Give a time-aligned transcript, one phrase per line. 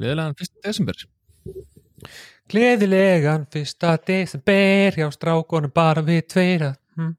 [0.00, 0.52] Gleðilegan 1.
[0.64, 1.02] desember
[2.52, 7.12] Gleðilegan fyrsta desember hjá strákonum bara við tveira hm.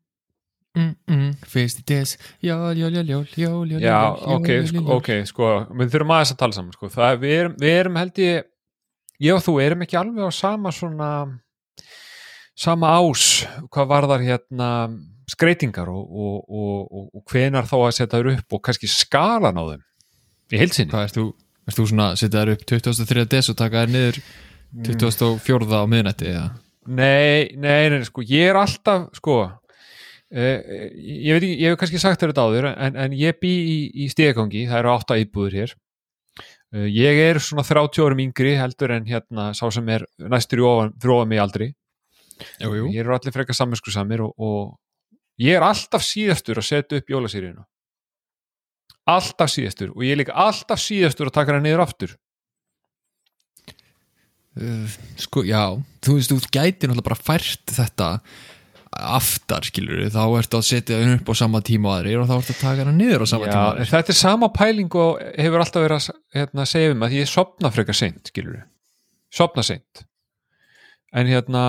[0.78, 4.90] mm, mm, Fyrsti des Jól, jól, jól, jól, jól, jól Já, ok, jól, sko, jól.
[4.98, 8.22] ok, sko við þurfum aðeins að tala saman, sko það, við, erum, við erum held
[8.24, 8.52] ég
[9.24, 11.10] ég og þú erum ekki alveg á sama svona
[12.54, 14.70] sama ás hvað varðar hérna
[15.30, 19.58] skreitingar og, og, og, og, og hvenar þá að setja þér upp og kannski skalan
[19.58, 19.84] á þeim
[20.54, 21.26] í heilsinni Hvað ert þú?
[21.64, 23.26] Ert þú svona að setja þær upp 23.
[23.32, 24.20] des og taka þær niður
[24.84, 25.68] 24.
[25.70, 26.48] á miðnætti eða?
[26.84, 30.58] Nei, nei, nei, sko, ég er alltaf, sko, uh,
[31.00, 33.78] ég veit ekki, ég hef kannski sagt þér þetta áður, en, en ég bý í,
[34.04, 35.76] í stegangi, það eru átta íbúður hér.
[36.74, 40.68] Uh, ég er svona 30 árum yngri heldur en hérna sá sem er næstur í
[40.68, 41.70] ofan, ofan mig aldrei.
[42.60, 44.74] Jú, jú Ég eru allir frekar saminsku samir og, og
[45.40, 47.64] ég er alltaf síðastur að setja upp jólasýrinu.
[49.10, 52.14] Alltaf síðastur og ég er líka alltaf síðastur að taka hana niður aftur.
[54.54, 54.86] Uh,
[55.18, 55.74] sko, já,
[56.06, 58.10] þú veist, þú gæti náttúrulega bara fært þetta
[58.94, 62.36] aftar, skilur þá ertu að setja henni upp á sama tíma og aðrir og þá
[62.36, 63.90] ertu að taka henni niður á sama tíma Já, aðrir.
[63.90, 67.74] þetta er sama pæling og hefur alltaf verið að hérna, segja um að ég sopna
[67.74, 68.62] frekar seint, skilur
[69.34, 70.06] sopna seint.
[71.18, 71.64] En hérna,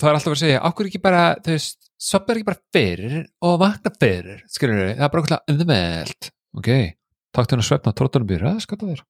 [0.00, 3.16] það er alltaf verið að segja okkur ekki bara, þú veist, sopnar ekki bara fyrir
[3.44, 6.68] og vakna fyrir, skilur það er bara okkur auðvelt ok,
[7.38, 9.02] henni að svefna tróttunum byrja, það skata þér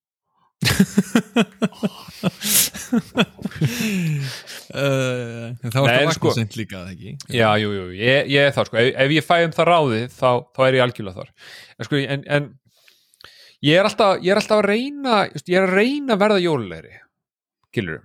[4.77, 6.93] uh, þá ertu Nei, að en vakna sko- seint líka, það
[7.33, 8.77] Já, jú, jú, ég, ég er þar sko.
[8.83, 11.31] Ef, ef ég fæ um það ráðið, þá, þá er ég algjörlega þar.
[11.81, 12.51] En sko, en, en
[13.65, 16.95] ég er alltaf, ég er alltaf að reyna ég er að reyna að verða jólulegri
[17.71, 18.01] skilur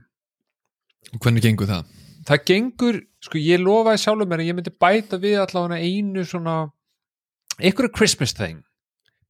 [1.15, 1.91] og hvernig gengur það?
[2.25, 6.55] það gengur, sko ég lofaði sjálfur mér að ég myndi bæta við allavega einu svona
[7.59, 8.63] einhverju Christmas thing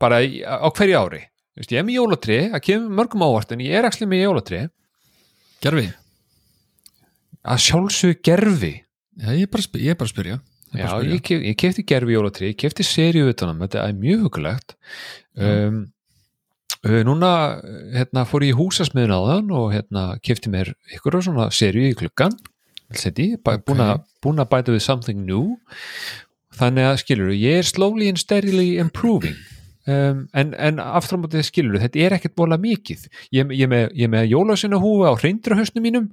[0.01, 1.21] bara í, á hverju ári.
[1.55, 4.65] Vist, ég er með jólatri, það kemur mörgum ávart en ég er ekki með jólatri
[5.63, 5.85] Gerfi?
[7.45, 8.73] að sjálfsögðu gerfi
[9.16, 10.38] Já, ég er bara, er bara að spyrja.
[10.75, 11.11] Ég Já, spyrja.
[11.13, 14.75] ég, kef, ég kefti gerfi jólatri, ég kefti utanum, þetta er mjög hugulegt
[15.39, 15.78] um,
[16.84, 17.29] uh, núna
[17.95, 21.95] hérna, fór ég í húsasmiðun á þann og hérna, kefti mér ykkur svona seríu í
[21.95, 22.35] klukkan
[22.91, 23.63] seti, bæ, Ok.
[23.69, 25.55] búin, að, búin að bæta við something new.
[26.59, 29.35] Þannig að skilur ég er slowly and steadily improving
[29.90, 33.72] um, en, en aftur á mótið skilur þetta er ekkert bóla mikið ég, ég, er
[33.72, 36.09] með, með jólasina húfa á hreindrahöstnum mínum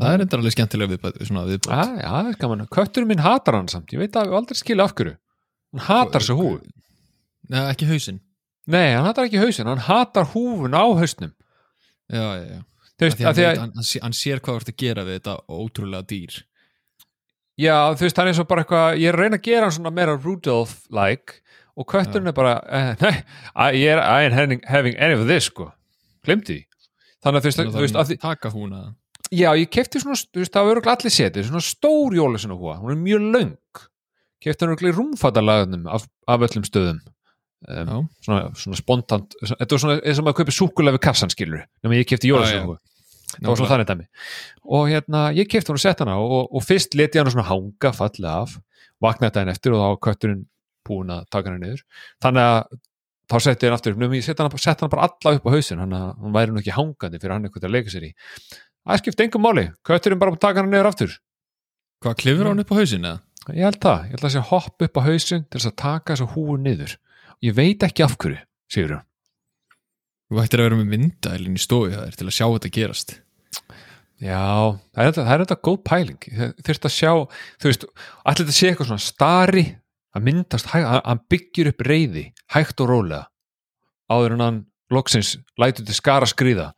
[0.00, 1.16] Það er endur alveg skemmtilega viðbætt
[2.40, 2.62] gaman.
[2.72, 3.90] Kötturinn minn hatar hann samt.
[3.92, 5.12] Ég veit að við aldrei skilja af hverju.
[5.74, 6.70] Hann hatar þessu húfu.
[7.52, 8.22] Nei, ekki hausinn
[8.64, 9.68] Nei, hann hatar ekki hausinn.
[9.68, 11.34] Hann hatar húfun á hausnum.
[12.08, 12.60] Já, já, já
[13.00, 16.06] því að að, hann, hann, hann sér hvað þú ert að gera við þetta ótrúlega
[16.10, 16.38] dýr
[17.60, 19.76] já, þú veist, hann er svo bara eitthvað, ég er að reyna að gera hann
[19.76, 21.40] svona meira Rudolph-like
[21.76, 23.12] og kötturinn er bara, eh, nei,
[23.54, 25.70] I, I ain't having, any of this, sko.
[26.26, 26.62] Glemdi.
[27.24, 28.18] Þannig að þú veist, að því,
[29.30, 32.94] já, ég kefti svona, þú veist, það örugglega allir setið, svona stór jólasinn húfa, hún
[32.94, 33.82] er mjög löng.
[34.40, 37.02] Kefti hann örugglega í rúmfattalagunum af, af öllum stöðum.
[37.68, 41.66] Um, svona, svona spontant þetta var svona eins og maður kaupir súkulega við kassan skilur
[41.84, 42.76] nema ég kefti Já, jólasögu
[43.34, 44.06] það var svona þannig dæmi
[44.64, 47.92] og hérna ég kefti hún og sett hana og, og fyrst leti hann svona hanga
[47.92, 48.54] fallega af
[49.04, 50.40] vaknaði daginn eftir og þá kötturinn
[50.90, 51.82] búin að taka hana niður.
[52.24, 52.78] Þannig að
[53.30, 55.82] þá setti hann aftur nema ég sett hana, sett hana bara alla upp á hausin
[55.82, 58.12] hann, hann væri nú ekki hangandi fyrir hann eitthvað að leika sér í.
[58.84, 61.18] Það skipti engum máli, kötturinn bara að taka hana niður aftur.
[62.00, 63.24] Hvað, klifur hann upp á hausin eða?
[63.56, 66.14] ég held það, ég held að sé hopp upp á hausin til þess að taka
[66.14, 66.96] þessa húu niður.
[67.44, 69.06] Ég veit ekki af hverju, sigur hann
[70.30, 73.14] Þú ættir að vera með myndælinn í stofu hjá þér til að sjá þetta gerast.
[74.20, 74.42] Já,
[74.94, 76.26] það er þetta, það er góð pæling.
[76.68, 77.12] Þurft að sjá,
[77.58, 79.64] þú veist allir þetta sé eitthvað svona stari
[80.16, 83.24] að myndast, hann byggir upp reyði hægt og rólega.
[84.10, 84.60] Áður en hann
[84.90, 86.72] loksins lætur til skara skrýða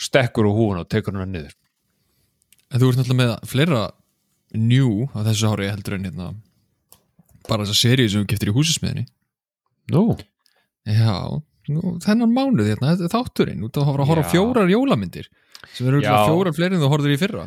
[0.00, 1.54] stekkur úr húun og tekur hann niður.
[2.72, 3.82] En þú ert náttúrulega með fleira
[4.56, 6.30] njú á þessu ári heldur en hérna
[7.48, 9.06] bara þessa seríu sem þú giftir í húsismiðinni
[9.92, 10.02] Nú,
[10.88, 11.16] Já,
[11.72, 14.32] nú, þennan mánuð hérna, þetta er þátturinn, að horfa að horfa Já.
[14.34, 15.28] fjórar jólamyndir
[15.72, 17.46] sem eru fjórar fleiri en þú horfður í fyrra.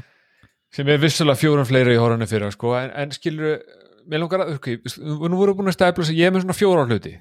[0.74, 3.60] Sem er vissulega fjórum fleiri í horfinu fyrir sko, en, en skilur
[4.09, 4.71] mér langar að, ok,
[5.01, 7.13] nú voru búin að stæpla þess að ég er með svona fjórar hluti.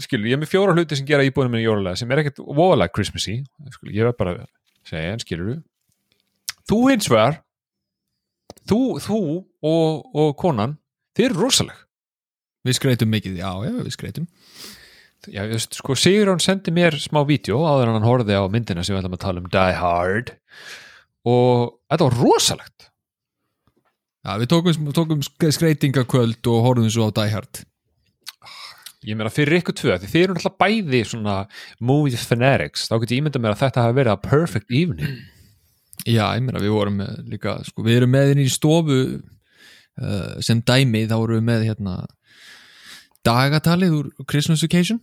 [0.00, 2.94] Skilur, ég er með fjórar hluti sem gera íbúinu minni jólulega sem er ekkert voðalega
[2.94, 3.40] Christmassy.
[3.74, 4.48] Skilur, ég verð bara að
[4.88, 5.58] segja, en skilur
[6.70, 7.40] þú hins vegar
[8.70, 9.20] þú, þú
[9.66, 10.76] og, og konan
[11.16, 11.80] þið eru rosaleg.
[12.66, 14.28] Við skreitum mikið, já, já, við skreitum.
[15.28, 18.84] Já, ég veist, sko, Sigurðan sendi mér smá vídeo áður en hann horfði á myndina
[18.84, 20.32] sem við ætlum að tala um Die Hard.
[21.28, 22.89] Og þetta var rosalegt
[24.20, 27.62] Já, við tókum, tókum skreitingakvöld og horfðum svo á Die Hard.
[29.08, 31.36] Ég meina fyrir ykkur tvö, því þið eru alltaf bæði svona
[31.80, 35.22] movie fanatics, þá get ég ímynda mér að þetta hafi verið a perfect evening.
[36.04, 40.34] Já, ég meina við vorum með líka sko, við erum með inn í stofu uh,
[40.44, 41.96] sem dæmi, þá vorum við með hérna
[43.24, 45.00] dagatalið úr Christmas Vacation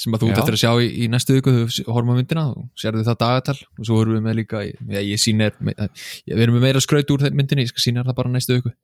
[0.00, 2.44] sem að þú ert eftir að sjá í, í næstu viku þú horfum á myndina
[2.54, 5.20] og sérðu það dagatal og svo vorum við með líka, já, ég
[5.68, 8.74] ég, við erum með meira skraut úr myndinni ég skal þér það bara næstu viku.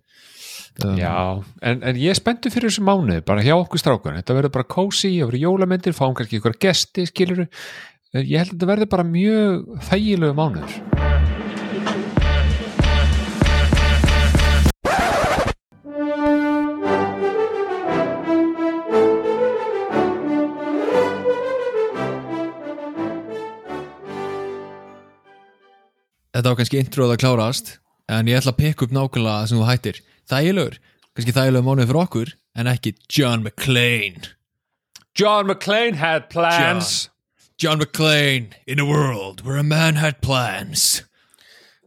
[0.84, 4.36] Um, Já, en, en ég er spenntur fyrir þessu mánuði bara hjá okkur strákun, þetta
[4.36, 8.70] verður bara cozy það verður jólamyndir, fáum kannski ykkur gesti skilur ég held að þetta
[8.74, 10.95] verður bara mjög þægilegu mánuður
[26.36, 27.72] þetta var kannski introð að klárast
[28.12, 30.00] en ég ætla að peka upp nákvæmlega það sem þú hættir.
[30.30, 30.78] Þægilegur,
[31.16, 34.32] kannski þægilegur mánuð fyrir okkur en ekki John McClane.
[35.16, 37.08] John McClane had plans.
[37.58, 41.02] John McClane in a world where a man had plans.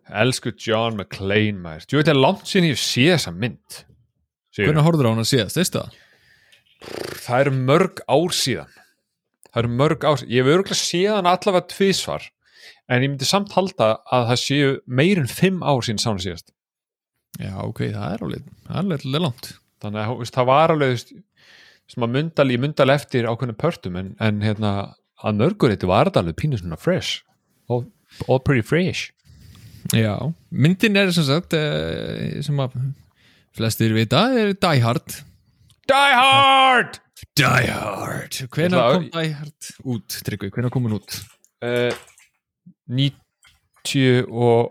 [0.10, 3.84] Elsku John McClane maður, þú veit að langt sinni ég sé þessa mynd
[4.50, 4.72] Sigurður.
[4.74, 5.98] Hvernig horfður á hann að síðast, veistu það?
[7.20, 8.74] það eru mörg ár síðan.
[9.50, 10.32] Það eru mörg ár síðan.
[10.34, 12.26] Ég hef örgulega síðan allavega tvísvar
[12.90, 14.70] en ég myndi samt halda að það séu
[15.00, 16.52] meir en fimm ár síðan sána síðast.
[17.40, 19.52] Já, ok, það er alveg, það alveg langt.
[19.80, 21.04] Þannig að veist, það var alveg
[21.90, 24.72] sem að myndal, ég myndal eftir ákveðnum pörtum en, en hérna
[25.24, 27.22] að mörgur þetta var alveg pínu svona fresh.
[27.70, 27.86] All,
[28.28, 29.12] all pretty fresh.
[29.96, 30.14] Já,
[30.52, 32.76] myndin er sem sagt eh, sem að
[33.56, 35.22] flestir vita er Die Hard.
[35.90, 37.00] Die Hard!
[37.40, 38.36] Die Hard.
[38.52, 41.18] Að- kom Die Hard út, Tryggvi, hvenær kom hún út?
[41.66, 41.90] uh,
[42.90, 44.70] 98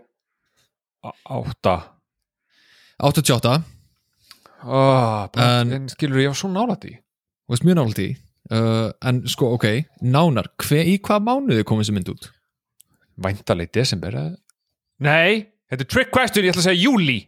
[2.99, 3.63] 88,
[4.67, 8.09] oh, En- en skilur ég var svo nálætt í og veist mjög nálægt í
[8.51, 9.65] uh, en sko, ok,
[10.03, 12.27] nánar hve, í hvað mánuði kom þessi mynd út?
[13.19, 14.35] væntaleg desember eða?
[15.03, 17.19] nei, þetta er trick question, ég ætla að segja júli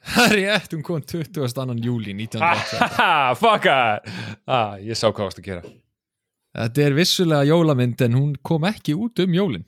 [0.00, 1.58] Það er rétt, hún kom 20.
[1.60, 4.00] annan júli 1988 Haha, fuck it
[4.48, 5.60] ah, ég sá hvað varst að gera.
[6.56, 9.66] Þetta er vissulega jólamynd en hún kom ekki út um jólin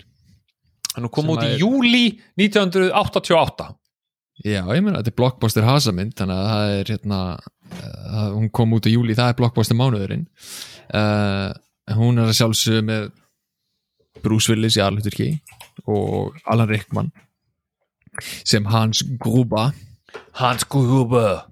[0.96, 2.04] hann kom út í er- júli
[2.40, 3.70] 1988
[4.42, 8.72] Já, ég meina, þetta er blockbuster hasamynd þannig að það er hérna uh, hún kom
[8.74, 10.24] út í júli, það er blockbuster mánuðurinn.
[10.88, 11.52] Uh,
[11.94, 13.04] hún er að sjálfsögðu með
[14.24, 15.28] Bruce Willis í alhuturki
[15.86, 17.12] og Alan Rickman
[18.42, 19.76] sem Hans Gruber.
[20.40, 21.44] Hans Gruber.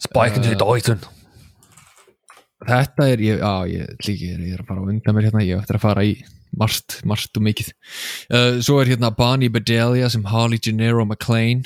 [0.00, 1.04] Spike into the Deutschen
[2.66, 5.78] þetta er, ég, á, ég, líki, ég er að fara undan mér hérna, ég eftir
[5.78, 6.16] að fara í
[6.56, 7.72] margt, margt og mikið.
[8.30, 11.64] Uh, svo er hérna Bonnie Bedelia sem Holly Gennaro McClane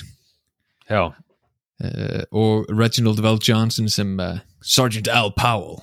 [0.91, 5.83] já, uh, og Reginald Vel Johnson sem uh, Sergeant Al Powell.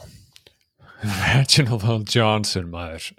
[1.34, 2.06] Reginald L.
[2.06, 3.12] Johnson maður.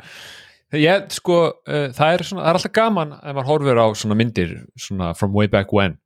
[0.73, 1.39] Ég, sko,
[1.69, 5.35] það er svona það er alltaf gaman ef maður horfir á svona myndir svona from
[5.37, 5.99] way back when.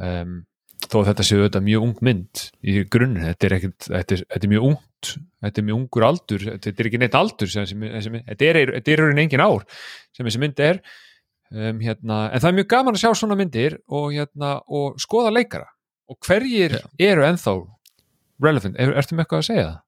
[0.00, 0.46] Um,
[0.88, 4.48] þó þetta séu þetta mjög ung mynd í grunninn, þetta er ekkert þetta er, þetta
[4.48, 5.10] er mjög ungt,
[5.44, 8.60] þetta er mjög ungur aldur þetta er ekki neitt aldur sem, sem, sem, þetta er
[8.94, 9.66] er raunin engin ár
[10.16, 10.80] sem þessi mynd er.
[11.48, 15.30] Um, hérna, en það er mjög gaman að sjá svona myndir og, hérna, og skoða
[15.32, 15.70] leikara.
[16.12, 17.54] Og hverjir eru ennþá
[18.44, 19.68] relevant, er, ertu með eitthvað að segja?
[19.68, 19.78] Það?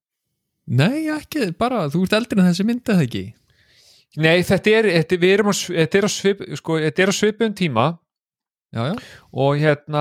[0.80, 3.22] Nei, ekki, bara, þú ert eldri en þessi mynd eða ekki?
[4.20, 7.86] Nei, þetta er, þetta, á, er svip, sko, þetta er á svipum tíma
[8.70, 8.92] Já, já,
[9.34, 10.00] og hérna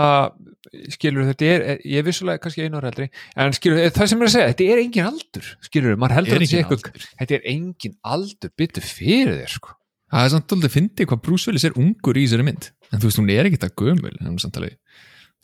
[0.93, 4.27] skilur þetta er, ég er vissulega kannski einu ára eldri, en skilur það sem er
[4.27, 7.47] að segja þetta er engin aldur, skilur maður heldur að þetta sé eitthvað, þetta er
[7.49, 9.73] engin aldur byttu fyrir þér sko.
[10.09, 12.63] Það er samt alveg fyndið hvað Bruce Willis er ungur í þessari mynd.
[12.89, 14.75] En þú veist, hún er ekki það gömul hann er samt alveg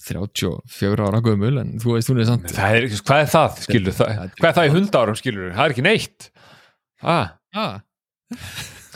[0.06, 3.94] 34 ára gömul en þú veist, hún er samt það er, hvað er það, skilur
[4.04, 6.22] það, hvað er það í hundárum, skilur það er ekki neitt.
[7.02, 7.28] Ah.
[7.58, 7.82] ah,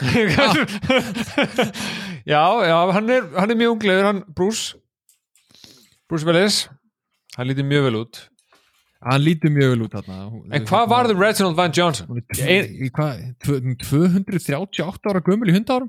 [2.26, 4.76] já, já, hann er, hann er mjög unglegur, hann Bruce.
[6.08, 6.64] Bruce Willis.
[7.36, 8.24] Hann lítið mjög vel út.
[9.00, 10.18] Hann lítur mjög vel út þarna.
[10.52, 12.20] En hvað var það Reginald Van Johnson?
[12.36, 15.88] Hvað, tvö- 238 ára gömul í hundárum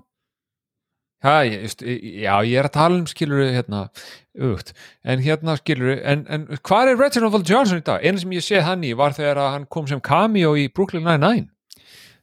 [1.22, 3.84] Já, já, ég er að tala um skilur hérna,
[4.42, 4.72] aukt,
[5.06, 8.02] en hérna skilur en, en hvað er Reginald Van Johnson í dag?
[8.02, 11.46] Einu sem ég sé hann í var þegar hann kom sem cameo í Brooklyn Nine-Nine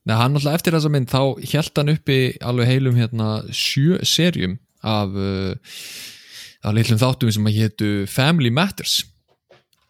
[0.08, 1.20] Nei, hann alltaf eftir þessa mynd þá
[1.52, 5.52] held hann uppi alveg heilum hérna sjö serjum af uh,
[6.64, 9.02] af litlum þáttum sem að hétu Family Matters.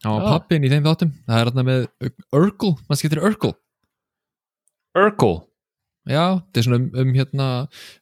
[0.04, 0.28] Var Já.
[0.30, 1.12] pappin í þeim þáttum.
[1.26, 1.86] Það er hérna með
[2.38, 3.54] Urkel, maður skiptir Urkel?
[4.98, 5.38] Urkel?
[6.08, 7.46] Já, þetta er svona um, um hérna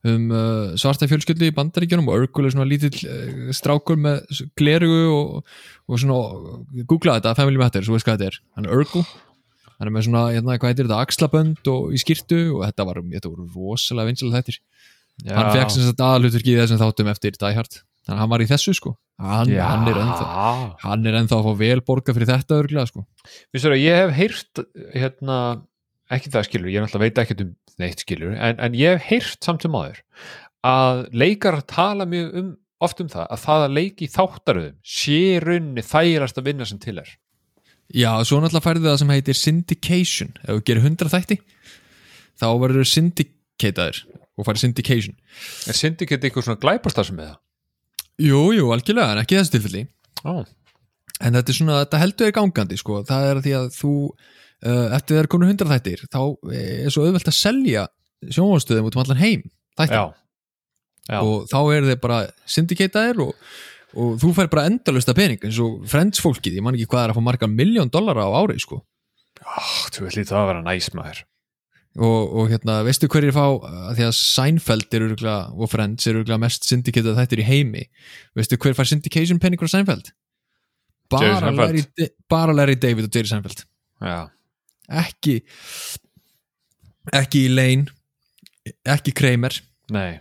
[0.06, 5.00] um uh, svarta fjölskyldu í bandaríkjunum og Urkel er svona lítill uh, strákur með glerugu
[5.10, 5.56] og,
[5.90, 8.38] og svona googla þetta, Family Matters, þú veist hvað þetta er.
[8.54, 9.02] Hann er Urkel
[9.76, 13.02] hann er með svona, hérna, hvað heitir þetta, axlabönd og í skýrtu og þetta var,
[13.12, 14.60] þetta voru rosalega vinsilega þettir
[15.32, 17.78] hann fekk sem sagt aðalutverki í þessum þáttum eftir Die Hard.
[18.06, 18.92] Þannig að hann var í þessu sko.
[19.16, 19.62] Hann, Já.
[19.64, 20.26] hann er ennþá
[20.84, 23.06] hann er ennþá að fá vel borga fyrir þetta örglega sko.
[23.54, 24.60] Vissu að ég hef heyrt
[24.92, 25.38] hérna,
[26.12, 29.48] ekki það skilur, ég náttúrulega veit ekki um neitt skilur, en, en ég hef heyrt
[29.48, 30.02] samt sem áður
[30.66, 32.52] að leikar tala mjög um,
[32.84, 36.80] oft um það að það að leiki þáttaröðum sé í rauninni þægilegast að vinna sem
[36.82, 37.10] til er
[37.94, 40.32] Já, svo náttúrulega færði það sem heitir syndication.
[40.42, 41.38] Ef þú gerir 100 þætti
[42.36, 44.02] þá verður syndicataður
[44.36, 45.18] og færði syndication.
[45.70, 47.36] Er Syndicate eitthvað svona glæpastar sem það?
[48.26, 49.84] Jú, jú, algjörlega, en ekki þessu tilfelli.
[50.26, 50.44] Ó,
[51.20, 53.00] en þetta er svona, þetta heldur er gangandi sko.
[53.08, 56.20] það er að því að þú uh, eftir þeir konu 100 þættir þá
[56.52, 57.86] er svo auðvelt að selja
[58.26, 59.46] sjónvástöðum út um allan heim
[59.78, 60.04] þættir já.
[61.06, 63.34] Já, og þá er þeir bara syndicataðir og,
[63.96, 67.14] og þú fær bara endalösta pening eins og friends fólkið, ég man ekki hvað er
[67.14, 68.82] að fá margar miljón dollara á ári sko.
[69.42, 69.62] Ó,
[69.94, 71.24] þú vil lítið að vera næs maður.
[71.96, 76.18] Og, og hérna, veistu hverjir fá að því að Seinfeld er örgulega og Friends er
[76.18, 77.84] örgulega mest syndicatað þættir í heimi.
[78.36, 80.10] Veistu hver fær syndication pening frá Seinfeld?
[81.12, 81.52] Bara.
[81.54, 81.84] Larry,
[82.28, 83.64] bara Larry David og Jerry Seinfeld.
[84.02, 84.26] Já,
[84.92, 85.38] ekki
[87.16, 87.88] ekki Elaine
[88.84, 89.56] ekki Kramer.
[89.94, 90.18] Nei,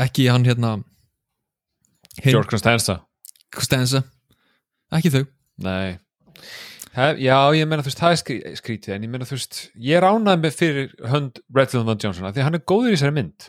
[0.00, 0.78] ekki hann hérna
[2.22, 3.00] George Costanza.
[3.54, 4.04] Costanza.
[4.94, 5.24] Ekki þau.
[5.64, 5.98] Nei.
[6.94, 9.60] Hef, Já, ég meina þú veist, það er skrí, skrítið en ég meina þú veist,
[9.82, 12.94] ég ánægð með fyrir hönd Redfield Van Johnson af því að hann er góður í
[12.94, 13.48] þessari mynd.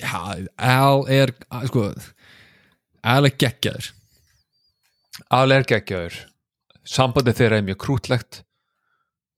[0.00, 0.14] Já,
[0.56, 1.34] Al er
[1.68, 1.90] sko,
[3.04, 3.90] Al er geggjaður.
[5.28, 6.16] Alveg er geggjaður.
[6.88, 8.40] Sambandið þeirra er mjög krútlegt.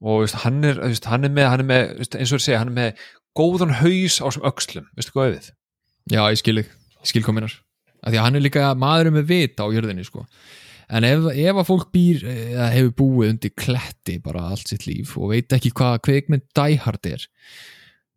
[0.03, 2.47] Og veist, hann, er, veist, hann er með, hann er með veist, eins og þeir
[2.47, 3.05] segja, hann er með
[3.39, 5.53] góðan haus á sem öxlum, veistu hvað við?
[6.11, 7.55] Já, ég skil, ég skil kominar
[8.03, 10.25] af því að hann er líka maðurinn með vita á jörðinni sko.
[10.93, 15.15] en ef, ef að fólk býr eða hefur búið undir kletti bara allt sitt líf
[15.19, 17.29] og veit ekki hvað kveikmynd Die Hard er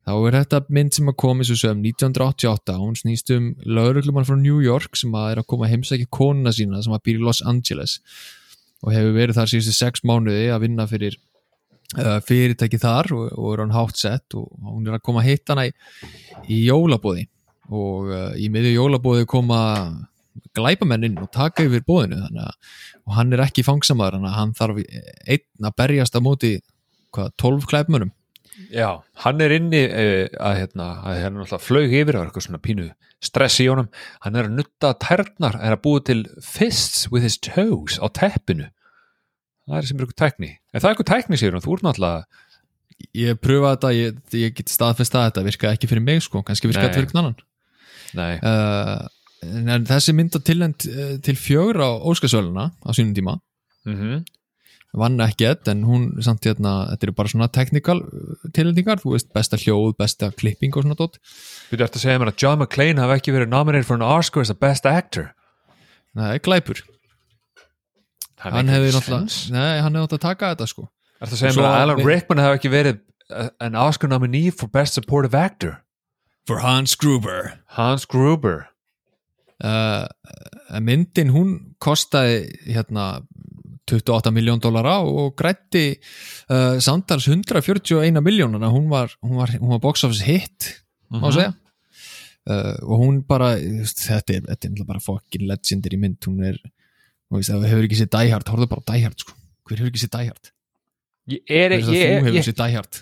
[0.05, 4.35] þá er þetta mynd sem að koma svo sem 1988, hún snýst um lauruglumann frá
[4.37, 7.41] New York sem að er að koma heimsækja konuna sína sem að býr í Los
[7.45, 7.99] Angeles
[8.85, 11.17] og hefur verið þar síðustu sex mánuði að vinna fyrir
[11.97, 15.31] uh, fyrirtæki þar og, og er hann hátt sett og hún er að koma að
[15.31, 15.73] hitta hana í,
[16.53, 17.25] í jólabóði
[17.69, 19.61] og uh, í miðju jólabóði koma
[20.55, 22.53] glæpamenn inn og taka yfir bóðinu að
[23.05, 26.57] og hann er ekki að hann þarf einn að berjast á móti
[27.13, 28.13] hvað, 12 glæpmönnum?
[28.71, 32.63] Já, hann er inni uh, að hérna, að hérna náttúrulega flög yfir og eitthvað svona
[32.63, 32.87] pínu
[33.23, 33.89] stress í honum.
[34.23, 38.69] Hann er að nutta tærnar, er að búa til fists with his toes á teppinu.
[39.65, 40.51] Það er sem er eitthvað tækni.
[40.71, 42.43] En það er eitthvað tækni sér þú ert náttúrulega
[43.15, 46.69] ég pröfa þetta, ég, ég get staðfest að þetta virka ekki fyrir mig sko, kannski
[46.69, 47.35] virka þetta fyrir annan
[48.17, 53.39] uh, þessi mynd að tilend uh, til fjögur á Óskarsvöluna á sínum tíma.
[53.85, 54.23] Mm
[54.95, 58.01] vann ekkert en hún samt hérna, þetta eru bara svona technical
[58.55, 61.19] tilendingar, þú veist, besta hljóð, besta klipping og svona dótt
[61.69, 64.45] Þú ert að segja mér að John McClane hafi ekki verið nominated for an Oscar
[64.45, 65.33] as a best actor?
[66.15, 66.83] Það er glæpur,
[68.39, 70.87] Það hann hefði náttúrulega nei, taka þetta sko.
[71.19, 73.01] Ertu að segja mér að Alan Rickman hafi ekki verið
[73.63, 75.79] an Oscar nominee for best supportive actor
[76.47, 77.59] For Hans Gruber.
[77.77, 78.67] Hans Gruber.
[79.63, 80.05] Uh,
[80.83, 83.21] myndin hún kostaði hérna
[83.87, 85.93] 28 miljón dólara og grætti
[86.51, 90.71] uh, samtals 141 miljónana hún var, hún var, hún var box office hit
[91.13, 91.31] Mhm.
[91.31, 91.53] segja.
[92.49, 96.17] Uh, og hún bara þetta er, þetta er bara fucking legendary mynd.
[96.25, 96.57] Hún er,
[97.31, 99.33] veist, hefur ekki séð Die Hard, horfðu bara Die Hard sko.
[99.69, 100.51] Hver hefur ekki séð Die Hard?
[101.25, 102.49] Ég, er, er ég, ég,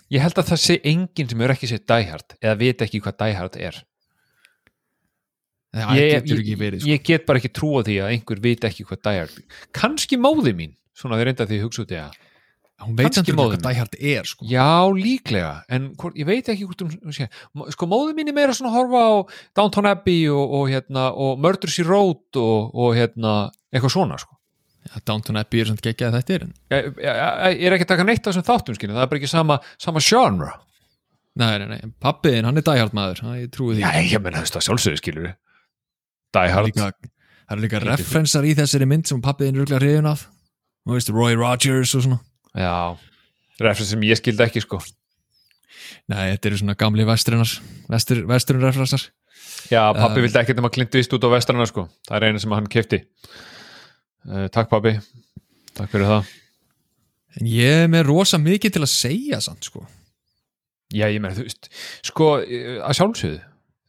[0.08, 3.01] ég, held að það sé enginn sem hefur ekki séð Die Hard eða veit ekki
[3.03, 3.80] hvað Hard er.
[5.74, 6.92] Það ég, getur ekki verið sko.
[6.94, 10.53] ég get bara ekki trúa því að einhver veit ekki hvað Die Hard kannski móði
[10.56, 12.22] mín svona því reynda því ég hugsa út í það.
[12.84, 14.48] Hún veit samt ekki hvað Hard er sko.
[14.48, 18.72] Já líklega en hvort, ég veit ekki hvort um sko móði mín er meira svona
[18.72, 19.12] að horfa á
[19.60, 23.36] Downton Abbey og, og, hérna, og Murders í Road og, og hérna,
[23.74, 24.39] eitthvað svona sko.
[25.08, 28.48] Downton Abbey er samt geggjað þetta er ég, er ekki að taka neitt af þessum
[28.50, 30.52] þáttum skilja, það er bara ekki sama, sama genre.
[31.40, 33.86] Nei, nei, nei, pappiðin, hann er Die Hard maður hann, ég trúi því.
[33.86, 34.50] Já, ég menna að
[36.34, 36.90] Það er Hard líka,
[37.46, 40.28] það eru líka referensar í þessari mynd sem pappiðin rúglega hriðin af.
[40.84, 42.20] Þú veist, Roy Rogers og svona.
[42.58, 42.74] Já,
[43.62, 44.82] referens sem ég skildi ekki sko.
[46.12, 47.50] Nei, þetta eru svona gamli vestrinar
[47.92, 49.08] vestur, vesturinn referensar
[49.72, 51.88] Já, pappi Um, vildi ekkert nema Clint Eastwood á vestrana sko.
[52.08, 53.00] það er eina sem hann kefti
[54.30, 54.96] uh, Takk pappi
[55.74, 56.32] Takk fyrir það.
[57.39, 59.88] En ég er með rosa mikið til að segja samt sko.
[60.94, 61.70] Já, ég meina, þú veist,
[62.06, 63.39] sko eh, að sjálfsögðu,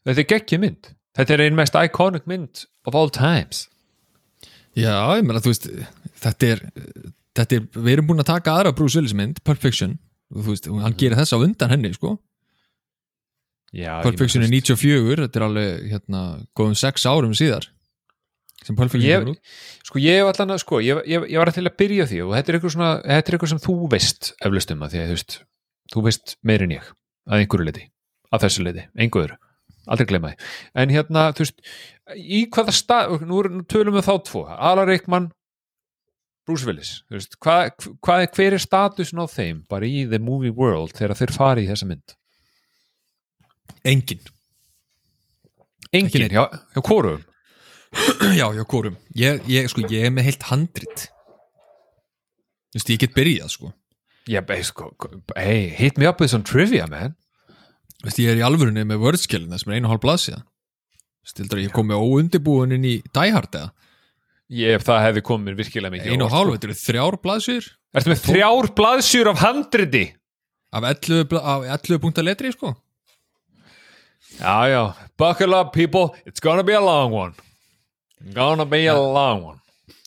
[0.09, 0.88] þetta er geggjum mynd.
[1.19, 3.67] Þetta er einn mest iconic mynd of all times.
[4.73, 5.69] Já, ég meina, þú veist,
[6.25, 6.64] þetta er
[7.35, 9.61] þetta er, við erum búin að taka aðra Bruce Willis mynd, og
[10.41, 12.17] þú veist, hann gerir þess á undan henni sko.
[13.75, 16.25] Já, þú er veist, 94, þetta er alveg hérna,
[16.57, 17.69] góðum 6 árum síðar
[18.64, 19.54] sem kemur út.
[19.85, 22.37] Sko ég hef allan að, sko, ég, ég, ég var til að byrja því og
[22.37, 25.11] þetta er eitthvað svona, þetta er eitthvað sem þú veist eflaust um að því að
[25.11, 25.37] þú veist
[25.92, 26.92] þú veist meir en ég,
[27.28, 27.88] að einhverju leiti
[28.35, 29.38] að þessu leiti, einhverju
[29.85, 31.64] aldrei gleyma því, en hérna, þú veist
[32.16, 35.30] í hvaða stað, nú, nú tölum við þá tvo, Alan Rickman
[36.49, 40.92] Bruce Willis, veist, hvað, hvað hver er statusin á þeim, bara í the movie world
[40.97, 42.16] þegar þeir fari í þessa mynd?
[43.85, 44.21] Engin,
[45.92, 47.23] engin, Ekki já, já, hvorum
[48.41, 51.07] já, já, kórum ég, ég, sko, ég er með heilt handrit.
[52.75, 53.71] Þú veist, ég get byrjað sko.
[54.31, 54.89] Já, hey, sko,
[55.37, 57.15] hey, hit me up with some trivia, man.
[58.01, 60.43] Þú veist, ég er í alvörunni með wordskillina sem er einu hálf blaðsíða
[61.25, 63.71] Stildur að ég kom með óundibúin inn í Die Hard eða?
[64.53, 67.79] Ég, það hefði komið virkilega mikið einu og hálf, þetta eru þrjár blaðsýr sko.
[67.95, 70.05] Ertu með þrjár blaðsjur af handriti?
[70.75, 72.75] af 11, bla- af 11 punktar letri sko.
[74.41, 77.35] Já, já, buckle up people, it's gonna be a long one
[78.33, 79.59] Gonna be a long one.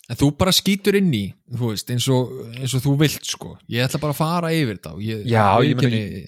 [0.09, 3.57] En þú bara skýtur inn í þú veist, eins og, eins og þú vilt sko.
[3.69, 6.27] Ég ætla bara að fara yfir þetta og ég, Já, ég meina- viðurkenni-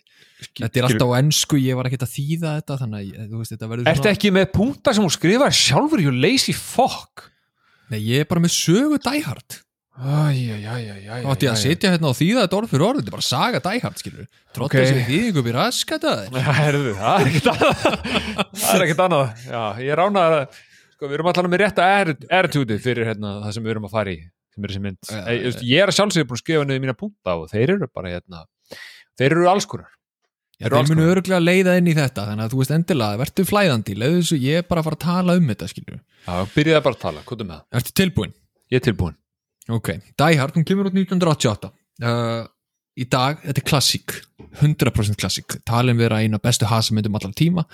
[0.60, 3.40] þetta er alltaf á ennsku ég var ekkert að þýða þetta þannig að ég- þú
[3.40, 7.30] veist, þetta verður Ertu ekki með punktar sem hún skrifaði sjálfur, you lazy fuck?
[7.90, 9.62] Nei, ég er bara með sögu Die Hard.
[10.00, 13.16] Æjæjæjæjæ þá ætti ég að sitja hérna og þýða þetta orð fyrir orð þetta er
[13.18, 14.76] bara saga Die Hard, skilur trótt Ok.
[14.80, 16.14] þessi þýðingu býr raskata
[16.60, 17.84] Herðu, það er ekkert annað.
[18.60, 19.28] Það er ekkert annað.
[19.50, 20.60] Já, ég ránaði að
[21.00, 21.86] Sko, við erum allan með rétta
[22.42, 24.18] attitude fyrir hérna, það sem við erum að fara í
[24.60, 24.98] sem er
[25.30, 27.88] Ei, ég, ég er að sjálfsögja búin að skrifa niður mína punkta og þeir eru
[27.88, 28.42] bara hérna
[29.16, 29.94] þeir eru alls konar.
[30.60, 33.48] Já, Eru þeir munu öruglega leiða inn í þetta þannig að þú veist endilega, verður
[33.48, 36.84] flæðandi leiðu þessu, ég er bara að fara að tala um þetta skilur, Já, byrjaði
[36.90, 37.80] bara að tala, hvað er með það?
[37.80, 38.34] ertu tilbúin?
[38.68, 39.16] Ég er tilbúin
[39.70, 42.44] ok, Die Hard, hún kemur út 1988 uh,
[43.00, 44.18] í dag, þetta er klassík
[44.58, 47.66] 100% klassík, talin vera eina bestu hasamyndum allar tíma.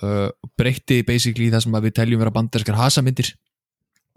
[0.00, 3.34] Uh, breytti basically það sem við teljum vera banderskar hasamyndir.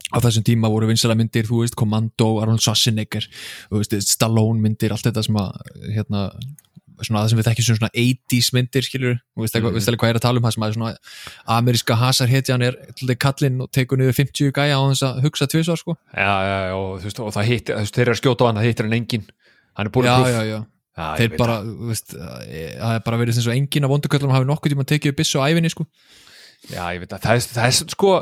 [0.10, 3.28] Á þessum tíma voru vinsala myndir, þú veist, Commando Arnold Schwarzenegger,
[3.70, 5.60] veist, Stallone myndir, allt þetta sem að
[5.94, 6.24] hérna,
[7.04, 9.68] svona það sem við þekkjum svona 80s myndir skilur, þú veist, mm.
[9.68, 9.78] Mhm.
[9.78, 10.96] veist alveg hvað er að tala um það sem að svona
[11.60, 12.80] ameríska hasarhetjan er
[13.22, 15.98] kallinn og tekur niður 50 gæja á þess að hugsa tvisvar sko.
[16.16, 18.42] Já, já, já, og, þú veist, og það hittir, þú veist, þeir eru að skjóta
[18.42, 19.30] á hann, það hittir hann engin
[19.80, 20.66] hann er búin já, að
[21.00, 24.50] já, þeir bara, þú veist það er bara verið eins og engin af vonduköllum hafi
[24.50, 25.88] nokkuð tíma tekið upp byssu á æfinni sko.
[26.68, 28.14] Já, ég veit að það er, það er sko,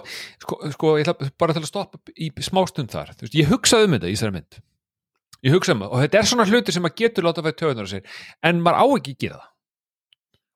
[0.45, 3.87] sko, sko, ég ætla bara til að stoppa í smástund þar, þú veist, ég hugsaði
[3.87, 4.59] um þetta í þessari mynd.
[5.47, 7.59] Ég hugsaði um það, og þetta er svona hluti sem maður getur láta að fæða
[7.63, 9.49] töðunar á sér, en maður á ekki að gera það.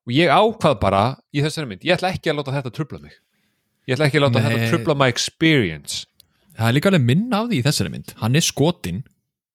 [0.02, 1.02] Og ég ákvað bara
[1.34, 3.18] í þessari mynd, ég ætla ekki að láta þetta trubla mig.
[3.86, 4.46] Ég ætla ekki að láta Nei.
[4.46, 6.04] þetta trubla my experience.
[6.54, 8.14] Það er líka alveg minna af því í þessari mynd.
[8.22, 9.02] Hann er skotinn,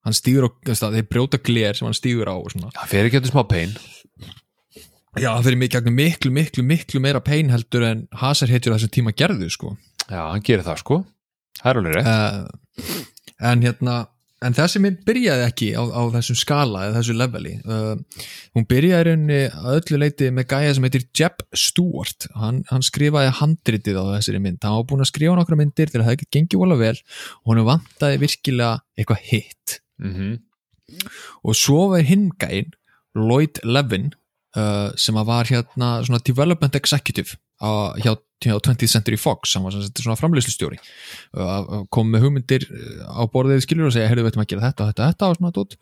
[0.08, 0.52] hann stýgur á
[0.96, 2.72] þeir brjóta gler sem hann stýgur á og svona.
[2.76, 3.76] það fer ekki að smá pain.
[5.18, 9.16] Já, það fyrir miklu, miklu, miklu, miklu meira pein heldur en hasarhetjur á þessum tíma
[9.18, 9.72] gerðu sko.
[10.06, 11.00] Já, hann gerir það sko,
[11.62, 12.12] það er alveg rétt.
[12.12, 13.00] Uh,
[13.50, 13.96] en hérna
[14.46, 17.56] en þessi mynd byrjaði ekki á, á þessum skala eða þessu leveli.
[17.66, 18.22] Uh,
[18.54, 22.30] hún byrjaði í rauninni að öllu leiti með gæja sem heitir Jeb Stewart.
[22.38, 24.62] Hann, hann skrifaði handritið á þessari mynd.
[24.62, 27.52] Hann var búin að skrifa nokkra myndir til að það ekki gengið vola vel og
[27.56, 30.38] hann vantaði virkilega eitthvað hitt mm
[31.44, 32.72] og svo var hinn gæinn
[33.18, 34.12] Lloyd Levin
[34.58, 39.84] uh, sem var hérna svona development executive á, hjá, hjá 20th Century Fox var sem
[39.84, 44.46] sagt svona framleyslustjóri uh, kom með hugmyndir uh, á borðið skilur og segja, heyrðu, veitum
[44.46, 45.78] að gera þetta, þetta, þetta og svona tótt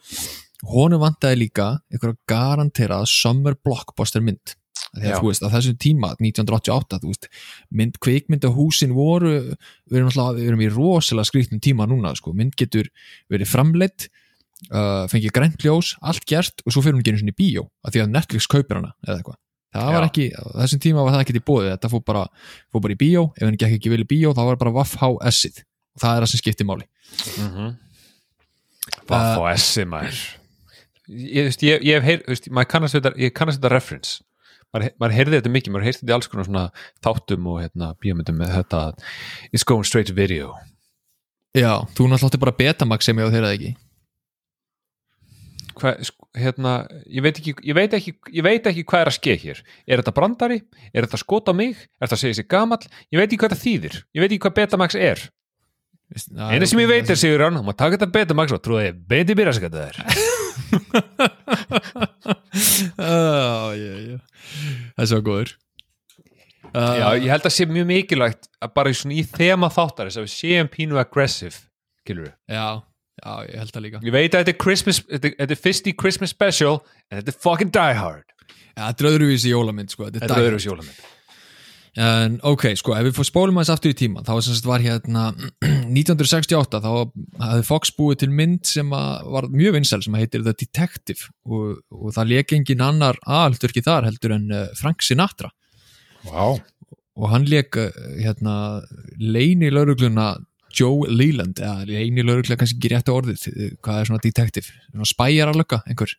[0.73, 4.56] honum vantaði líka einhverja garanterað summer blockbuster mynd
[4.99, 7.29] þegar þú veist, á þessum tíma 1988, þú veist,
[7.75, 9.34] mynd kvikmyndahúsin voru,
[9.89, 12.34] við erum alltaf við erum í rosalega skrýtnum tíma núna sko.
[12.38, 12.91] mynd getur
[13.31, 14.08] verið framleitt
[14.71, 17.95] uh, fengið grænt ljós, allt gert og svo fyrir hún einu sinni í bíó, af
[17.95, 19.39] því að Netflix kaupir hana eða eitthvað,
[19.75, 20.10] það var Já.
[20.10, 22.27] ekki á þessum tíma var það ekki í bóði, þetta fór bara
[22.71, 24.99] fór bara í bíó, ef hann gekk ekki vel í bíó þá var bara Vaff
[25.01, 26.88] HS-ið, og það er það sem skiptir máli.
[27.39, 27.73] Mm
[29.10, 30.19] Vaff og essi maður.
[31.05, 34.23] Ég, ég, ég hef þetta ég kannast þetta reference
[34.75, 36.65] maður, maður heyrði þetta mikið, maður heyrði þetta í alls konar svona
[37.05, 38.83] þáttum og hérna bíómyndum með þetta
[39.51, 40.53] it's going straight to video.
[41.55, 43.71] Já, þú náttúrulega átti bara Betamax sem ég á þeirra ekki.
[45.75, 46.73] Hva, sko, hérna,
[47.11, 49.63] ég veit ekki ég veit ekki, ég veit ekki hvað er að skeið hér.
[49.88, 50.59] Er þetta brandari,
[50.91, 51.79] er þetta skot á mig?
[51.99, 53.97] Er þetta að segja sér gamall, ég veit ekki hvað það þýðir.
[54.15, 55.25] Ég veit ekki hvað Betamax er.
[56.15, 59.35] Eina sem ég veit er sigur hann, maður taka þetta Betamax og trúið ég beiti
[59.35, 59.95] byrja sig að það er
[64.95, 65.53] Það er svo góður
[66.71, 70.27] uh, Já, ég held að sé mjög mikilvægt að bara í þema þáttar þess að
[70.27, 71.58] við séum pínu aggressive
[72.03, 72.67] skilur við já,
[73.15, 75.86] Já, ég held það líka Ég veit að þetta er Christmas Þetta er- er fyrst
[75.91, 76.79] í Christmas special
[77.10, 78.27] En þetta er fucking Die Hard
[78.75, 81.03] Já, þetta er öðruvísi jólamynd, sko Þetta er Þetta er Die öðru sjólamynd
[81.95, 84.84] En ok, sko, ef við fór spólum aðeins aftur í tíma þá sem sagt var
[84.84, 85.29] hérna
[85.95, 91.29] 1968 þá hafði Fox búið til mynd sem var mjög vinsæl sem heitir The Detective
[91.47, 95.53] og, og það leik engin annar aðalturki þar heldur en uh, Frank Sinatra.
[96.27, 96.58] Vá.
[97.15, 97.88] Og hann leik uh,
[98.19, 98.58] hérna
[99.21, 100.34] leini laurugluna
[100.75, 103.47] Joe Leland eða leini laurugla kannski ekki rétt orðið
[103.79, 106.17] hvað er svona detective, svona spæjar að lögga einhver,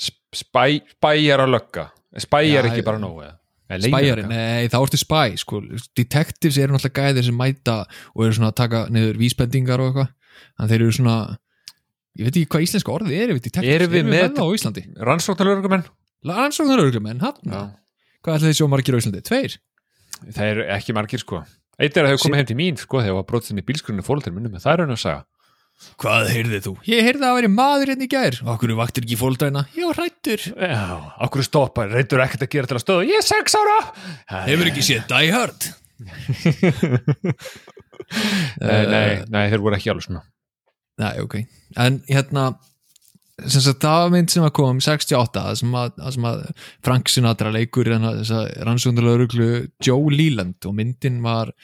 [0.00, 1.90] Spæ, Spæjar að lögga
[2.24, 3.36] Spæjar ekki bara nógu eða?
[3.80, 5.60] Spæjarinn, nei þá ertu spæ sko,
[5.96, 7.78] detectives eru náttúrulega gæðir sem mæta
[8.14, 10.12] og eru svona að taka niður vísbendingar og eitthvað,
[10.58, 11.16] þannig þeir eru svona
[12.18, 13.32] ég veit ekki hvað íslenska orðið er
[13.72, 14.82] Erum við með- það á Íslandi?
[15.00, 15.84] Rannsóknarlöggumenn
[16.22, 17.74] Rannsóknar örglumenn, hann.
[18.22, 19.56] Hvað ætla þessi svo margir á Íslandi, tveir?
[20.30, 21.40] Það eru ekki margir sko.
[21.82, 24.34] Eitt er að þau komið heim til mín sko þegar var brotið með bílskrunni fólkdur
[24.36, 25.24] minnum það er hann að saga
[26.02, 26.72] Hvað heyrðið þú?
[26.88, 28.38] Ég heyrði að veri maður hérna í gær.
[28.54, 29.64] Okkur vaktir ekki fólkdæna?
[29.76, 30.82] Ég var hrættur Já,
[31.26, 33.78] okkur stoppa, reyndur ekkert að gera til að stöða Ég er sex ára.
[34.46, 35.70] Hefur ekki séð Die Hard?
[38.62, 40.22] Nei, nei, nei, þeir voru ekki alveg svona.
[41.00, 41.38] Nei, ok.
[41.80, 42.50] En hérna
[43.40, 46.42] sem sagt, það var mynd sem að kom 68 það sem að, sem að
[46.84, 49.48] Frank Sinatra leikur rannsóknarlauruglu
[49.82, 51.54] Joe Leland og myndin var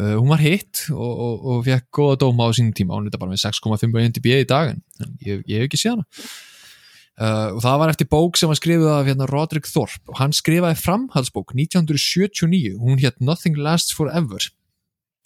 [0.00, 2.98] uh, hún var hitt og, og, og fekk góða dóma á sínum tíma.
[2.98, 4.84] Hún er bara með 6,5 NDB í dag en
[5.24, 6.06] ég, ég hef ekki séð hana.
[7.16, 10.04] Uh, og það var eftir bók sem var skrifið af hérna, Roderick Thorpe.
[10.12, 14.50] Og hann skrifaði framhaldsbók 1979 hún hétt Nothing Lasts Forever.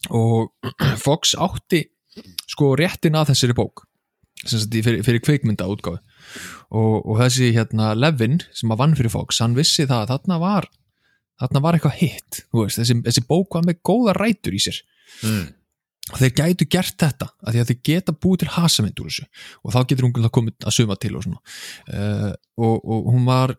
[0.08, 0.52] Og
[1.04, 1.88] Fox átti
[2.50, 3.84] sko réttin að þessari bók
[4.40, 6.00] fyrir, fyrir kveikmynda útgáfi
[6.70, 10.38] og, og þessi hérna Levin sem að vann fyrir Fox, hann vissi það að þarna
[10.40, 10.68] var
[11.40, 14.82] þarna var eitthvað hitt þessi, þessi bók var með góða rætur í sér
[15.24, 15.46] mm.
[16.12, 19.26] og þeir gætu gert þetta að því að þeir geta búið til hasamynd úr þessu
[19.64, 21.42] og þá getur hún komið að suma til og svona
[21.94, 23.56] uh, og, og hún var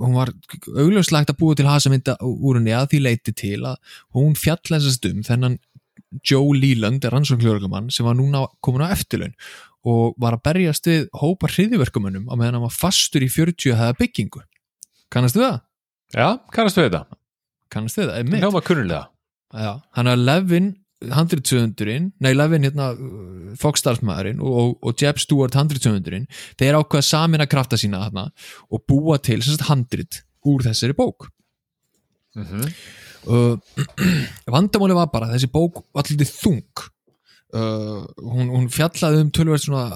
[0.00, 0.32] hún var
[0.76, 5.24] augljóslegt að búa til hasamynda úr henni að því leiti til að hún fjallæsast um
[5.26, 5.58] þennan
[6.26, 9.36] Joe Leland, rannsóknljóðarkamann sem var núna komin á eftirlaun
[9.86, 13.96] og var að berjast við hópa hriðiverkumönnum á meðan hann var fastur í 40 hefða
[14.00, 14.42] byggingu
[15.12, 15.60] kannastu það?
[16.10, 17.04] Já, kannastu þetta?
[17.70, 18.14] kannastu það?
[18.18, 18.42] Einmitt.
[18.42, 19.02] Hljóma kunnulega
[19.50, 20.70] Já, hann er Levin
[21.10, 22.90] handritsöfundurinn, nei Levin hérna
[23.60, 26.26] Fox-starfsmæðurinn og, og, og Jeb Stewart handritsöfundurinn,
[26.60, 28.26] þeir ákveða samin að krafta sína þarna
[28.68, 31.30] og búa til sem sagt handrit úr þessari bók
[32.36, 32.68] mm -hmm.
[33.32, 33.56] uh,
[34.46, 36.86] vandamáli var bara þessi bók var alltaf þung
[37.56, 39.86] uh, hún, hún fjallaði um tölvært svona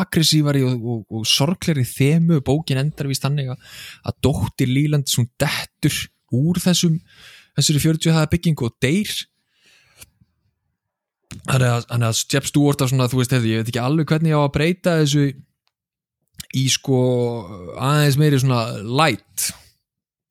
[0.00, 5.98] aggressívari og, og, og sorgleri þemu, bókin endar víst þannig að, dóttir Líland svona dettur
[6.32, 6.98] úr þessum
[7.58, 9.12] þessari 40 hafa byggingu og deyr.
[11.46, 14.12] Þannig að, þannig að Jeff Stewart á svona, þú veist, hefði, ég veit ekki alveg
[14.12, 15.26] hvernig ég á að breyta þessu
[16.56, 16.98] í sko
[17.80, 19.52] aðeins meiri svona light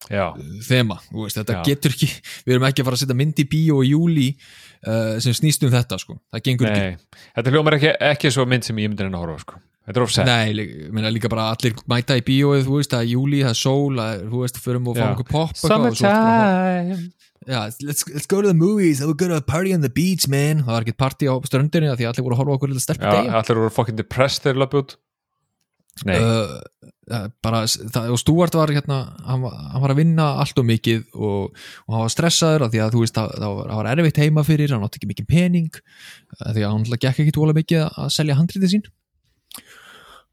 [0.10, 0.32] Já,
[0.66, 1.62] þema, veist, þetta Já.
[1.66, 2.10] getur ekki
[2.46, 4.28] við erum ekki að fara að setja mynd í bíó í júli
[4.88, 6.18] uh, sem snýst um þetta sko.
[6.34, 6.96] Það gengur nei
[7.36, 9.62] Þetta hljómar ekki, ekki svo mynd sem ég myndi henni að horfa sko.
[9.82, 12.76] Þetta er ekki ofsett Nei, lí- ég meina líka bara allir mæta í bíóið, þú
[12.78, 15.66] veist, það er júli, það er sól það er, þú veist, og okkur pop eitthvað
[15.66, 17.12] og bara að horfa- Summertime.
[17.50, 20.28] Já, let's, let's go to the movies, we'll go to a party on the beach,
[20.30, 20.62] man.
[20.62, 23.16] Það var ekkert party á ströndinni af því allir voru að horfa okkur stelpu Já,
[23.18, 24.94] degja allir voru fucking depressed þegar löpu út.
[24.94, 25.11] Nei,
[26.10, 26.62] uh,
[27.12, 30.66] uh, bara, það, og Stuart var hérna, hann, var- hann var að vinna allt og
[30.66, 31.52] mikið og,
[31.86, 34.44] og hann var stressaður því að þú veist, það, það, var, það var erfitt heima
[34.48, 35.70] fyrir hann átti ekki mikið pening
[36.40, 38.90] af því að hann gekk ekki tóla mikið að- selja handritið sín.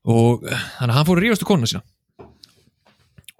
[0.09, 1.85] Og þannig að hann fór að rífast úr konuna sína.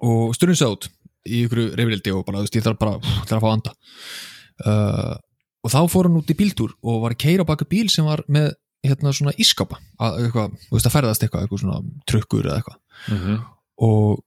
[0.05, 0.89] Og stundum sig út
[1.29, 3.73] í ykkur reyfrildi og bara, þú veist, ég þarf bara þarf að fá að anda.
[4.59, 5.15] Uh,
[5.65, 8.05] og þá fór hann út í bíltúr og var að keira á baka bíl sem
[8.07, 8.53] var með
[8.85, 12.79] hérna svona ískápa að, eitthvað, veist að ferðast eitthvað, eitthvað svona trukkur eða eitthvað.
[13.09, 13.39] Mm -hmm.
[13.89, 14.25] og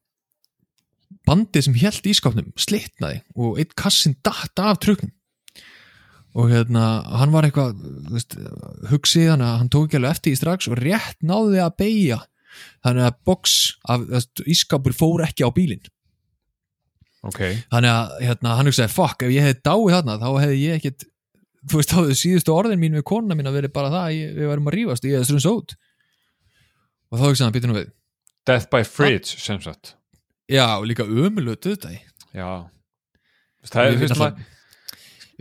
[1.29, 5.13] bandið sem held ískápnum slitnaði og eitt kassin datt af truknum.
[6.33, 7.77] Og hérna hann var eitthvað
[8.13, 8.39] veist,
[8.89, 12.21] hugsið hann að hann tók ekki alveg eftir í strax og rétt náði að beigja
[12.85, 14.07] þannig að box af
[14.49, 15.85] ískápur fór ekki á bílinn.
[17.23, 17.39] Ok,
[17.71, 21.05] þannig að hérna, hann hugsaði fuck, ef ég hefði dáið þarna þá hefði ég ekkit
[21.71, 24.15] þú veist, þá hefði síðustu orðin mín við konuna mín að verið bara það að
[24.17, 25.75] ég, við værum að rífast og ég hefði strunns út
[27.13, 27.91] og þá hugsaði hann býtum við.
[28.49, 29.93] Death by Fridge sem sagt.
[30.51, 31.93] Já, og líka ömulötu þetta
[32.33, 32.49] Já.
[33.69, 34.49] Það er Við fyrst náttúrulega-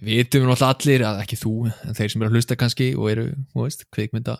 [0.01, 1.53] við vitum náttúrulega allir að ekki þú,
[1.87, 4.35] en þeir sem eru að hlusta kannski og eru, þú veist, kveikmynda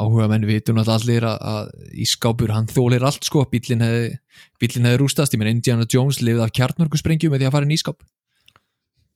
[0.00, 1.70] áhuga menn vitum náttúrulega allir að, að
[2.06, 3.44] ískápur, hann þólir allt sko.
[3.52, 4.18] Bílinn hefði,
[4.60, 5.32] hefði rústast.
[5.36, 8.02] Ég menn Indiana Jones lifið af kjarnorkusprengjum með því að fara inn í ískáp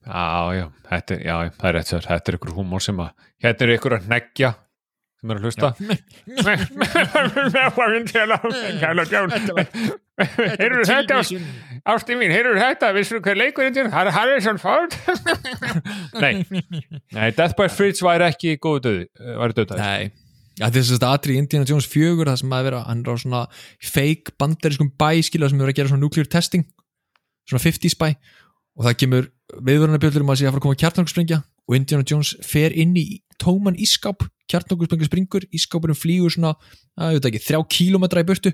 [0.06, 3.10] Já, já, þetta er, já, það er rétt sér Þetta er ykkur húmor sem að
[3.44, 4.54] Hérna er ykkur að neggja
[5.20, 5.68] sem er að hlusta.
[10.60, 11.18] Heyrðu þetta
[11.92, 14.96] ásti mín, heyrðu þetta vissur hver leikurinn til, það er Harrison Ford?
[16.22, 16.40] Nei.
[17.12, 19.04] Nei, Death by Fritz væri ekki góðu döði
[19.40, 20.10] væri döðtæð Nei,
[20.60, 23.16] ja, þess að aðri í Indiana Jones 4 það sem að vera, hann er á
[23.20, 23.42] svona
[23.92, 26.64] fake bandariskum bæ, skilja sem er að gera svona nuclear testing,
[27.48, 31.40] svona 50s bæ og það kemur viðvörunarbjöllur um að sé að fara að koma kjartnokksprengja
[31.40, 33.06] og Indiana Jones fer inn í
[33.40, 36.54] tóman ískáp, kjartnokksprengja springur ískápunum flýgur svona,
[36.98, 38.52] að, ég veit ekki þrjá kílómetra í burtu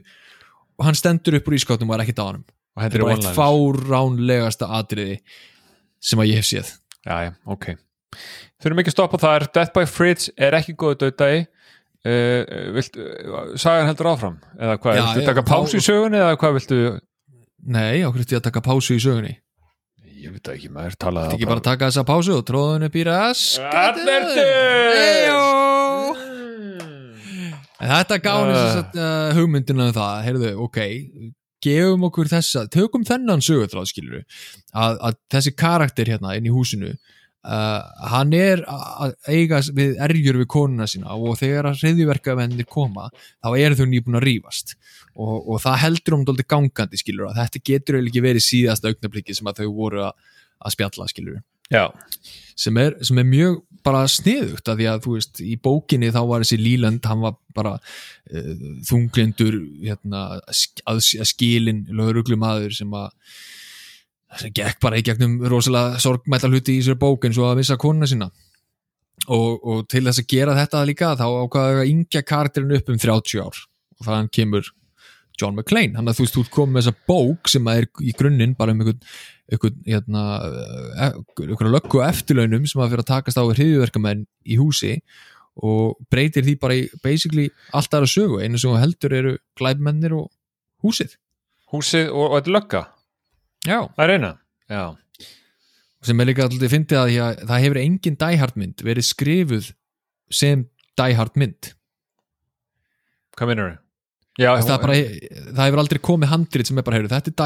[0.77, 2.45] og hann stendur upp úr ískápnum og er ekkert á hann
[2.77, 5.19] og þetta er bara eitt fáránlegasta atriði
[6.05, 6.73] sem að ég hef séð.
[7.07, 7.71] Já, ok.
[8.63, 13.41] Þurfum ekki að stoppa þar, Death by Fritz er ekki góðu döðtæði uh, vilt, uh,
[13.61, 14.39] sagan heldur áfram?
[14.59, 16.81] Eða hvað, viltu taka pásu í sögunni eða hvað viltu
[17.67, 19.35] Nei, okkur eftir að taka pásu í sögunni
[20.27, 22.97] ég veit ekki, maður talaði Þetta ekki bara að taka þessa pásu og tróðun upp
[22.99, 25.57] í raskatið Albertus
[27.77, 28.61] En þetta gáði Uh.
[28.61, 28.95] uh.
[28.97, 30.79] uh, hugmyndina um það, heyrðu, ok
[31.67, 34.25] gefum okkur þessa, tökum þennan sögutráð skilur
[34.77, 37.81] að, að þessi karakter hérna inn í húsinu uh,
[38.13, 43.51] hann er að eiga við erjur við konuna sína og þegar að reyðjuverkavennir koma þá
[43.55, 44.77] eru þau nýbúin að rífast
[45.17, 48.93] og, og það heldur um dóldi gangandi skilur að þetta getur eiginlega ekki verið síðasta
[48.93, 50.27] augnabliki sem að þau voru að,
[50.61, 51.41] að spjalla skilur
[52.57, 56.21] sem er, sem er mjög bara sniðugt að því að þú veist í bókinni þá
[56.31, 58.55] var þessi Líland hann var bara uh,
[58.87, 63.13] þunglindur hérna, að, að skilin lögreglumadur sem að
[64.41, 67.79] sem gekk bara í gegnum rosalega sorgmætla hluti í sér bók eins og að missa
[67.81, 68.31] konuna sína.
[69.33, 72.99] Og, og til þess að gera þetta líka þá ákvaða að yngja karakterin upp um
[73.01, 73.63] 30 ár.
[73.97, 74.69] Og þannig kemur
[75.41, 78.57] John McClane, hann að þú veist, þú komið með þessa bók sem er í grunninn
[78.57, 79.03] bara um einhvern
[79.53, 80.23] einhvern, hérna,
[80.97, 84.97] eh, einhvern löggu eftirlaunum sem að fyrir að takast á við hriðjuverkamenn í húsi
[85.57, 90.29] og breytir því bara í basically allt aðra sögu, einu sem heldur eru glæbmennir og
[90.85, 91.17] húsið.
[91.73, 92.83] Húsið og, og þetta lögga.
[93.67, 93.79] Já.
[93.97, 94.33] það er eina.
[94.67, 94.85] Já,
[96.07, 99.73] sem er líka alltaf fyndið að, að það hefur engin Die-Hard mynd verið skrifuð
[100.33, 100.67] sem
[100.99, 101.73] Die-Hard mynd.
[103.37, 103.86] Hvað minnur þau?
[104.39, 104.97] Já, það, er bara,
[105.51, 107.39] það hefur aldrei komið handrit sem er bara, heyrðu, þetta er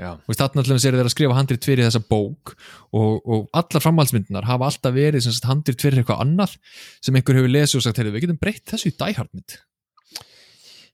[0.00, 2.52] og þarna allavega sér þeir að skrifa handrit fyrir þessa bók
[2.94, 6.54] og, og allar framhaldsmyndunar hafa alltaf verið handrit fyrir eitthvað annað
[7.02, 9.58] sem einhver hefur lesið og sagt, heyrðu, við getum breytt þessu í Die-Hard mynd.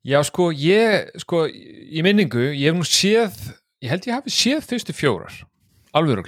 [0.07, 3.37] Já, sko ég, sko, í minningu ég hef nú séð,
[3.85, 5.39] ég held ég hafi séð fyrstu fjórar,
[5.97, 6.25] alveg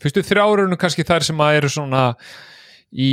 [0.00, 2.04] fyrstu þrjárunu kannski þær sem að eru svona
[2.90, 3.10] í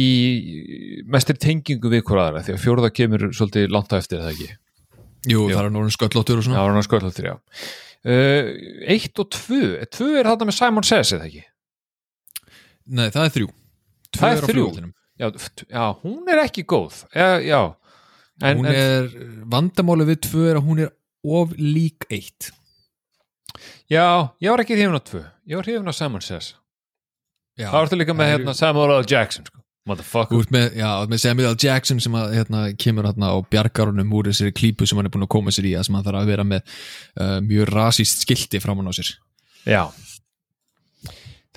[1.06, 4.38] mestir tengingu við hver aðra því að fjóruða kemur svolítið langt á eftir er það
[4.38, 4.48] ekki
[5.28, 5.56] Jú, Jú.
[5.58, 6.58] það er núna sköllóttur og svona.
[6.60, 7.36] Það var hann sköllóttir, já.
[8.08, 8.52] Uh,
[8.94, 9.62] Eitt og tvö.
[9.92, 11.44] Tvö er þarna með Simon Says, eða ekki?
[12.88, 13.50] Nei, það er þrjú.
[14.16, 14.68] Tvö Það er þrjú.
[15.18, 15.28] Já,
[15.66, 17.02] já, hún er ekki góð.
[17.12, 17.62] Já, já.
[18.46, 19.08] En, Hún en, er,
[19.50, 20.92] vandamáli við tvö er að hún er
[21.26, 22.52] of lík eitt.
[23.90, 25.24] Já, ég var ekki hrifin á tvö.
[25.50, 26.54] Ég var hrifin á Simon Says.
[27.58, 29.08] Já, Það vartu líka með það hérna, Samuel L.
[29.10, 29.64] Jackson sko.
[29.88, 30.42] Motherfucker.
[30.42, 31.58] Ert með, já, með Samuel L.
[31.64, 35.14] Jackson sem að, hérna, kemur hérna og bjargar honum úr þessari klípu sem hann er
[35.14, 38.26] búin að koma sér í að sem hann þarf að vera með uh, mjög rasíst
[38.26, 39.14] skilti framan á sér.
[39.68, 39.84] Já.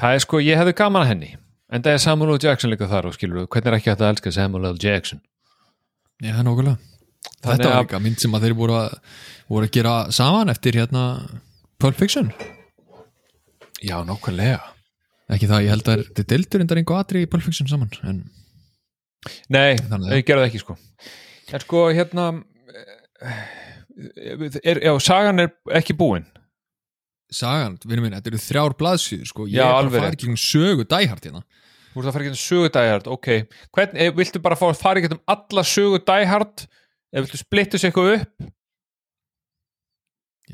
[0.01, 1.35] Það er sko, ég hefði gaman að henni
[1.71, 2.39] En það er Samuel L.
[2.43, 4.79] Jackson líka þar og skilur hvernig er ekki hægt að elska Samuel L.
[4.83, 5.21] Jackson?
[6.19, 6.79] Já, það nokkulega
[7.41, 8.97] Þetta var líka mynd sem að þeir voru að,
[9.49, 11.05] voru að gera saman eftir hérna
[11.81, 12.33] Pulp Fiction.
[13.81, 14.61] Já, nákvæmlega
[15.37, 17.93] ekki það, ég held að þetta er deildur endar einhver atri í Pulp Fiction saman
[18.09, 18.23] en
[19.53, 20.77] Nei, ég gerði það ekki sko.
[21.53, 22.27] En sko, hérna
[23.21, 26.25] eh, er, Já, sagan er ekki búin.
[27.31, 30.31] Sagan, vinur minn, þetta eru þrjár blaðsýður sko, ég Já, er bara að fara ekki
[30.31, 31.45] um sögu dæhart hérna.
[31.91, 33.29] Þú ert að fara ekki um sögu dæhard, ok.
[33.77, 36.65] Hvern, eh, Viltu bara að fara ekki um alla sögu dæhard
[37.11, 38.51] eða viltu splittu sér eitthvað upp?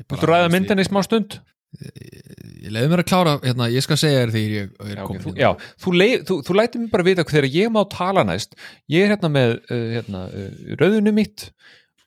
[0.03, 1.39] Viltu ræða myndinni í smá stund
[1.81, 5.23] ég leiði mér að klára, hérna, ég skal segja þér því ég er okay, komin
[5.25, 5.43] þú, hérna.
[5.43, 5.93] já, þú,
[6.29, 8.57] þú, þú lætir mér bara vita þegar ég má tala næst.
[8.91, 11.49] Ég er hérna með uh, hérna, uh, rauðunum mitt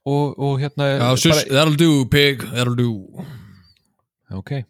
[0.09, 2.90] og, og hérna Já, sus, that'll do, pig, that'll do.
[4.30, 4.61] Ok,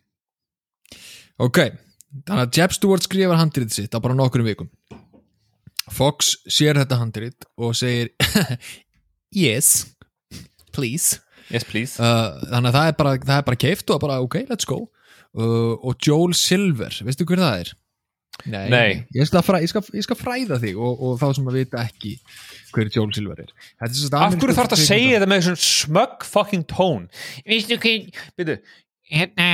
[1.41, 1.59] Ok,
[2.29, 4.69] þannig að Jeb Stewart skrifar handrið sitt á bara nokkrum vikum.
[5.91, 8.13] Fox sér þetta handrið og segir
[9.45, 9.89] Yes,
[10.75, 11.19] please
[11.51, 14.41] yes please uh, Þannig að það er bara, það er bara keift og bara ok,
[14.51, 17.73] let's go uh, Og Joel Silver, veistu hver það er?
[18.49, 18.91] Nei, Nei.
[19.13, 21.83] Ég, skal fræ, ég, skal, ég skal fræða þig og, og þá sem að vita
[21.85, 22.15] ekki
[22.73, 25.29] hver Joel Silver er Þetta er sem sagt af hverju þarf þetta að segja þetta
[25.33, 27.09] með þessum smug fucking tón
[27.51, 28.57] Veistu hver, Byrju,
[29.11, 29.49] hérna,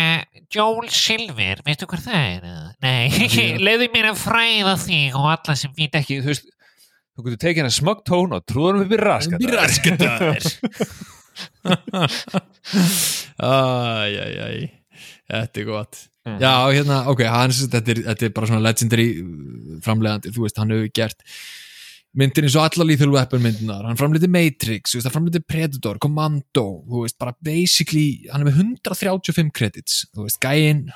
[0.52, 2.46] Joel Silver, veistu hver það er?
[2.52, 2.68] eða?
[2.86, 6.52] Nei, leiðu mér að fræða þig og alla sem vita ekki, þú veist
[7.16, 10.50] þú getur tekið hennar smögg tón og trúðanum upp í raskat Upp í raskataðir
[13.42, 14.58] Æjæjæj.
[15.26, 16.02] Þetta er gott.
[16.26, 16.40] Mhm.
[16.42, 20.58] Já, hérna, ok, hann, þetta, er, þetta er bara svona legendary uh, framlegandi, þú veist,
[20.58, 21.22] hann hefur gert
[22.16, 26.64] myndir eins og allar Lethal Weapon myndinar, hann framleiti Matrix, veist, hann framleiti Predator, Commando,
[26.88, 30.86] þú veist, bara basically, hann er með 135 credits, þú veist, gæinn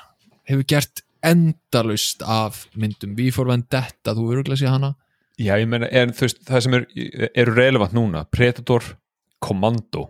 [0.49, 4.95] hefur gert endalust af myndum, við fór Vendetta, þú öruglega sé hana?
[5.39, 6.89] Já, ég meina, en þú veist, það sem er,
[7.31, 8.97] eru relevant núna, Predator
[9.39, 10.09] Commando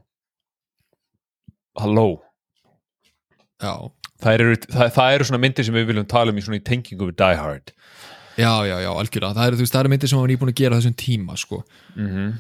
[1.80, 2.22] Halló.
[3.62, 3.74] Já,
[4.24, 7.12] það eru, það, það eru svona myndir sem við viljum tala um í í tengingu
[7.12, 7.74] við Die Hard.
[8.40, 9.36] Já, já, já, algjörlega.
[9.38, 11.62] Það eru, veist, það eru myndir sem hann var nýbúin að gera þessum tíma, sko.
[11.96, 12.34] Mm -hmm.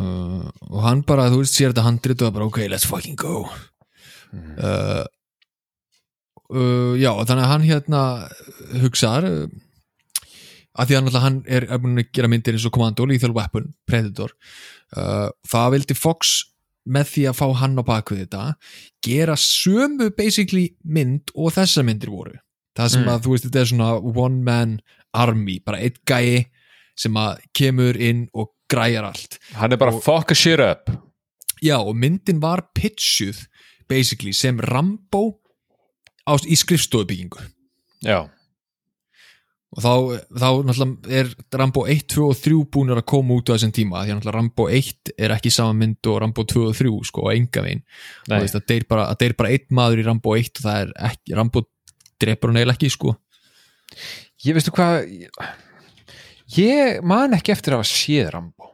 [0.00, 3.16] uh, og hann bara, þú veist, sér þetta handrit og er bara, ok, let's fucking
[3.16, 3.48] go.
[4.32, 5.04] Uh,
[6.54, 8.02] uh, já, þannig að hann hérna
[8.82, 9.48] hugsaðar uh,
[10.78, 13.74] að því að hann er, er búin að gera myndir eins og Commando, Lethal Weapon,
[13.86, 14.34] Predator.
[14.96, 16.50] Uh, það vildi Fox
[16.88, 18.54] með því að fá hann á baku þetta
[19.04, 22.38] gera sömu basically mynd og þessa myndir voru.
[22.78, 23.08] Það sem Mm.
[23.08, 24.80] að þú veist þetta er svona one man
[25.14, 26.46] army, bara eitt gæi
[26.96, 29.38] sem að kemur inn og græjar allt.
[29.54, 30.88] Hann er bara Og- fuck a shit up.
[31.62, 33.46] Já, og myndin var pitchuð
[33.88, 35.40] basically sem Rambo
[36.26, 37.40] á, í skrifstofubyggingu
[38.04, 38.30] Já,
[39.70, 39.90] og þá,
[40.34, 41.28] þá náttúrulega er
[41.60, 44.66] Rambo 1, 2 og 3 búinir að koma út á þessum tíma því að Rambo
[44.66, 47.84] 1 er ekki sama mynd og Rambo 2 og 3 sko á enga veginn.
[48.26, 49.06] Og nei, veist, að deyr bara,
[49.38, 51.62] bara einn maður í Rambo 1 og það er ekki, Rambo
[52.20, 53.14] drepur hann eiginlega ekki sko.
[54.46, 55.06] Ég veistu hvað
[56.56, 58.69] ég man ekki eftir að séð Rambo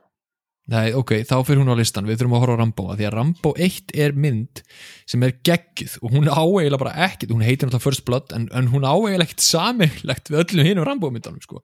[0.66, 3.04] Nei, ok, þá fyrir hún á listan, við þurfum að horfa á Rambo að því
[3.06, 4.62] að Rambo 1 er mynd
[5.06, 8.48] sem er geggjuð og hún á eiginlega bara ekkit hún heitir náttúrulega First Blood en,
[8.50, 11.62] en hún á eiginlega ekkit samilegt við öllum hinum Rambo myndunum sko.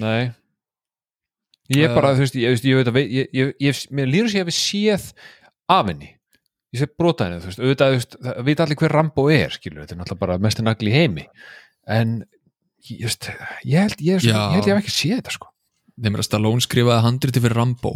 [0.00, 0.30] Nei.
[1.76, 4.46] Ég Uh, bara, þú veist, ég, ég, ég veit að ég, ég, ég, líður sér
[4.46, 5.10] að við séð
[5.68, 6.10] af henni.
[6.72, 9.98] Ég sé brota henni, þú veist, auðvitað, það veit allir hver Rambo er, skilur, þetta
[9.98, 11.28] er náttúrulega bara mestu nagli í heimi.
[11.84, 12.16] En
[12.88, 13.28] ég, veist,
[13.68, 15.52] ég held, ég held ég hef ekki séð þetta, sko
[15.98, 17.92] þeim er að Stallone skrifaði handriti fyrir Rambo.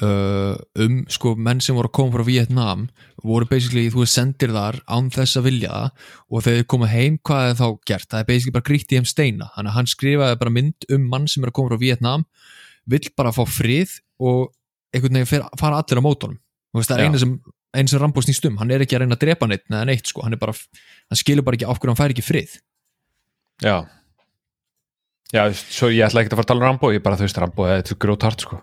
[0.00, 2.86] Uh, um sko menn sem voru að koma frá Vietnam
[3.20, 7.18] voru basically, þú sendir þar án þess að vilja það og þegar þið koma heim
[7.26, 9.50] hvað er þá gert, það er basically bara gríkt í þeim steina.
[9.56, 12.26] Þannig að hann skrifaði bara mynd um mann sem er að koma frá Vietnam
[12.90, 14.50] vill bara fá frið og
[14.94, 16.40] einhvern veginn fer, fara allir á mótunum.
[16.74, 17.36] Veist, það er eina sem,
[17.76, 18.58] eina sem Rambo snýst um.
[18.62, 21.46] Hann er ekki að reyna að drepa neitt neða neitt sko, hann bara, hann skilur
[21.46, 22.58] bara ekki af hverju hann fær ekki frið.
[23.60, 23.76] Já
[25.30, 27.38] Já, svo ég ætla ekki að fara að tala um Rambo ég bara, þú veist,
[27.38, 28.58] Rambo, þetta er grótart, sko.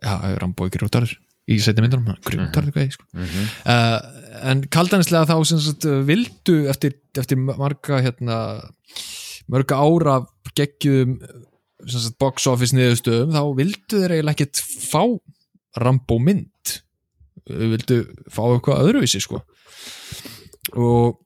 [0.00, 1.14] Já, Rambo er grjótarður.
[1.50, 3.06] Í setja myndunum, grjótarður hvað sko.
[3.16, 3.46] Mm -hmm.
[3.74, 8.36] uh, en kaldanislega þá sem sagt, vildu eftir, eftir marga hérna,
[9.50, 10.20] mörga ára
[10.54, 11.18] geggjum
[12.20, 15.02] box office niðurstöðum þá vildu þeir eiginlega ekkert fá
[15.80, 16.76] Rambo mynd.
[17.50, 19.42] Vildu fá eitthvað öðruvísi sko.
[20.76, 21.18] Og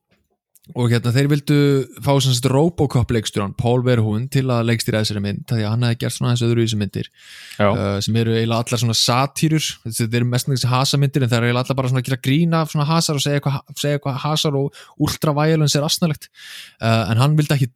[0.72, 1.56] og hérna þeir vildu
[2.00, 5.84] fá sem sagt Robocop leikstjóran Paul Verhoeven til að leikstýra þessari mynd því að hann
[5.84, 7.10] hefði gert svona þessu öðruvísi myndir.
[7.58, 11.38] Já, uh, sem eru eiginlega allar svona satýrur þetta eru mest þessi hasamyndir en það
[11.42, 14.56] eru eiginlega allar bara svona að gera grína svona hasar og segja segja eitthvað hasar
[14.62, 17.70] og ultraviolence er astnalegt uh, en hann vildi ekki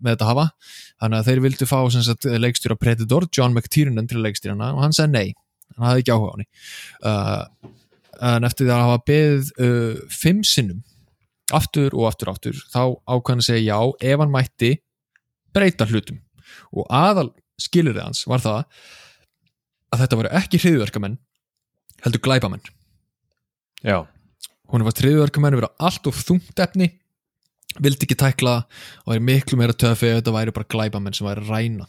[0.00, 0.48] með þetta hafa.
[1.00, 4.72] Þannig að þeir vildu fá sem sagt, leikstjóra Predator, John McTiernan til að leikstýra hana
[4.78, 5.34] og hann sagði nei,
[5.76, 6.48] hann hafði ekki áhuga á henni.
[7.04, 7.74] Uh,
[8.30, 10.80] en eftir því að hafa beðið uh, fimm sinnum
[11.56, 14.72] aftur og aftur aftur þá ákvæðan að segja já ef hann mætti
[15.54, 16.20] breyta hlutum
[16.74, 17.28] og aðal
[17.60, 18.62] skilurðið hans var það
[19.90, 21.18] að þetta voru ekki hriðverkamenn
[22.04, 22.64] heldur glæpamenn
[23.84, 24.06] já,
[24.70, 26.92] hún var hriðverkamenn vera allt of þungt efni
[27.78, 28.56] vildi ekki tækla
[29.04, 31.88] og væri miklu meira töfi þetta væri bara glæpamenn sem væri að ræna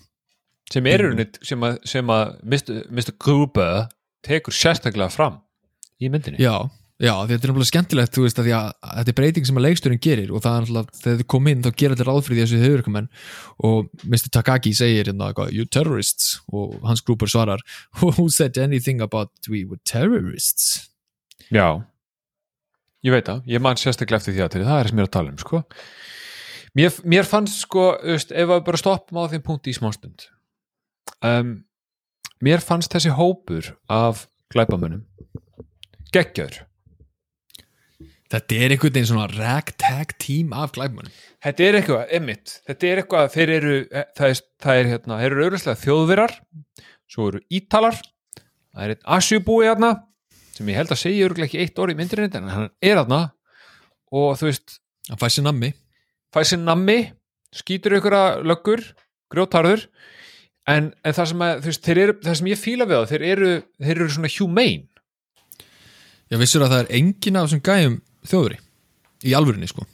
[0.71, 1.39] sem er mm.
[1.43, 2.35] sem að, sem að.
[2.45, 3.15] Mr.
[3.19, 3.89] Gruber
[4.25, 5.39] tekur sérstaklega fram
[6.01, 6.55] í myndinni já,
[7.01, 9.65] já, þetta er náttúrulega skemmtilegt þú veist að að að þetta er breyting sem að
[9.67, 12.37] leikstjórin gerir og það er náttúrulega, þegar þið kom inn þá gera allir ráð fyrir
[12.37, 13.09] því þessu hriðverkamenn
[13.69, 14.29] og Mr.
[14.37, 17.65] Takagi segir hérna you terrorists og hans grúpur svarar
[18.01, 20.91] who said anything about we were terrorists
[21.51, 21.81] Já,
[23.03, 25.15] ég veit það, ég man sérstaklega eftir því að það er sem ég er að
[25.17, 25.63] tala um, sko.
[26.79, 30.29] Mér, mér fannst, sko, veist, ef við bara stoppum á þeim punkti í smástund.
[31.19, 31.49] Um,
[32.39, 35.03] mér fannst þessi hópur af glæpamönnum
[36.15, 36.61] geggjaður.
[38.31, 41.11] Þetta er einhvern veginn svona ragtag team af glæpmannum.
[41.43, 45.17] Þetta er eitthvað, emitt, þetta er eitthvað, þeir eru, eh, það er, það er hérna,
[45.19, 46.35] þeir eru auðvitað þjóðvirar,
[47.11, 47.97] svo eru ítalar,
[48.71, 49.89] það er einn asjubúi hérna,
[50.55, 53.21] sem ég held að segja auðvitað ekki eitt orð í myndinni, en hann er hérna,
[54.11, 54.77] og þú veist,
[55.09, 55.73] Hann fæ sér nammi.
[56.31, 56.97] fæ sér nammi
[57.51, 58.83] skýtur ykkur að löggur
[59.33, 59.87] grjótarður
[60.69, 63.49] en, en það sem, að, veist, eru, það sem ég fíla við þá þeir eru,
[63.81, 64.87] þeir eru svona humane
[66.31, 67.97] Ég vissur að það er engin af þessum gæjum
[68.27, 68.59] þjóðri
[69.27, 69.85] í alvörinni sko.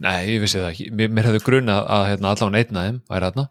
[0.00, 3.02] Nei, ég vissi það ekki, mér, mér hefði grunað að hérna, allan einn af þeim
[3.10, 3.48] væri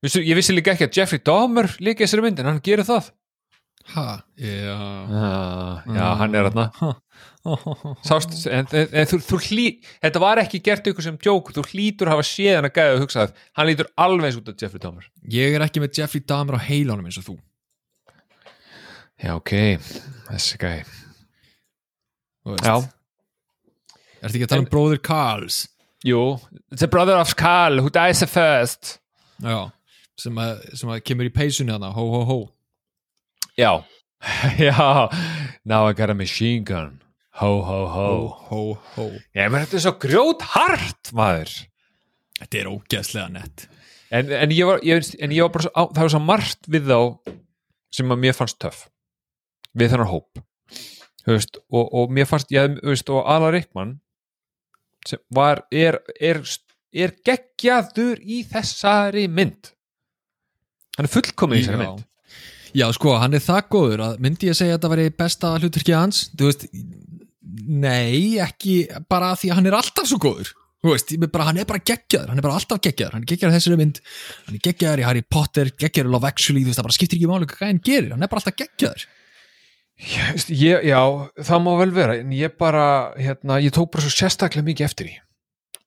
[0.00, 2.86] Vissu, Ég vissi líka ekki að Jeffrey Dahmer líka í þessari mynd, en hann gerir
[2.88, 3.10] það.
[3.90, 4.04] Ha,
[4.38, 4.76] já.
[5.10, 6.94] Já, já hann er þarna.
[8.04, 9.66] Sást, en, en, en þú, þú hlý
[10.04, 12.96] þetta var ekki gert ykkur sem djók þú hlýtur að hafa séð hann að gæða
[12.96, 15.08] og hugsað hann lítur alveg út af Jeffrey Dahmer.
[15.32, 17.36] Ég er ekki með Jeffrey Dahmer á heilanum eins og þú.
[19.20, 19.56] Já, ok,
[20.30, 20.99] þessi gæði
[22.46, 22.76] Já,
[24.20, 25.62] Ertu ekki að tala um bróðir Karls?
[26.04, 26.38] Jú
[26.72, 28.98] The brother of Carl who dies the first.
[29.44, 29.70] Já
[30.20, 32.38] sem að, sem að kemur í peysunni hana, hó hó hó
[33.58, 33.82] Já,
[34.60, 35.08] já.
[35.64, 37.00] Now I got a machine gun.
[37.40, 38.08] Ho, ho, ho.
[38.48, 38.60] Hó
[38.94, 41.52] hó Já, menn þetta er svo grjót hart, maður.
[42.40, 43.66] Þetta er ógeðslega nett.
[44.10, 46.88] En, en, ég var, ég, en ég var bara á, það var svo margt við
[46.90, 47.00] þá
[47.94, 48.86] sem að mér fannst töff.
[49.76, 50.40] Við þennan hóp
[51.26, 53.96] veist, og, og mér fannst ég, veist, og Alan Rickman
[55.08, 56.42] sem var, er, er,
[56.92, 59.72] er geggjaður í þessari mynd.
[60.98, 62.06] Hann er fullkomin í þessari mynd.
[62.76, 65.96] Já, sko, hann er það góður að myndi ég segja að þetta væri besta hlutverkið
[65.96, 66.24] hans?
[66.38, 66.66] Veist,
[67.50, 70.52] nei ekki bara því að hann er alltaf svo góður.
[70.80, 73.76] Bara, hann er bara geggjaður hann er bara alltaf geggjaður, hann er geggjaður í þessari
[73.76, 73.98] mynd
[74.46, 77.48] hann er geggjaður í Harry Potter, geggjaður í Love Actually það bara skiptir ekki máli
[77.50, 79.04] hvað hann gerir hann er bara alltaf geggjaður
[80.00, 81.00] ég, já,
[81.44, 82.84] það má vel vera en ég bara,
[83.20, 85.16] hérna, ég tók bara svo sérstaklega mikið eftir í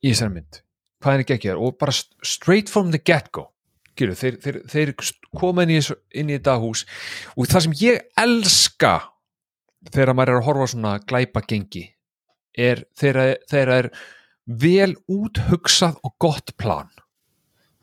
[0.03, 0.59] í þessari mynd,
[1.03, 3.49] hvað er geggjaður og bara st- straight from the get-go
[3.93, 4.91] Gyrðu, þeir, þeir, þeir
[5.38, 5.80] koma inn í,
[6.18, 6.82] inn í þetta hús
[7.38, 8.93] og það sem ég elska
[9.93, 11.84] þegar maður er að horfa svona glæpa gengi
[12.57, 13.89] er þegar er
[14.45, 16.89] vel úthugsað og gott plan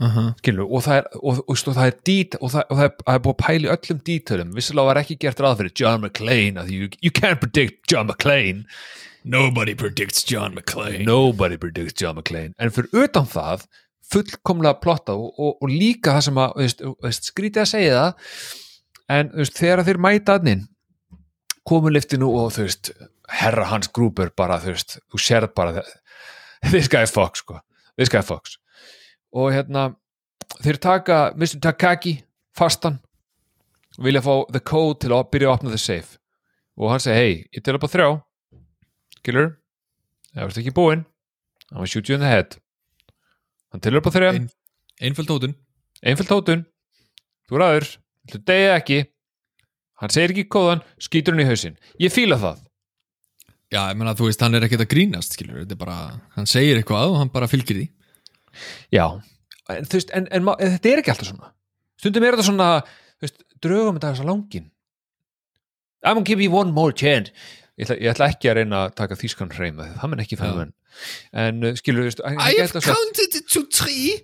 [0.00, 0.30] uh -huh.
[0.38, 2.94] skilur, og það er, og, og, og, það er dít, og, það, og það er,
[3.06, 6.00] það er búið að pæla í öllum dítölu vissilega var ekki gert ráð fyrir John
[6.00, 8.64] McClane you, you can't predict John McClane.
[9.22, 11.04] Nobody predicts John McClane.
[11.04, 12.54] Nobody predicts John McClane.
[12.58, 13.66] En fyrir utan það
[14.10, 19.16] fullkomlega plotta og, og, og líka það sem að veist, veist, skrítið að segja það
[19.16, 20.66] en veist, þegar þeir mæta annin
[21.68, 22.92] komu liftinu og þú veist
[23.40, 25.92] herra hans grúpur bara þú veist þú sérð bara það
[26.72, 27.60] this guy Fox sko,
[27.96, 28.58] this guy Fox
[29.32, 29.84] og hérna
[30.64, 31.60] þeir taka Mr.
[31.62, 32.16] Takagi
[32.56, 32.98] fastan
[33.98, 36.18] og vilja fá the code til að byrja að opna the safe.
[36.80, 38.08] Og hann segi hei, ég til upp á þrjá.
[39.20, 39.50] Skilur
[40.34, 41.04] það varst ekki búinn
[41.70, 42.56] hann var shoot you in the head.
[43.70, 44.30] Hann til upp á þrjá.
[44.34, 44.50] Ein-
[45.00, 45.54] Einföld tótun.
[46.04, 46.64] Einföld tótun.
[47.48, 47.86] Þú er aður,
[48.30, 48.98] þú degið ekki?
[50.00, 51.78] Hann segir ekki kóðan, skýtur hann í hausinn.
[52.00, 52.58] Ég fíla það.
[53.70, 55.96] Já, ég meina, þú veist, hann er ekkert að grínast skilur, þetta er bara,
[56.36, 57.86] hann segir eitthvað og hann bara fylgir því
[58.92, 59.04] já,
[59.70, 61.52] en, veist, en, en, en þetta er ekki alltaf svona.
[62.00, 64.68] Stundum er þetta svona þú veist, draugum þetta þess að langin
[66.02, 67.30] I'm gonna give you one more chance.
[67.78, 70.56] Ég ætla, ég ætla ekki að reyna að taka þýskan hreim það mun ekki fæða
[70.62, 70.72] menn
[71.42, 74.16] en uh, skilur, veist, geta svo- counted to three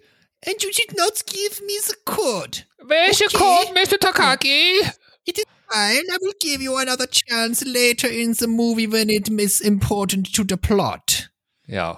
[0.46, 2.64] and you did not give me the code.
[2.84, 3.38] Where's your Okay.
[3.40, 3.98] code, Mr.
[3.98, 4.80] Takagi?
[5.26, 9.28] It is fine, I will give you another chance later in the movie when it
[9.28, 11.28] is important to the plot.
[11.68, 11.96] Já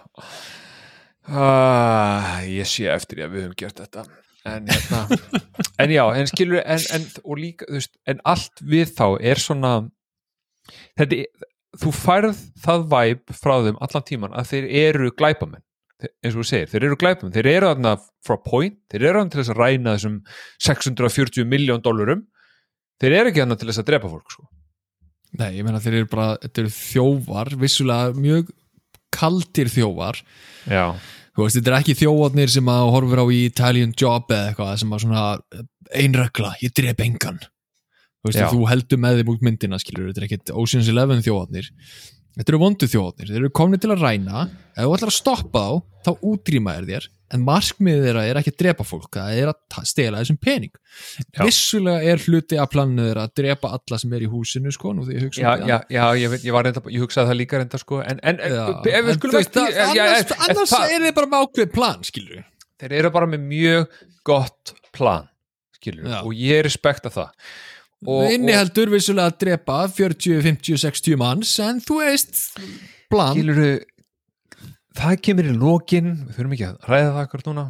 [1.29, 4.05] uh, Ég sé eftir ég að við höfum gert þetta.
[4.49, 5.19] En hérna
[5.83, 9.73] en já, en skilur en, en, og líka, veist, en allt við þá er svona
[10.97, 11.25] þetta,
[11.83, 15.65] þú færð það væp frá þeim allan tíman að þeir eru glæpamenn.
[15.99, 17.35] Eins og þú segir, þeir eru glæpamenn.
[17.35, 20.19] Þeir eru þarna frá point, þeir eru þarna til þess að ræna þessum
[20.69, 22.27] 640 miljón dólarum
[23.03, 24.47] þeir eru ekki þarna til þess að drepa fólk sko.
[25.39, 28.53] Nei, ég meina þeir eru bara, þetta eru þjófar vissulega mjög
[29.15, 30.21] kaldir þjófar.
[30.69, 30.85] Já,
[31.45, 34.95] veist, þetta er ekki þjófarnir sem að horfir á í Italian Job eða eitthvað sem
[34.95, 35.25] að svona
[35.95, 37.41] einregla, ég drep engan.
[38.19, 41.71] Þú veist, þú heldur með þeim út myndina skilur, þetta er ekkit Ocean's Eleven þjófarnir
[42.39, 44.49] þetta eru vondu þjófarnir, þeir eru komni til að ræna.
[44.79, 48.53] Ef þú ætlar að stoppa þá, þá útrýma er þér en markmiðið þeirra er ekki
[48.55, 50.71] að drepa fólk það er að stela þessum pening.
[51.37, 51.43] Já.
[51.45, 55.05] vissulega er hluti að planinu þeirra að drepa alla sem er í húsinu sko, nú
[55.05, 55.85] því ég hugsa já, um það.
[55.93, 59.29] já, ég, ég reynda, ég hugsaði það líka reynda sko, en, en, Já, en þú
[59.43, 62.45] ekki það- annars, en- en annars er þið bara með ákveð plan skilur
[62.81, 65.29] þeir eru bara með mjög gott plan
[65.77, 67.29] skilur, og ég respekta það
[68.07, 72.45] inniheldur vissulega að drepa 40, 50, 60 manns en þú veist
[73.11, 73.35] plan.
[73.35, 73.83] Skilur
[74.99, 77.67] það kemur í lokin við þurfum ekki að ræða það akkur núna.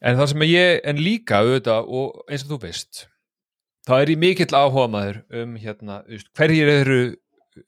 [0.00, 3.06] En það sem ég en líka auðvitað og eins og þú veist
[3.88, 6.00] það er í mikill áhuga maður um hérna,
[6.36, 7.00] hverjir eru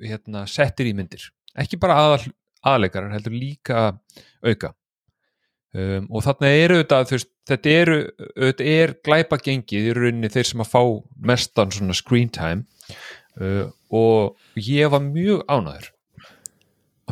[0.02, 1.24] hérna, settir í myndir.
[1.58, 2.30] Ekki bara aðal,
[2.72, 3.90] aðleikarar heldur líka
[4.44, 4.72] auka.
[5.72, 7.98] Um, og þarna eru auðvitað þú veist, þetta eru
[8.36, 10.82] þetta er glæpa gengið í rauninni þeir sem að fá
[11.32, 12.66] mestan svona screen time
[13.40, 15.72] uh, og ég var mjög að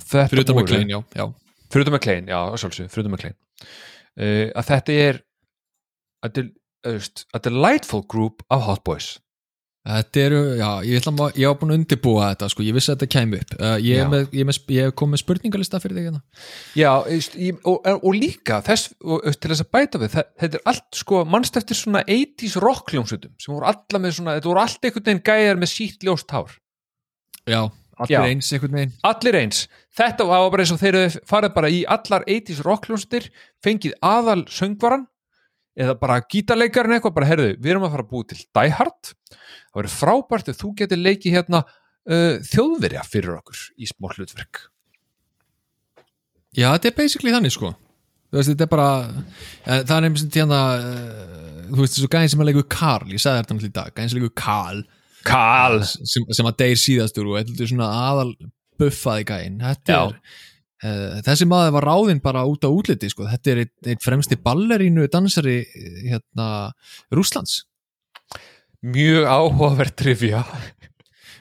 [0.00, 1.26] þetta fyrir utan með klein, já, já.
[1.70, 5.20] Fyrir utan með klein, já, sjálfsög, fyrir utan með klein uh, að þetta er
[6.20, 6.46] a, del,
[6.86, 9.16] uh, a delightful group of hot boys
[9.80, 12.90] Þetta eru, já, ég ætla að, ég var búin að undirbúa þetta, sko, ég vissi
[12.92, 13.54] að þetta kæmi upp.
[13.56, 16.20] Uh, ég, með, ég, með, ég kom með spurningalista fyrir þig hérna.
[16.76, 16.90] Já,
[17.64, 21.22] og, og líka þess, og, til þess að bæta við það, þetta er allt sko
[21.32, 25.24] mannst eftir svona 80s rockljónsutum sem voru alla með svona, þetta voru allt einhvern veginn
[25.30, 26.58] gæjar með sítt ljóst hár
[27.48, 27.62] Já,
[28.00, 28.20] allir Já.
[28.28, 28.92] eins einhvern veginn.
[29.06, 29.62] Allir eins,
[29.96, 33.30] þetta var bara eins og þeir farið bara í allar 80s rockljónsutir
[33.64, 35.08] fengið aðal söngvaran
[35.78, 39.12] eða bara gítarleikarinn eitthvað bara herðu, við erum að fara að búi til Die Hard.
[39.70, 44.64] Það verður frábært ef þú getur leikið hérna uh, þjóðverja fyrir okkur í smá hlutverk.
[46.56, 47.72] Já, þetta er basically þannig, sko.
[48.30, 52.10] Þú veist, þetta er bara eh, það er einhvers veginn hérna uh, þú veist, þessu
[52.10, 54.84] gæðin sem að leikur Karl ég sagði þetta náttúrulega í dag, gæðin sem leikur Karl.
[55.26, 55.80] Karl.
[55.86, 58.30] Sem, sem að deyr síðastur og er svona aðal
[58.80, 60.00] buffaði gæðin þetta Já.
[60.04, 60.38] er uh,
[60.80, 63.26] þessi maður var ráðinn bara út á útliti sko.
[63.28, 66.46] þetta er eitt fremsti ballerínu dansari eh, hérna
[67.12, 67.66] Rúslands
[68.80, 70.44] mjög áhugaverð trivia.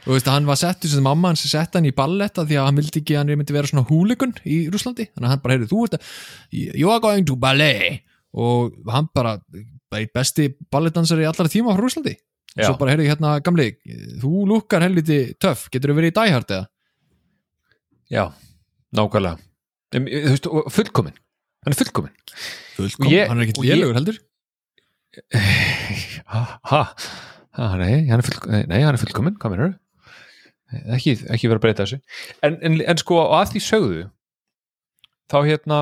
[0.08, 2.80] Og veist, hann var settur sem mamma hans sett hann í balletta því að hann
[2.80, 5.70] vildi ekki að hann myndi vera svona húlikun í Rúslandi þannig að hann bara heyrði
[5.70, 6.08] þú ert að
[6.80, 8.04] you are going to ballet.
[8.40, 9.38] Og hann bara,
[9.96, 12.16] einn besti ballettdansari allra tíma frá Rúslandi
[12.58, 13.70] og svo bara heyrði hérna gamli
[14.20, 16.70] þú lukkar helviti töff, getur þú verið í dæhart eða?
[18.10, 18.24] Já,
[18.98, 19.38] nákvæmlega.
[19.98, 21.16] Em, þú veist, fullkomin
[21.66, 22.14] hann er fullkomin
[22.78, 24.20] fullkom, Og ég- hann er ekkert ég- lélugur heldur?
[26.30, 26.82] Ha, ha,
[27.82, 29.72] nei, hann er fullkomin, nei, hann er fullkomin hvað mennur
[30.94, 31.98] ekki, ekki vera að breyta þessu.
[32.46, 34.04] En, en, en sko að því sögðu
[35.34, 35.80] þá hérna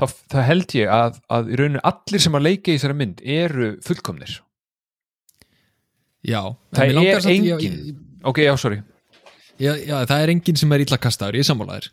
[0.00, 3.22] þá, þá held ég að, að í rauninu allir sem að leika í þessari mynd
[3.22, 4.40] eru fullkomnir.
[6.26, 6.40] Já,
[6.74, 7.46] Það er engin.
[7.46, 7.94] já,
[8.30, 8.82] ok, já, sorry
[9.60, 11.88] já, já, það er enginn sem er illa kastaður, ég er sammálaðir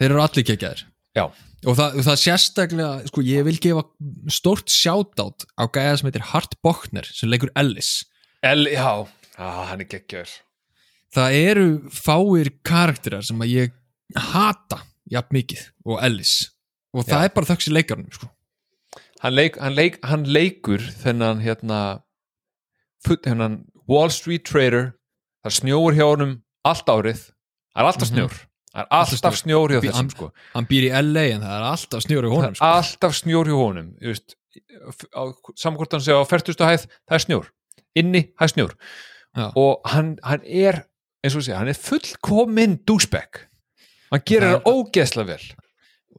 [0.00, 0.86] þeir eru allir kekkjaðir
[1.16, 1.24] já,
[1.64, 3.86] og það, það sérstaklega, sko, ég vil gefa
[4.32, 8.02] stórt shoutout á gæða sem heitir Hart Bochner, sem leikur Ellis.
[8.44, 9.06] El, já,
[9.38, 10.28] ah, hann er geggjör
[11.14, 13.74] það eru fáir karakterar sem að ég
[14.32, 14.80] hata
[15.10, 16.34] jafn mikið og Ellis.
[16.94, 17.26] Og það Já.
[17.26, 18.30] er bara þöks í leikarnum sko.
[19.24, 21.78] hann, leik, hann, leik, hann leikur þennan hérna
[23.04, 24.92] full, þennan Wall Street Trader
[25.44, 26.34] það snjóur hjá honum
[26.64, 27.20] allt árið.
[27.74, 28.14] Það er alltaf Mhm.
[28.14, 28.34] snjór.
[28.74, 29.68] Það er alltaf snjór.
[29.70, 30.30] hjá þessum sko.
[30.54, 32.64] hann býr í LA en það er alltaf snjóri það honum er sko.
[32.64, 33.88] alltaf snjór hjá honum
[35.76, 36.64] hvort hann sé á 40.
[36.64, 37.46] hæð það er snjór,
[37.96, 38.72] inni það er snjór.
[39.36, 39.52] Já.
[39.56, 40.84] og hann, hann er
[41.24, 43.46] eins og sé, hann er fullkominn douchebag.
[44.12, 45.46] Hann gerir Það ógeðslega vel.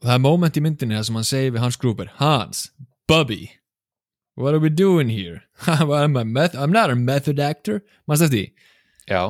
[0.03, 2.71] Það er moment í myndinni sem hann segir við Hans Gruber Hans,
[3.07, 3.51] Bubby
[4.36, 5.43] what are we doing here?
[5.67, 7.82] I'm, I'm not a method actor.
[8.09, 8.51] Maður stætti því
[9.09, 9.23] já,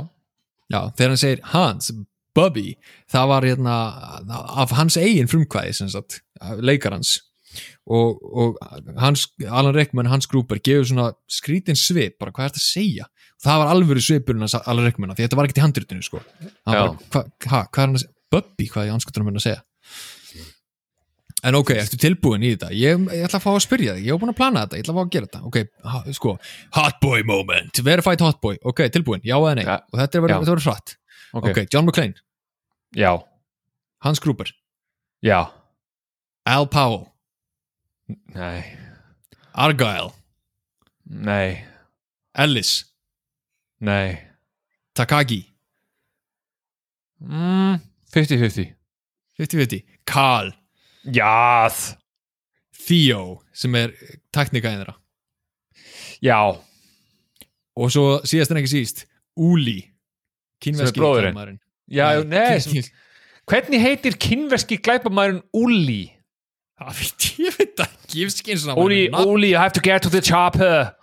[0.71, 1.91] Já, þegar hann segir Hans,
[2.35, 2.73] Bubby
[3.11, 3.75] það var hérna
[4.63, 6.19] af hans eigin frumkvæði sem sagt,
[6.57, 7.19] leikar hans.
[7.85, 8.57] Og, og
[8.99, 13.05] hans, Alan Rickman, Hans Gruber gefur svona skrítin svip, bara hvað er þetta að segja?
[13.45, 16.23] Það var alvöru svipurinn hans Alan Rickman því þetta var ekkert í handritinu sko.
[16.65, 16.81] Hann Já.
[16.81, 17.23] bara, hva,
[17.53, 19.61] ha, hvað er hann að segja, Bubby hvað er hann að segja
[21.45, 22.69] en ok, ertu tilbúin í þetta?
[22.75, 24.77] Ég, ég ætla að fá að spyrja þig, ég hef búin að plana þetta.
[24.79, 25.57] Ég ætla að fá að gera þetta, ok,
[25.91, 26.33] ha, sko.
[26.77, 28.57] Hot boy moment, verified hot boy.
[28.65, 29.77] Ok, tilbúin, já eða nei, Ja.
[29.91, 30.95] og þetta er verið, verið hratt.
[31.35, 32.15] Ok, John McClane,
[32.95, 33.11] já,
[34.05, 34.51] Hans Gruber.
[35.25, 35.39] Já.
[36.45, 37.07] Al Powell,
[38.35, 38.61] nei,
[39.53, 40.11] Argyle.
[41.05, 41.63] Nei,
[42.37, 42.83] Ellis,
[43.81, 44.17] nei.
[44.95, 45.43] Takagi.
[47.21, 47.79] Mm,
[48.13, 48.73] 50-50
[49.39, 50.51] 50-50, Carl
[51.13, 51.79] Jað
[52.85, 53.21] Theo,
[53.55, 53.93] sem er
[54.35, 54.95] teknikæðin þeirra
[56.23, 56.39] Já,
[57.75, 59.81] og svo síðast en ekki síst Uli
[60.65, 61.33] bróðirinn.
[61.35, 61.57] kynmaðurinn.
[61.91, 62.85] já, nei, sem,
[63.45, 66.03] Hvernig heitir kynverski glæpamæðurinn Uli?
[66.79, 70.95] Það veit ég veit ekki, Uli, Uli, I have to get to the chopper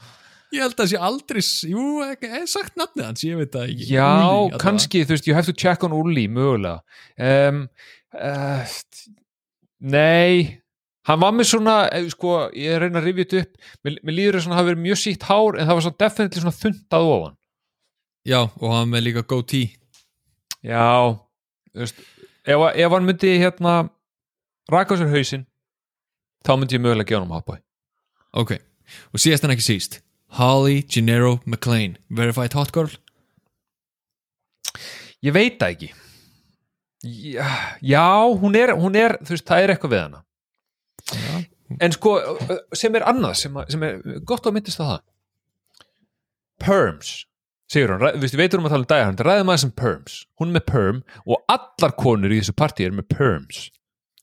[0.53, 1.43] ég held að það sé aldrei
[1.73, 4.61] jú, ekki, ég hef sagt nafnið hans, ég veit það ekki Já, allavega.
[4.61, 6.83] kannski, þú veist, you have to check on Uli mögulega
[7.49, 7.63] um,
[8.17, 8.75] uh,
[9.83, 10.59] Nei
[11.03, 13.57] Hann var með svona, eh, sko, ég reyna að rifja þetta upp.
[13.83, 15.91] Mér, mér líður þess að hann hafi verið mjög sítt hár en það var svo
[15.99, 17.33] definitely svona þundað ofan.
[18.23, 19.73] Já, og hann með líka goatee
[20.63, 21.19] Já,
[21.75, 22.03] þú veist
[22.47, 23.73] ef, ef hann myndi hérna
[24.71, 25.47] raka sér hausinn
[26.47, 27.59] þá myndi ég mögulega gefa hann um hotboy
[28.39, 28.55] ok,
[29.11, 29.99] og síðast en ekki síst
[30.39, 32.95] Holly Gennaro McLean verified hot girl?
[35.23, 35.91] Ég veit það ekki
[37.03, 37.49] Já,
[37.83, 38.05] já
[38.39, 40.21] hún, er, hún er, þú veist, það er eitthvað við hana
[41.11, 41.41] já,
[41.83, 42.13] en sko,
[42.79, 45.05] sem er annað sem, sem er gott að myndist á það
[46.63, 47.13] perms
[47.73, 50.53] Sigur hún, við veitum um að tala um dæja hann ræðum aðeins um perms, hún
[50.53, 53.65] er með perm og allar konur í þessu partí er með perms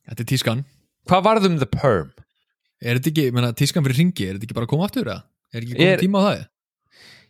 [0.05, 0.61] Þetta er tískan
[1.09, 2.13] hvað varðum the perm?
[2.79, 5.07] Er þetta ekki, ég meina, tískan fyrir ringi, er þetta ekki bara að koma aftur
[5.07, 5.23] eða?
[5.51, 6.45] Er ekki komið tíma á það?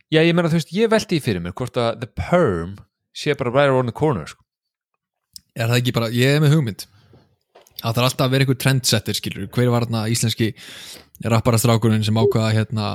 [0.10, 2.76] Já, ég meina þú veist, ég velti í fyrir mér hvort að the perm
[3.16, 4.44] sé bara right around the corner sko.
[5.60, 6.88] Er það ekki bara, ég er með hugmynd.
[7.80, 10.50] Að það er alltaf að vera einhver trendsetter skilur, hver var þarna íslenski
[11.32, 12.90] rapparastrákurinn sem ákvaða hérna,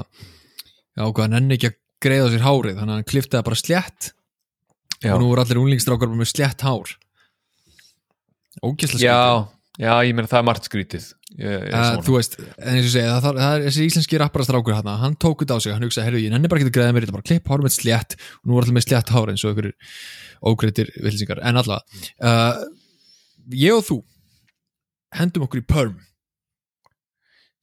[0.96, 4.10] ákvaða nenni ekki að greiða sér hárið, þannig að hann klifti það bara slétt.
[5.04, 5.12] Já.
[5.14, 6.94] og nú voru allir unglingstrákar bara með slétt hár.
[8.64, 9.20] Ógæslega já,
[9.82, 11.08] já, ég meina það er margt skrítið.
[11.34, 14.76] Ég, ég, Uh, þú veist, en eins og segja, það, það er þessi íslenski rapparastrákur
[14.78, 16.94] hann, hann tók þetta á sig, hann hugsaði, herru, ég nenni bara ekki að greiða
[16.94, 18.16] mér, þetta bara klipp hár með slétt.
[18.40, 19.70] Og nú er allir með slétt hár eins og ykkur
[20.44, 21.84] ógreitir vilsingar, en allavega
[22.24, 22.64] uh,
[23.52, 24.00] ég og þú
[25.18, 25.98] hendum okkur í perm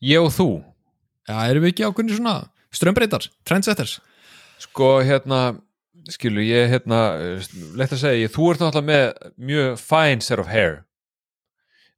[0.02, 0.50] ég og þú?
[1.30, 2.38] Já, erum við ekki ákveðni svona
[2.74, 4.00] strömbreytar, trendsetters?
[4.62, 5.42] Sko, hérna
[6.10, 7.02] skilu, ég, hérna,
[7.78, 10.82] lett að segja ég, þú ert náttúrulega með mjög fine set of hair.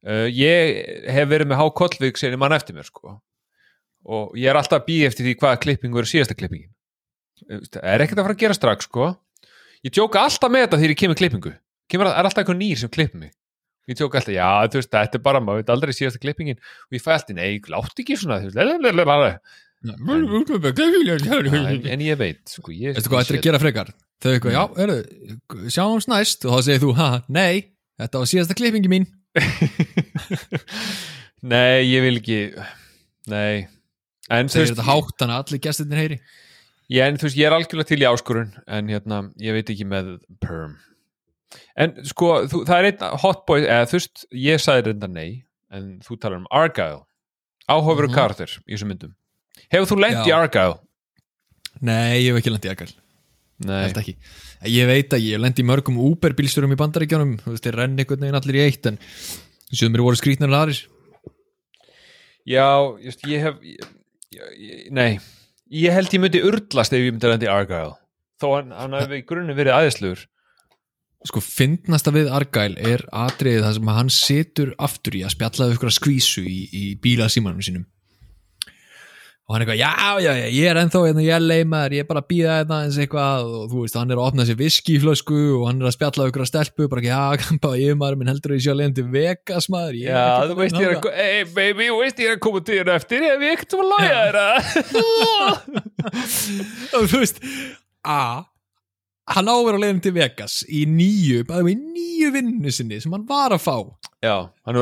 [0.04, 3.16] Uh, ég hef verið með há kollvik sem ég mann eftir mér, sko.
[4.04, 6.72] Og ég er alltaf að býja eftir því hvaða klippingu er síðasta klippingin.
[7.48, 9.14] Uh, það er ekkert að fara að gera strax, sko
[9.84, 11.52] ég tjóka alltaf með þetta þegar ég kemur klippingu.
[11.92, 13.32] Kemur, að- er alltaf eitthvað nýr sem klippir mig?
[13.88, 16.56] Ég tjóka alltaf, já, þú veist, þetta er bara maður veit aldrei síðasta klippingin.
[16.88, 18.56] Og ég fæ alltaf, nei, látt ekki svona veist,
[21.68, 23.90] en, en ég veit, sko ég, Veistu hvað þetta er að gera frekar?
[24.24, 26.46] Þau eitthvað, já, heyrðu, sjáumst næst.
[26.48, 27.66] Og þá segir þú, ha, nei,
[28.00, 29.04] þetta var síðasta klippingi mín.
[31.44, 32.38] Nei, ég vil ekki
[33.28, 33.66] Nei.
[34.48, 36.18] Segir veist, þetta hátt, þannig að allir gestirnir heyri
[36.92, 39.86] ég, en, þú veist, ég er algjörlega til í áskorun en hérna, ég veit ekki
[39.88, 40.76] með perm.
[41.78, 45.92] En sko, þú, það er einn hotboy, eða þú veist ég sagði reynda nei, en
[46.04, 47.04] þú talar um Argyle,
[47.70, 49.14] áhofur og karakter í þessum myndum.
[49.72, 50.40] Hefur þú lent í Já.
[50.42, 50.80] Argyle?
[51.84, 53.00] Nei, ég hef ekki landið ekkert
[53.64, 54.14] Nei, held ekki.
[54.66, 58.02] Ég veit að ég lendi í mörgum Uber bílstjórum í bandaríkjónum þú veist, þeir renni
[58.02, 58.98] einhvern veginn allir í eitt en
[59.70, 60.80] sem mér voru skrýtnar en aðrir.
[62.50, 62.66] Já,
[63.04, 63.86] just, ég hef ég,
[64.34, 65.20] ég, Nei,
[65.74, 67.96] ég held ég myndi urlast ef ég myndi lenda í Argyle.
[68.40, 70.24] Þó hann, hann hefði í grunni verið aðeinslugur
[71.28, 75.68] sko, fyndnasta við Argyle er atriðið það sem að hann situr aftur í að spjalla
[75.68, 77.86] við ykkur skvísu í, í bíla símanum sínum
[79.44, 79.90] og hann er eitthvað, já,
[80.24, 82.76] já, já, ég er ennþá hérna, ég er leimaður, ég er bara að býða þetta
[82.86, 83.50] eins eitthvað.
[83.58, 86.30] Og þú veist, hann er að opna sér viskiflösku og hann er að spjalla við
[86.32, 87.20] ykkur stelpu bara, já,
[87.64, 89.94] bara, ég maður minn heldur að ég að leiðin til Vegas maður?
[90.00, 92.18] Ég er Já, ekkert þú að veist ég er þangað." að Hey baby, þú veist
[92.24, 94.54] ég er að koma til þér eftir Ef ég ekkert um að læja þér að
[96.94, 97.38] og þú veist
[98.04, 98.18] a
[99.34, 103.24] hann á að leiðin til Vegas í nýju, bara í nýju vinnu sinni sem hann
[103.28, 103.76] var að fá.
[104.24, 104.34] Já,
[104.64, 104.76] hann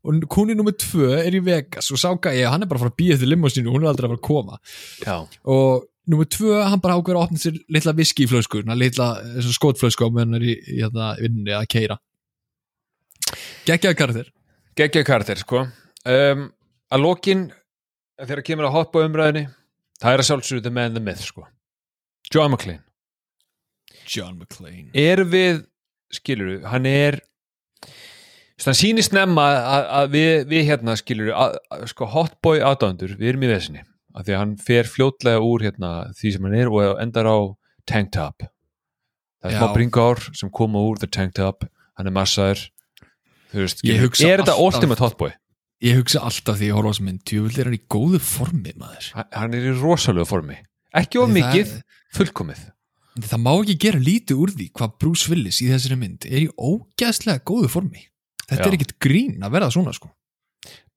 [0.00, 2.86] Þú og kunni nummer tvö er í Vegas og sá gæja, hann er bara að
[2.86, 4.60] fara að býja eftir limosínu hún er aldrei að fara að koma.
[5.04, 9.58] Já, og nummer tvö, hann bara ákveður að opna sér litla viskiflösku, litla eins og
[9.58, 12.00] skotflösku á meðan hann er í, í hérna, vinninni að keira
[13.68, 14.28] geggjaði karakter.
[14.78, 15.64] Geggja karakter sko.
[16.08, 16.50] Um,
[16.90, 17.48] Að lokin
[18.20, 19.42] Þegar kemur að hotboy umræðinni
[20.00, 21.44] Það er að sjálfsögðu the man the myth sko.
[22.32, 22.80] John McClane.
[24.08, 24.88] John McClane.
[24.96, 25.64] Er við,
[26.14, 27.18] skilur við, hann er
[28.60, 33.32] Þannig sýnir snemma að, að við, við hérna skilur að, að, sko hotboy aðdándur, við
[33.32, 33.84] erum í vesinni.
[34.12, 37.38] Af því að hann fer fljótlega úr hérna, því sem hann er og endar á
[37.88, 38.44] tank top.
[39.40, 41.64] Það er smá bringár sem koma úr the tank top,
[41.96, 42.66] hann er massaður.
[43.54, 45.32] Veist, er þetta ultimate hotboy?
[45.80, 47.22] ég hugsa alltaf því ég horfa á þessu mynd.
[47.28, 49.08] Tjúvill er hann í góðu formi maður.
[49.16, 50.58] Hann- er í rosalega formi.
[50.92, 51.72] Ekki of mikið,
[52.12, 52.60] fullkomið.
[53.20, 56.48] Það má ekki gera lítið úr því hvað Bruce Willis í þessari mynd er í
[56.54, 58.09] ógæðslega góðu formi
[58.50, 58.68] þetta Já.
[58.68, 60.10] er ekkit grín að verða svona sko.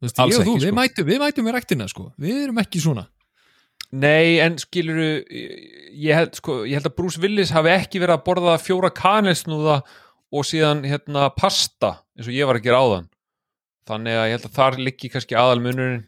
[0.04, 0.78] Veist, Alls ég og þú, ekki, við, sko.
[0.82, 2.08] mætum, við mætum í ræktina sko.
[2.20, 3.06] Við erum ekki svona.
[3.94, 8.24] Nei, en skiluru ég held, sko, ég held að Bruce Willis hafi ekki verið að
[8.26, 9.82] borða fjóra kanilsnúða
[10.34, 13.10] og síðan hérna pasta eins og ég var að gera áðan.
[13.88, 16.02] Þannig að ég held að þar liggi kannski aðal munurinn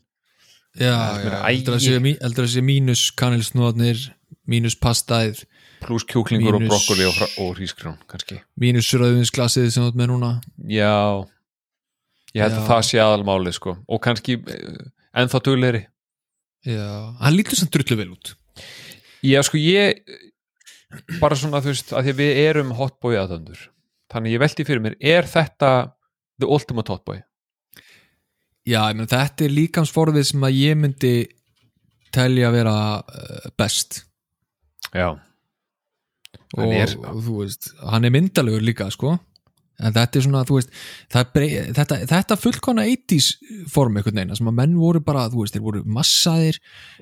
[0.76, 4.02] já, já, heldur að að sé mínus kanilsnóðnir
[4.50, 5.44] mínus pastaðið
[5.84, 8.40] pluss kjúklingur Mínus- og brokkoli og, og hrísgrjón kannski.
[8.60, 10.32] mínus rauðvinsglasið sem þú ert með núna.
[10.72, 11.28] Já,
[12.36, 12.62] ég held Já.
[12.62, 13.76] að það sé aðal málið sko.
[13.88, 14.80] Og kannski eh,
[15.22, 15.84] ennþá duglegri.
[16.66, 16.88] Já,
[17.22, 18.34] hann lítur samt drullu vel út.
[19.26, 20.02] Já, sko ég
[21.22, 23.70] bara svona þú veist, að við erum hotboy aðdöndur.
[24.14, 25.72] Þannig ég velti fyrir mér, er þetta
[26.42, 27.22] the ultimate hotboy?
[28.66, 31.14] já, ég menn þetta er líkamsforðið sem að ég myndi
[32.16, 34.00] telja að vera uh, best.
[34.96, 35.12] Já.
[36.56, 39.18] Og, er- og þú veist, hann er myndalegur líka sko
[39.80, 40.72] en þetta er svona, þú veist
[41.36, 43.30] brey, þetta, þetta fullkona 80s
[43.72, 46.60] form einhvern veginn, sem að menn voru bara þú veist, þeir voru massaðir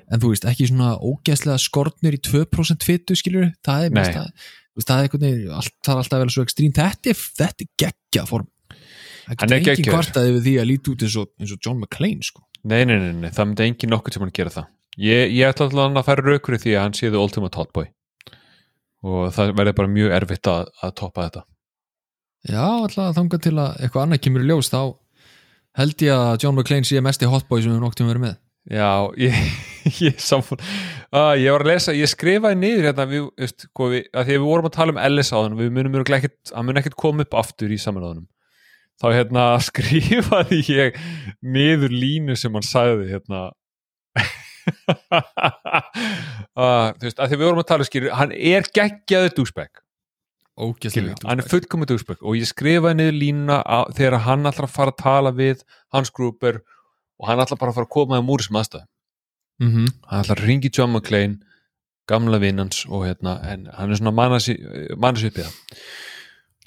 [0.08, 4.50] en þú veist, ekki svona ógeðslega skortnir í 2% fytu, skilur, það er mest að,
[4.82, 7.72] það er einhvern veginn allt, það er alltaf vel svo ekstrím, þetta er, þetta er
[7.84, 8.50] geggja form.
[9.24, 9.94] Það er geggjaður.
[9.94, 12.42] kvartaði við því að líti út eins og, eins og John McClane, sko.
[12.64, 14.66] Nei, nei, nei, nei, það myndi engin nokkuð sem hann gera það.
[15.00, 17.88] Ég, ég ætla alltaf að færa raukur í því að hann sé the ultimate hotboy
[19.04, 21.42] og það verður bara mjög erfitt að, að toppa þetta
[22.44, 24.80] Já, alltaf þangað til að eitthvað annað kemur í ljós þá
[25.80, 28.34] held ég að John McClane sé mesti hotboy sem við noktið verið með.
[28.70, 28.90] Já,
[29.20, 29.34] ég,
[30.06, 34.06] ég samfór uh, ég var að lesa, ég skrifaði niður hérna, við, veist, hvað við,
[34.08, 36.52] að því að við vorum að tala um Ellis á þann, við munum örugglega ekkert,
[36.54, 38.28] hann mun ekkert koma upp aftur í samanláðunum
[39.02, 40.98] þá hérna skrifaði ég
[41.44, 43.46] niður línu sem hann sagði hérna.
[46.54, 49.80] Uh, þú veist, að því við vorum að tala skýr, hann er geggjaður dúsbæk
[51.24, 54.94] hann er fullkomið dúsbæk og ég skrifaði niður línuna á, þegar hann ætlar að fara
[54.94, 56.60] að tala við hans grúper
[57.18, 58.90] og hann ætlar bara að fara að koma þeim úr þessum aðstæðum.
[59.62, 59.88] Mm -hmm.
[60.10, 61.36] hann ætlar að ringi John McClane
[62.06, 64.48] gamla vinnans og hérna en hann er svona mannas
[65.24, 65.54] upp í það.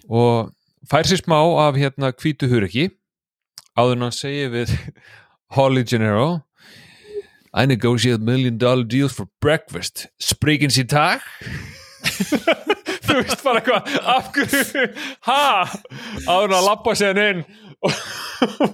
[0.09, 0.51] Og
[0.89, 2.89] fær sér smá af hérna hvítu huriki
[3.77, 4.75] áður en hann segir við
[5.55, 6.41] Holly Gennaro
[7.53, 10.07] I negotiate million dollar deals for breakfast.
[10.19, 11.23] Spriggins í tag
[13.07, 14.85] þú veist bara hvað af hverju,
[15.27, 15.41] ha?
[16.27, 17.43] Áður að lappa sér inn
[17.85, 17.93] og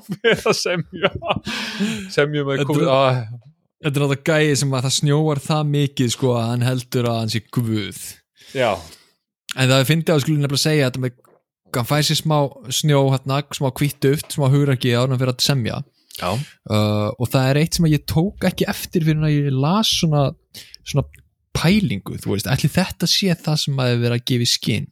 [0.07, 1.11] fyrir að semja
[2.13, 3.25] semja með að
[3.83, 7.17] Þetta er náttúrulega gæði sem að það snjóar það mikið sko að hann heldur að
[7.19, 7.97] hann sé guð.
[8.55, 8.69] Já.
[9.59, 11.17] En það er fyndið að skulle nefnilega segja þetta með
[11.73, 12.37] hann fæði sér smá
[12.77, 15.81] snjó hérna, smá kvíttuft, smá hugrakki á hann fyrir að semja.
[16.21, 19.91] Uh, og það er eitt sem að ég tók ekki eftir fyrir að ég las
[19.99, 20.23] svona,
[20.85, 21.22] svona
[21.63, 24.91] pælingu, þú veist, ætli þetta sé það sem að er verið að gefa í skinn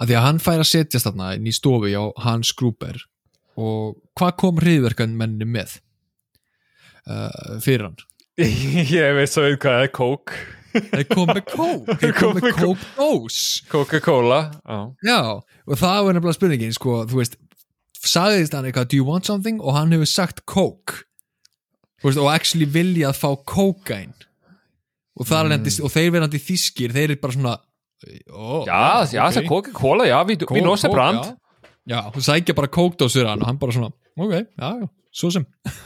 [0.00, 3.02] að því að hann fær að setjast þarna inn í stofu á hans grúper
[3.60, 5.76] og hvað kom hriðverkan menni með
[7.08, 8.00] uh, fyrir hann?
[8.96, 10.34] Ég veit svo hvað það er kók
[10.70, 13.38] þeir kom með kók þeir kom með kók dós.
[13.70, 15.20] Coca-Cola Já, já,
[15.66, 17.36] og það var nefnilega spurningin sko, þú veist,
[18.00, 19.60] sagðist hann eitthvað do you want something?
[19.60, 21.02] og hann hefur sagt kók
[22.04, 24.14] veist, og actually vilja að fá kókain
[25.20, 25.68] og er mm.
[25.84, 27.54] og þeir verðandi þýskir, þeir eru bara svona
[28.32, 28.80] ó, já,
[29.12, 29.34] já ok.
[29.34, 31.36] það er Coca-Cola, já, við, kók, brand já.
[31.92, 34.90] já, þú sækja bara kókdósur hann og hann bara svona, ok, já, já,
[35.20, 35.48] svo sem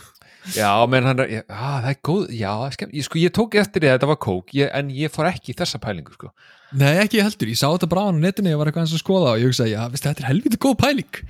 [0.53, 3.89] Já, menn hann já, það er góð Já, skemm, ég, sko, ég tók eftir því
[3.89, 6.29] að þetta var kók ég, en ég fór ekki í þessa pælingu sko.
[6.77, 9.01] Nei, ekki ég heldur, ég sá þetta bara á netinu ég var eitthvað eins að
[9.01, 11.21] skoða og ég hugsaði, já, veist, þetta er helviti góð pæling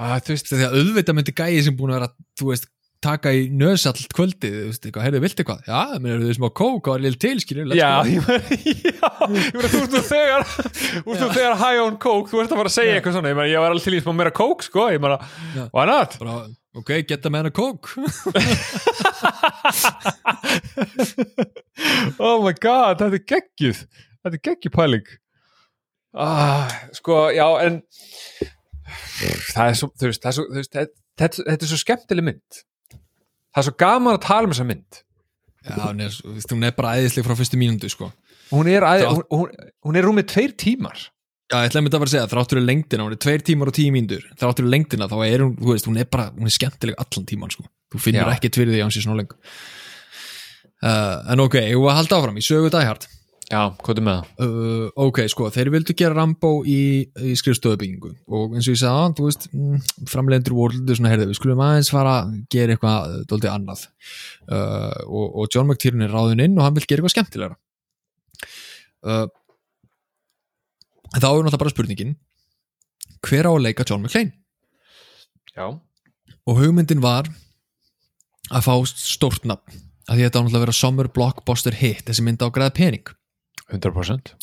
[0.00, 2.10] ah, Þú veist, að auðvitað myndi gæði sem búin að vera
[2.40, 2.70] þú veist,
[3.04, 5.60] taka í nös allt kvöldið þú veist, eitthvað, heyrðu, viltu eitthvað?
[5.70, 9.80] Já, menn eru þau smá kók og er lill til, skilur já, ég meina, þú
[9.80, 12.76] ert nú þegar þú ert nú þegar high on kók, þú ert að fara að
[12.76, 15.00] segja eitthvað svona, ég meina, ég var alveg til í smá meira kók, sko, ég
[15.02, 15.16] meina,
[15.72, 16.18] why not?
[16.20, 16.36] bara,
[16.76, 17.82] ok, geta með hana kók
[22.20, 23.84] oh my god, þetta er geggjuð
[24.20, 25.12] þetta er geggjuð pæling.
[26.10, 27.80] Ah, sko, já, en
[29.54, 31.80] það er svo, þú veist, það er svo, þú veist þetta, þetta, þetta er svo
[31.80, 32.60] skemmtileg mynd
[33.50, 35.00] það er svo gaman að tala um þessa mynd.
[35.60, 36.18] Já, hún er,
[36.50, 38.12] hún er bara æðisleg frá fyrstu mínútu, sko.
[38.50, 39.50] Hún er, að, Það- hún,
[39.86, 41.02] hún, er rúmið tveir tímar.
[41.50, 43.74] Já, ég ætlaði að vera að segja, þráttur er lengdina, hún er tveir tímar og
[43.76, 44.24] tíu mínútur.
[44.38, 47.26] Þráttur er lengdina, þá er hún, þú veist, hún er bara hún er skemmtileg allan
[47.28, 47.66] tíman, sko.
[47.90, 48.38] Þú finnur Já.
[48.54, 49.32] fyrir því að hún sé svona leng
[50.86, 53.08] uh, En ok, ég var að halda áfram í sögu dæhart
[53.50, 54.46] já, hvað er með það?
[54.46, 56.80] uh, ok, sko, þeir vildu gera Rambo í,
[57.26, 58.12] í skrifstofubyggingu.
[58.30, 61.92] Og eins og ég sagði, þú veist, mm, framleidendur voru svona, heyrðu, við skulum aðeins
[61.92, 63.84] fara að gera eitthvað dóldi annað.
[64.46, 67.60] Uh, og, og John McTiernan er ráðun inn og hann vil gera eitthvað skemmtilegra.
[69.00, 69.26] Uh,
[71.16, 72.16] þá er náttúrulega bara spurningin
[73.26, 74.32] hver á að leika John McClane?
[75.50, 75.66] Já,
[76.46, 77.28] og hugmyndin var
[78.50, 79.80] að fá stórt nafn
[80.10, 82.76] að því þetta á náttúrulega að vera summer blockbuster hit þessi mynd á að græða
[82.78, 83.10] pening
[83.70, 84.34] 100%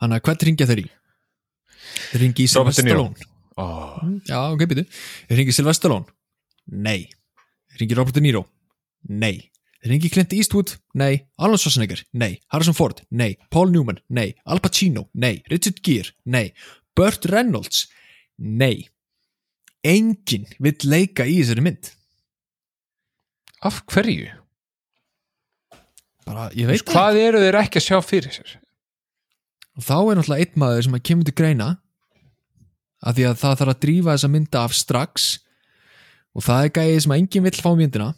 [0.00, 0.86] Þannig að hvern ringja þeir í?
[2.10, 2.50] Þeir ringi í.
[2.50, 3.30] Stallone.
[3.60, 3.98] Oh.
[4.26, 4.84] Já, ok, býtu.
[5.28, 6.10] Þeir ringi í Sylvester Stallone.
[6.74, 7.06] Nei.
[7.72, 8.44] Þeir ringi Robert De Niro.
[9.10, 9.50] Nei.
[9.80, 10.74] Þeir ringi Clint Eastwood.
[10.98, 11.12] Nei.
[11.38, 12.02] Arnold Schwarzenegger.
[12.18, 12.32] Nei.
[12.52, 13.04] Harrison Ford.
[13.14, 13.34] Nei.
[13.54, 14.00] Paul Newman.
[14.08, 14.32] Nei.
[14.44, 15.06] Al Pacino.
[15.12, 15.38] Nei.
[15.52, 16.14] Richard Gere.
[16.24, 16.48] Nei.
[16.96, 17.86] Burt Reynolds.
[18.42, 18.88] Nei.
[19.84, 21.92] Engin vill leika í þessari mynd.
[23.64, 24.32] Af hverju?
[26.24, 28.54] Bara, ég veit það hvað eru þeir ekki að sjá fyrir sér?
[29.74, 31.68] Og þá er náttúrulega einn maður sem að kemur til greina
[33.04, 35.26] að því að það þarf að drífa þessa mynda af strax.
[36.34, 38.08] Og það er gæði sem að enginn vill fá myndina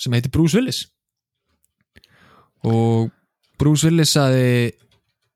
[0.00, 0.80] sem heitir Bruce Willis.
[2.66, 3.12] Og
[3.60, 4.72] Bruce Willis saði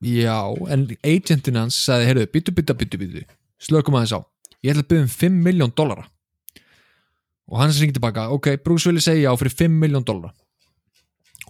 [0.05, 0.37] já,
[0.69, 3.25] en agentin hans saði, heyrðu, byttu, byttu, byttu, byttu
[3.61, 4.19] slökum aðeins á.
[4.63, 6.05] Ég ætla að byggja um 5 miljón dollara.
[7.45, 10.33] Og hann ringi tilbaka ok, Bruce Willis segi já fyrir 5 miljón dollara.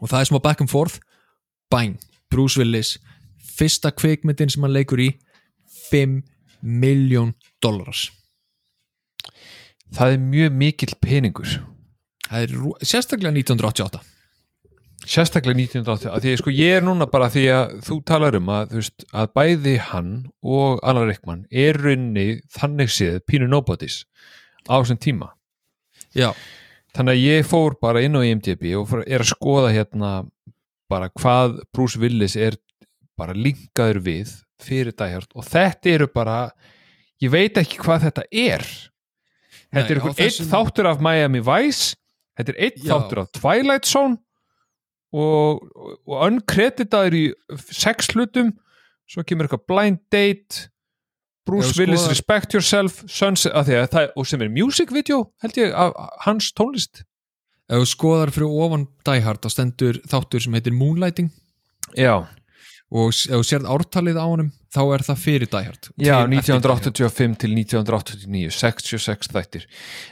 [0.02, 1.00] Og það er smá back and forth.
[1.72, 1.98] Bang,
[2.32, 2.98] Bruce Willis
[3.56, 5.10] fyrsta kvikmyndin sem hann leikur í
[5.92, 6.22] 5
[6.62, 7.34] miljón
[7.64, 8.10] dollaras
[9.96, 11.56] það er mjög mikill peningur.
[12.34, 12.52] Er
[12.82, 14.02] sérstaklega 1988
[15.06, 18.48] sérstaklega 1980 að því að sko ég er núna bara því að þú talar um
[18.50, 24.00] að, veist, að bæði hann og Alan Rickman er runni þannig séð pínu nobodies
[24.66, 25.30] á þessum tíma.
[26.18, 26.32] Já,
[26.98, 30.12] þannig að ég fór bara inn á IMDb og er að skoða hérna
[30.90, 32.58] bara hvað Bruce Willis er
[33.18, 36.38] bara linkaður við fyrir dæhjart og þetta eru bara
[37.24, 38.64] ég veit ekki hvað þetta er.
[39.72, 41.96] Þetta Nei, er einhver þessum- einn þáttur af Miami Vice
[42.38, 44.18] þetta er einn þáttur af Twilight Zone
[45.16, 45.64] og,
[46.08, 47.26] og uncreditaður í
[47.72, 48.54] sex hlutum
[49.08, 50.70] svo kemur eitthvað Blind Date
[51.46, 55.20] Bruce Willis skoðar- Respect Yourself Sunset, að því að það, og sem er music video
[55.44, 55.94] held ég af
[56.26, 57.04] hans tónlist.
[57.70, 61.30] Ef þú skoðar fyrir ofan Hard þá stendur þáttur sem heitir Moonlighting.
[61.98, 62.26] Já,
[62.94, 65.90] og ef þú sérð ártalið á honum þá er það fyrir Hard.
[65.98, 66.86] Já Til eftir Die Hard.
[66.86, 69.66] 1985 til 1989 66 þættir.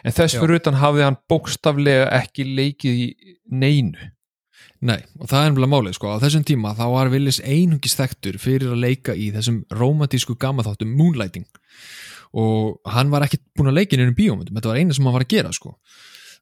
[0.03, 0.41] En þess Já.
[0.41, 3.07] fyrir utan hafði hann bókstaflega ekki leikið í
[3.51, 4.09] neinu.
[4.83, 8.35] Nei, og það er nefnilega málið sko, á þessum tíma þá var Willis einungis þekktur
[8.41, 11.45] fyrir að leika í þessum romantísku gammaþáttum Moonlighting.
[12.35, 15.23] Og hann var ekki búin að leika í bíómyndum, þetta var eina sem hann var
[15.23, 15.77] að gera sko.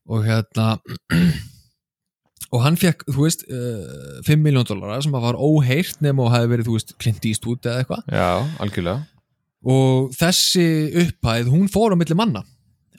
[0.09, 0.79] Og hérna
[2.51, 6.33] og hann fekk, þú veist uh, 5 miljón dollara sem að var óheirt nema og
[6.33, 8.01] hafi verið, þú veist, Clint Eastwood eða eitthvað.
[8.11, 8.29] Já,
[8.63, 9.05] algjörlega.
[9.71, 10.65] Og þessi
[11.03, 12.41] upphæð, hún fór á milli manna.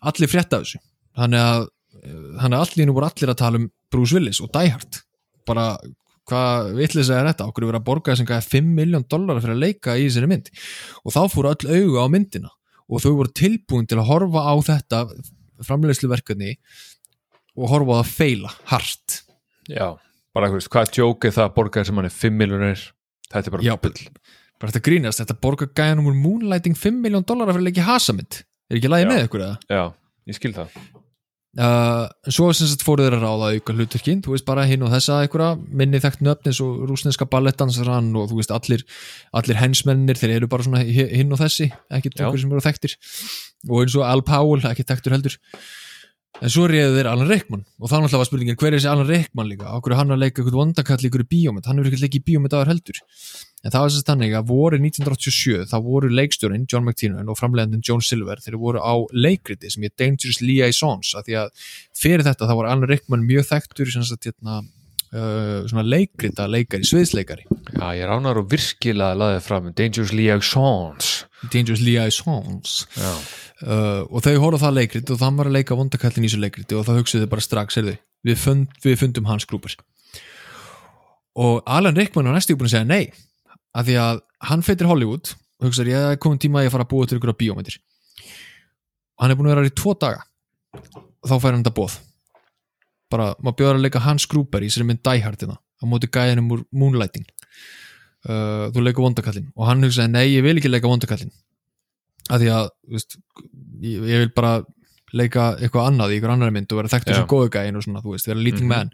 [0.09, 0.81] Allir frétta af þessu.
[1.19, 1.67] Þannig að,
[2.01, 5.01] eh, þannig að allir nú voru allir að tala um Bruce Willis og Die Hard.
[5.45, 5.67] Bara
[6.31, 9.59] hvað vitlis er þetta, okkur er verið að borga þessum gæði 5 miljón dollara fyrir
[9.59, 10.49] að leika í þessari mynd.
[11.05, 12.55] Og þá fóru öll augu á myndina.
[12.89, 15.03] Og þau voru tilbúin til að horfa á þetta
[15.67, 16.57] framleiðslu verkefni
[17.59, 19.22] og horfa á það feila, hart
[19.69, 19.89] já,
[20.35, 22.87] bara þú veist, hvað djók er það að borga sem hann er 5 miljonir
[23.33, 23.95] þetta er bara Já, bull.
[24.61, 27.89] bara þetta grínast, þetta borga gæðan um Moonlighting 5 miljón dollara fyrir að leika í
[27.91, 29.11] hasamynd er ekki lagi Já.
[29.13, 29.57] með ykkur eða?
[29.69, 29.85] já,
[30.31, 30.69] ég skil það.
[31.53, 34.89] Uh, svo sem sagt fóru þeir að ráða auka hlutverkin, þú veist bara hinn og
[34.95, 38.85] þessa einhverja minni þekkt nöfn eins og rúsneska ballettdansarann og þú veist allir
[39.37, 42.23] allir hensmennir, þeir eru bara svona hi- hinn og þessi, ekki Já.
[42.25, 42.95] einhver sem eru þekktir.
[43.69, 45.37] Og eins og Al Powell, ekki þekktur heldur
[46.41, 47.65] en svo reyðu þeir Alan Rickman.
[47.79, 49.73] Og þá náttúrulega var spurningin, hver er þessi Alan Rickman líka?
[49.77, 51.69] Er hann að leika eitthvað vondakall í ykkur bíómynd?
[51.69, 53.01] Hann hefur ekki leikið í bíómynd aðar heldur.
[53.63, 57.39] En það var þess að þannig að voru 1987 þá voru leikstjórinn John McTiernan og
[57.39, 62.27] framleiðandinn John Silver þeir voru á leikriti sem er Dangerous Liaisons af því að fyrir
[62.27, 64.65] þetta þá var Alan Rickman mjög þekktur sagt hérna
[65.13, 67.47] uh, svona leikrita leikari, sviðsleikari.
[67.73, 71.13] Já, ég ránar og virkilega laðið fram Dangerous Liaisons
[71.53, 76.27] Dangerous Liaisons uh, og þau horfðu á það leikrit og það var að leika vondakallin
[76.27, 77.97] í þessu leikriti og það hugsuðu bara strax, heyrðu,
[78.27, 79.79] við, fund, við fundum hans grúpar
[81.35, 83.13] og Alan Rickman var næstu búin að segja nei
[83.73, 86.93] af því að hann feitir Hollywood og hugsaður ég komin tíma að ég fara að
[86.93, 87.79] búa til ykkur á bíómyndir.
[89.17, 90.25] Og hann er búin að vera í tvo daga.
[91.23, 91.99] Og þá fær hann þetta bóð
[93.13, 96.09] bara, maður bjóður að leika hans grúpar í sér mynd Die Hard hérna á móti
[96.13, 100.91] gæðinum úr Moonlighting uh, þú leikur vondakallin og hann hugsaði nei, ég vil ekki leika
[100.91, 101.33] vondakallin
[102.31, 103.17] af því að veist,
[103.83, 104.57] ég, ég vil bara
[105.13, 107.19] leika eitthvað annað í ykkur annari mynd og vera þekktur Já.
[107.21, 108.73] sem góðu gæðin og svona, þú veist, vera leading Mhm.
[108.73, 108.93] man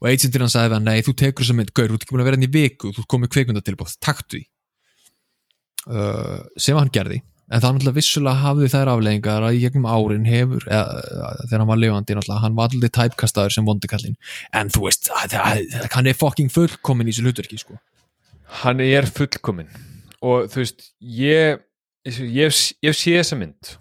[0.00, 2.22] og agentir hann sagði hann, nei, þú tekur þessa mynd gaur, þú ert ekki búin
[2.24, 4.46] að vera hann í viku, þú komið kveikmyndatilbóð, taktu því
[5.92, 7.20] uh, sem hann gerði
[7.50, 11.72] en það náttúrulega vissulega hafði þær afleggingar að í gegnum árin hefur eða, þegar hann
[11.72, 14.16] var lifandi náttúrulega, hann var alltaf tæpkastaður sem vondikallin
[14.56, 17.78] en þú veist, hann er fucking fullkomin í þessu hlutverki sko.
[18.64, 19.68] hann er fullkomin
[20.24, 21.62] og þú veist, ég
[22.04, 23.74] ég, ég, ég sé þessa mynd.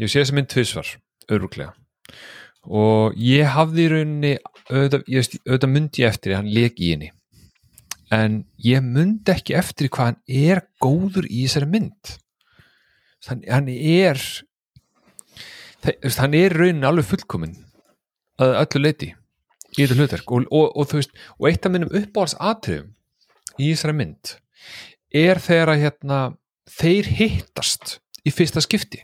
[0.00, 0.96] Ég sé þessa mynd tvisvar
[1.32, 1.72] öruglega
[2.62, 4.32] og ég hafði í rauninni
[4.70, 5.08] auðvitað,
[5.48, 7.08] auðvitað myndi ég eftir hann leik í henni.
[8.14, 12.12] En ég myndi ekki eftir hvað hann er góður í þessari mynd
[13.28, 14.20] hann, hann er
[16.18, 17.56] hann er í rauninni alveg fullkomin
[18.42, 19.10] að öllu leiti
[19.72, 20.34] í þetta hlutverk.
[20.34, 22.92] Og, og, og þú veist, og eitt af minnum uppáhalds atriðum
[23.58, 24.36] í þessari mynd
[25.12, 26.20] er þegar að hérna,
[26.70, 29.02] þeir hittast í fyrsta skipti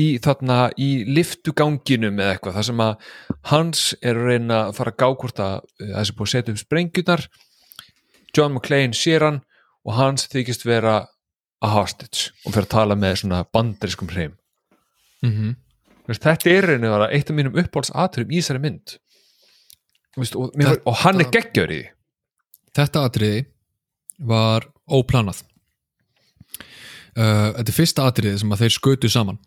[0.00, 3.10] í þarna í liftuganginum eða eitthvað þar sem að
[3.50, 6.54] hans er að reyna að fara að gá hvort að uh, þessi búið að setja
[6.54, 7.26] upp sprengjurnar.
[8.34, 9.40] John McClane sér hann
[9.84, 10.96] og hans þykist vera
[11.62, 14.34] að hostage og fyrir að tala með svona bandariskum hreim.
[15.22, 15.54] Mm -hmm.
[16.12, 18.98] Þetta er reyni að vera eitt af mínum uppáhalds atriðum í þessari mynd.
[20.16, 21.82] Veist, og, Þetta- og hann er geggjör í
[22.74, 23.44] þetta atriði
[24.18, 25.42] var óplanað
[27.18, 29.38] uh, þetta er fyrsta atriðið sem að þeir skötu saman.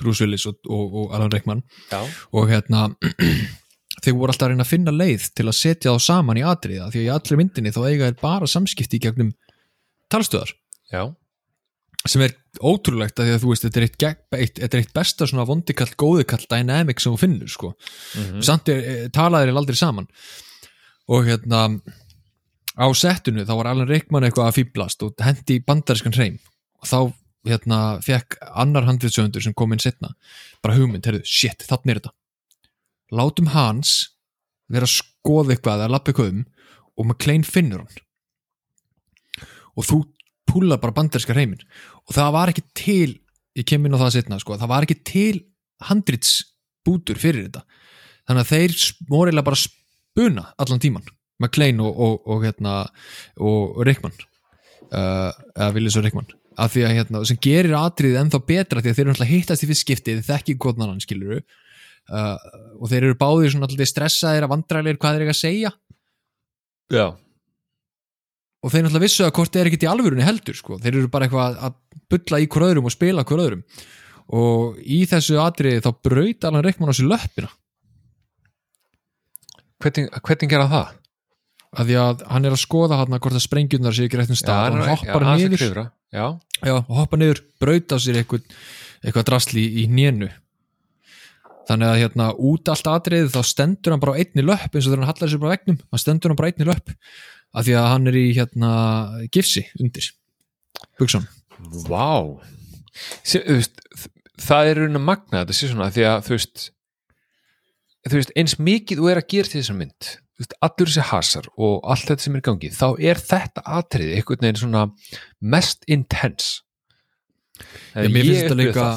[0.00, 1.62] Bruce Willis og, og, og Alan Rickman.
[1.90, 2.00] Já,
[2.32, 2.86] og hérna
[4.02, 6.88] þeir voru alltaf að reyna að finna leið til að setja þá saman í atriða
[6.88, 9.34] því að í allri myndinni þá eiga þeir bara samskipti gegnum
[10.10, 10.54] talstöðar.
[10.90, 11.04] Já,
[12.08, 12.34] sem er
[12.64, 14.04] ótrúlegt að því að þú veist þetta er eitt,
[14.40, 17.74] eitt, er eitt besta svona vondikall, góðikall dynamic sem þú finnur sko.
[18.16, 18.42] Mhm.
[18.42, 20.08] samt er, eh, talaðir er aldrei saman.
[21.08, 21.80] Og hérna
[22.78, 26.38] á settinu þá var Alan Rickman eitthvað að fýblast og hendi bandariskan hreim.
[26.80, 27.14] Og þá
[27.46, 30.14] hérna fekk annar handriðsöfundur sem kom inn setna
[30.62, 32.12] bara hugmynd, heyrðu, shit, þannig er þetta.
[33.12, 34.10] Látum hans
[34.70, 36.46] vera að skoða eitthvað eða lappa eitthvað um
[36.96, 37.88] og McLean finnur hann
[39.80, 40.00] og þú
[40.50, 41.62] púlar bara bandarinska hreimin.
[42.08, 43.18] Og það var ekki til
[43.58, 45.36] ég kem inn á það setna, sko, það var ekki til
[45.88, 47.64] handritsbútur fyrir þetta.
[48.28, 48.76] Þannig að þeir
[49.10, 51.06] morilega bara spuna allan tíman
[51.40, 52.74] McLean og, og, og hérna
[53.40, 54.14] og Rickman
[54.92, 56.28] uh, eða Willis og Rickman.
[56.60, 59.64] Af því að hérna, sem gerir atriðið ennþá betra því að þeir eru alltaf hittast
[59.64, 62.36] í fyrst skiptið þið þekki hvort annan skiluru uh,
[62.76, 65.72] og þeir eru báðir svona alltaf stressaðir að vandræðir hvað þeir eru að segja.
[66.90, 67.06] Já,
[68.60, 70.78] og þeir náttúrulega vissu að hvort er ekkert í alvörunni heldur sko.
[70.82, 71.78] þeir eru bara eitthvað að
[72.12, 73.64] bulla í hver öðrum og spila hver öðrum.
[74.30, 77.50] Og í þessu atriði þá braut Alan Rickman á sér löppina.
[79.80, 80.96] Hvernig, hvernig gera það?
[81.70, 84.76] af því að hann er að skoða hann hvort að sprengjurnar séu ekki réttum stað
[84.80, 85.82] og hoppar að niður.
[86.10, 86.24] já,
[86.66, 88.46] já, hoppar niður, braut á sér eitthvað,
[89.04, 90.30] eitthvað drasli í, nénu
[91.70, 94.90] þannig að hérna út allt atriðið þá stendur hann bara á einni löpp eins og
[94.90, 96.94] þegar hann hallar sér bara vegnum hann stendur hann bara á einni löpp
[97.50, 98.72] af því að hann er í hérna
[99.34, 100.10] gifsi undir.
[100.98, 101.26] Bugson
[101.88, 102.40] Vá.
[103.26, 103.66] Sér,
[104.40, 106.64] það er raun að magna þetta sé svona því að þú veist,
[108.08, 111.48] þú veist eins mikið þú er að gera til þessa mynd veist, allur þessi hasar
[111.56, 114.84] og allt þetta sem er í gangi þá er þetta atriði einhvern veginn svona
[115.40, 116.60] mest intense.
[117.92, 118.90] Já, mér finnst þetta líka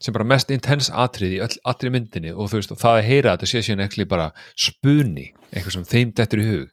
[0.00, 3.34] sem bara mest intense atriði í allri myndinni og þú veist, og það að heyra
[3.34, 6.68] þetta sé síðan ekki bara spuni eitthvað sem þeim dettur í hug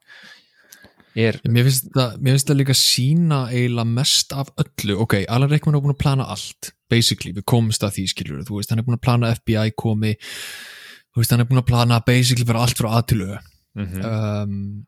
[1.17, 4.97] er, Mér finnst það, mér finnst það líka sína eiginlega mest af öllu.
[5.05, 8.59] Ok, Alan Rickman er búin að plana allt basically, við komumst að því skilur þú
[8.59, 12.01] veist, hann er búin að plana FBI komi þú veist, hann er búin að plana
[12.05, 13.33] basically bara allt frá aðtölu
[13.77, 14.85] mm um,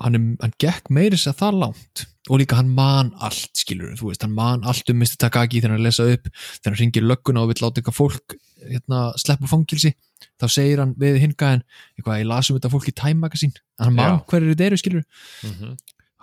[0.00, 2.04] hann, hann gekk meiri sér það langt.
[2.30, 5.18] Og líka hann man allt skilur þú veist, hann man allt um Mr.
[5.26, 9.00] Takagi þegar hann lesa upp, þegar hann ringir lögguna og vill láta eitthvað fólk hérna,
[9.20, 9.94] sleppa úr fangilsi
[10.40, 11.64] þá segir hann við hingaðin
[11.98, 13.56] ég las um þetta fólk í Time Magazine.
[13.80, 14.24] Hann man Já.
[14.32, 15.04] hverju þetta eru skilur
[15.42, 15.76] -hmm.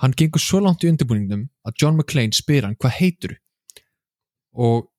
[0.04, 3.38] hann gengur svo langt í undirbúningnum að John McClane spyr hann hvað heitur
[4.54, 4.90] og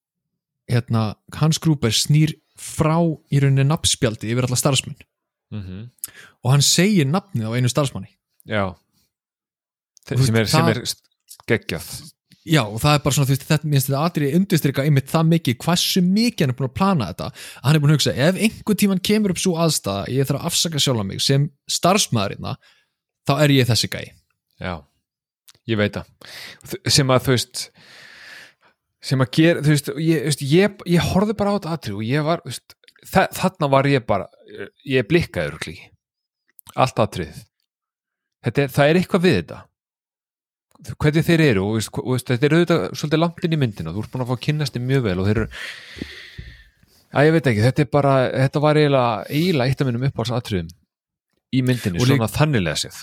[0.68, 2.98] hérna, Hans Gruber snýr frá
[3.30, 4.98] í rauninni nafnspjaldi yfir alla starfsmenn.
[5.50, 5.88] Mm
[6.44, 8.10] og hann segir nafnið á einu starfsmanni.
[8.46, 8.76] Já.
[10.08, 10.84] Veist, sem er, er
[11.48, 12.12] geggjað
[12.48, 15.30] já og það er bara svona þú veist þetta minnst þetta atriði undirstrykka einmitt það
[15.32, 17.30] mikið hversu mikið hann er búin að plana þetta.
[17.64, 20.50] Hann er búin að hugsa ef einhver tíman kemur upp svo aðstæða ég þarf að
[20.50, 22.50] afsaka sjálf mig sem starfsmaðurinn
[23.28, 24.06] þá er ég þessi gæi.
[24.58, 24.74] Já,
[25.68, 26.08] ég veit það.
[26.88, 27.68] Sem að þú veist
[29.08, 32.26] sem að gera, þú veist ég, ég, ég horfði bara á þetta atrið og ég
[32.26, 32.74] var, veist,
[33.06, 34.26] þa þarna var ég bara
[34.88, 35.76] ég blikkaði örgli
[36.78, 36.98] allt
[38.58, 39.60] er, það er eitthvað við þetta
[40.98, 43.92] hvernig þeir eru og, veist, og veist, þetta er auðvitað svolítið langt inn í myndina.
[43.94, 45.48] Þú ert búin að fá kynnast þið mjög vel og þeir eru
[47.18, 48.14] að ég veit ekki, þetta er bara
[48.44, 50.68] þetta var eiginlega, eiginlega eitt af minnum uppáhalsatriðum
[51.56, 52.98] í myndinni, Og líka- svona þannilega séð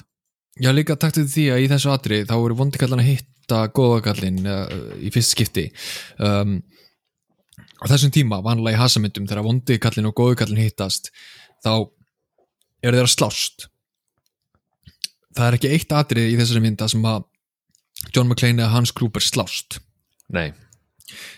[0.61, 4.37] Já, líka takt til því að í þessu atri þá voru vondikallan að hitta góðakallin
[4.47, 4.69] uh,
[5.03, 5.65] í fyrst skipti.
[6.15, 6.61] Um,
[7.83, 11.11] á þessum tíma vanlega í hasamyndum þegar vondikallin og góðakallin hittast
[11.59, 11.73] þá
[12.85, 13.67] eru þeir að slást.
[15.35, 17.25] Það er ekki eitt atrið í þessari mynda sem að
[18.13, 19.79] John McClane eða Hans Gruber slást.
[20.33, 20.51] Nei,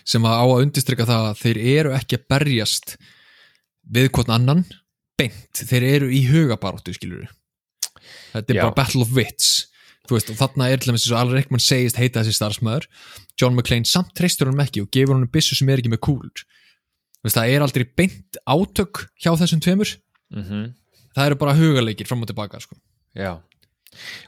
[0.08, 2.94] sem að á að undistrykka það að þeir eru ekki að berjast
[3.88, 4.64] við hvort annan
[5.18, 7.26] beint, þeir eru í hugabaróttu skilur
[8.32, 8.62] þetta er Já.
[8.66, 9.66] bara battle of wits.
[10.08, 12.86] Veist, og þarna er til dæmis eins og Alan Rickman segist heita þessi starfsmæður
[13.36, 16.00] John McClane samt treystur hann ekki og gefur hann byssu sem er ekki með
[17.18, 19.90] Þú veist, það er aldrei beint átök hjá þessum tveimur.
[20.30, 20.68] Mhm.
[21.16, 22.76] Það eru bara hugaleikir fram og tilbaka sko.
[23.18, 23.42] Já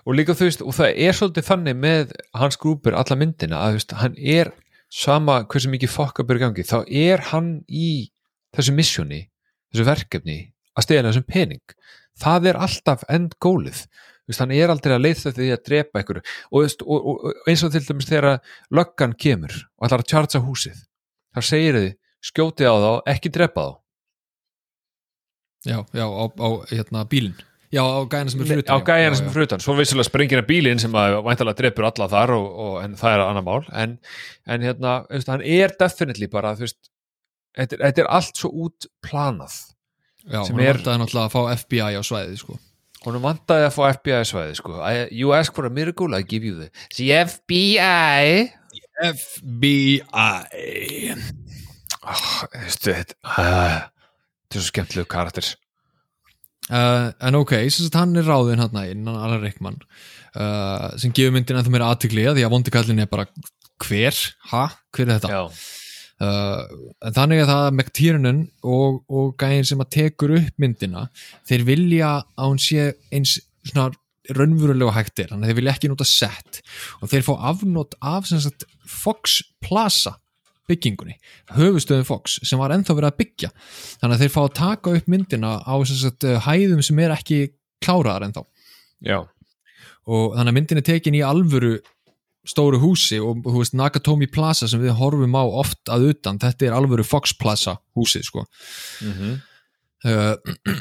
[0.05, 3.79] og líka þú veist, og það er svolítið þannig með Hans Gruber alla myndina að
[3.79, 4.53] veist, hann er
[4.91, 8.11] sama hversu mikið fokkabur gangi, þá er hann í
[8.57, 9.25] þessu missjóni
[9.71, 10.39] þessu verkefni
[10.75, 11.77] að stegja þessum pening.
[12.21, 13.85] Það er alltaf end gólið
[14.39, 17.65] hann er aldrei að leita því að drepa ykkur og, veist, og, og, og eins
[17.67, 18.39] og til dæmis þegar
[18.71, 20.79] löggan kemur og ætlar að tjartsa húsið
[21.35, 21.93] þá segir þið,
[22.31, 23.73] skjótið á þá ekki drepa þá.
[25.67, 28.99] Já, já, á, á hérna, bílinn já, á gæjana sem er fyrir á já.
[29.01, 29.31] Já, sem já.
[29.31, 32.73] er fyrir utan svo vissulega sprengina bílinn sem að væntalega drepur alla þar og, og,
[32.85, 33.99] en það er annar mál en,
[34.47, 36.81] en hérna, veist, hann er definitely bara, þú veist
[37.57, 39.55] þetta, er- þetta er allt svo útplanað
[40.27, 42.59] já, sem hún er- vantaði náttúrulega að fá FBI á svæðið sko.
[43.07, 44.75] honum vantaði að fá FBI svæði sko.
[44.85, 46.69] I, you ask for a miracle, I give you the
[46.99, 48.51] the FBI
[49.01, 50.03] FBI
[52.05, 53.81] oh, veistu, þetta uh,
[54.51, 55.49] þetta er svo skemmtilegu karakter
[56.71, 59.79] uh, en ok, sem sagt hann er ráðinn hann inn, hann Alan Rickman
[60.35, 63.29] uh, sem gefur myndin ennþá meira aðtikli því að vondikallin er bara
[63.81, 64.17] hver,
[64.53, 65.45] ha, hver er þetta?
[66.21, 71.07] Uh, en þannig að það McTiernan og, og gæðin sem að tekur upp myndina
[71.49, 73.89] þeir vilja að hún sé eins svona
[74.37, 76.61] raunverulega hægt er, þannig að þeir vilja ekki nota set.
[77.01, 80.19] Og þeir fá afnót af sem sagt Fox Plaza
[80.71, 81.19] byggingunni,
[81.57, 83.53] höfustöðum Fox sem var ennþá verið að byggja.
[84.01, 87.41] Þannig að þeir fá að taka upp myndina á sagt uh, hæðum sem er ekki
[87.85, 88.45] kláraðar ennþá.
[89.05, 89.19] Já,
[90.11, 91.79] og þannig að myndin er tekin í alvöru
[92.49, 96.67] stóru húsi og þú veist Nakatomi Plaza sem við horfum á oft að utan, þetta
[96.67, 98.47] er alvöru Fox Plaza húsið sko.
[99.05, 99.41] Mm
[100.09, 100.35] uh,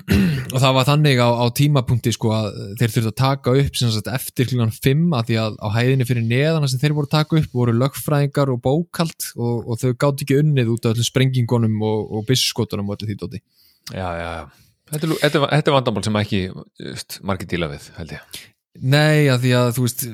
[0.54, 2.48] og það var þannig á, á tímapunkti sko að
[2.80, 6.28] þeir þurftu að taka upp sagt eftir klukkan 5 að því að á hæðinni fyrir
[6.30, 10.26] neðana sem þeir voru að taka upp voru lögfræðingar og bókald og, og þau gátt
[10.26, 13.44] ekki unnið út af öllum sprengingunum og, og byssuskotunum og öllu því dóti.
[13.90, 14.70] Já, já, já.
[14.90, 16.40] Þetta, er, þetta, þetta er vandamál sem ekki
[16.82, 18.40] just, margir díla við, held ég.
[18.80, 20.06] Nei, að því að veist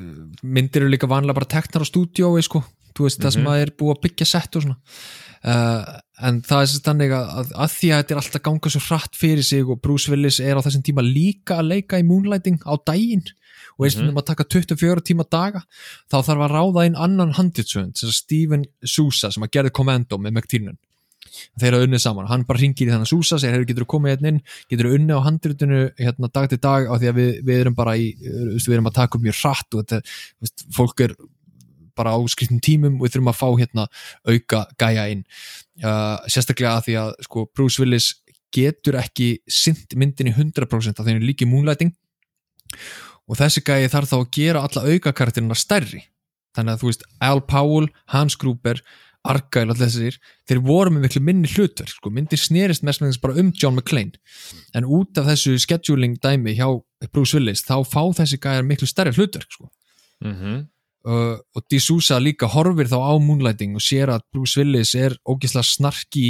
[0.42, 2.64] myndir eru líka vanlega bara teknar á stúdíói sko,
[2.96, 4.78] þú veist, það sem að er búið að byggja sett og svona.
[5.46, 5.82] Uh,
[6.24, 8.84] en það er sem þannig að, að, að því að þetta er alltaf ganga svo
[8.86, 12.62] hratt fyrir sig og Bruce Willis er á þessum tíma líka að leika í Moonlighting
[12.64, 13.26] á daginn
[13.76, 15.62] og eins og mm að taka 24 tíma daga
[16.08, 20.38] þá þarf að ráða inn annan handitsönd sem Steven Sousa sem að gerði Commando með
[20.38, 20.80] McTiernan.
[21.60, 24.14] Þeir eru unnið saman, hann bara ringir í þannig Súsa segir, hefur getur þú komið
[24.14, 24.42] hérna inn,
[24.72, 27.76] getur þú unnið á handritinu hérna dag til dag á því að við, við erum
[27.76, 30.16] bara í, við erum að taka upp mjög hratt og þetta,
[30.78, 31.16] fólk er
[31.96, 33.88] bara á skriftum tímum og við þurfum að fá hérna
[34.28, 35.26] auka gæja inn
[35.84, 38.12] uh, sérstaklega að því að sko Bruce Willis
[38.56, 41.92] getur ekki sint myndinni 100% af því er líki Moonlighting.
[43.26, 46.04] Og þessi gæji þarf þá að gera alla aukakartirina stærri.
[46.56, 48.80] Þannig að þú veist Al Powell, Hans Gruber
[49.26, 50.18] Argyle, allir þessir,
[50.50, 53.78] þeir voru með miklu minni hlutverk, sko, myndir snerist mest með þess bara um John
[53.78, 54.20] McClane,
[54.78, 56.68] en út af þessu scheduling dæmi hjá
[57.12, 59.70] Bruce Willis, þá fá þessi gæjar miklu stærri hlutverk, sko,
[60.24, 60.64] mm -hmm.
[61.06, 65.68] Uh, og D'Souza líka horfir þá á Moonlighting og sér að Bruce Willis er ógislega
[65.70, 66.28] snarki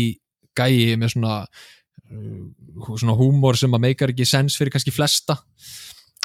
[0.56, 2.46] gæji með svona uh,
[3.00, 5.40] svona húmor sem að meikar ekki sens fyrir kannski flesta.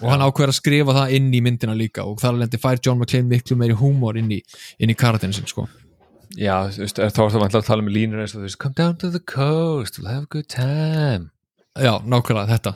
[0.00, 3.02] Og hann ákveður að skrifa það inn í myndina líka og þar lendi fær John
[3.02, 4.40] McClane miklu meiri húmor inn í,
[4.80, 5.66] inn í karatinn sin, sko.
[6.38, 8.60] Já, þú veist, þá er það vantilega að tala með línur eins og þú veist,
[8.62, 11.28] come down to the coast, we'll have a good time.
[11.76, 12.74] Já, nákvæmlega þetta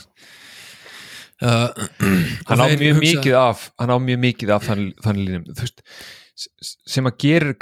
[2.49, 5.49] hann á mjög mikið af hann á mjög mikið af þann, línum.
[6.89, 7.57] Sem að gerir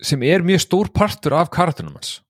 [0.00, 2.20] sem er mjög stór partur af karatunum hans.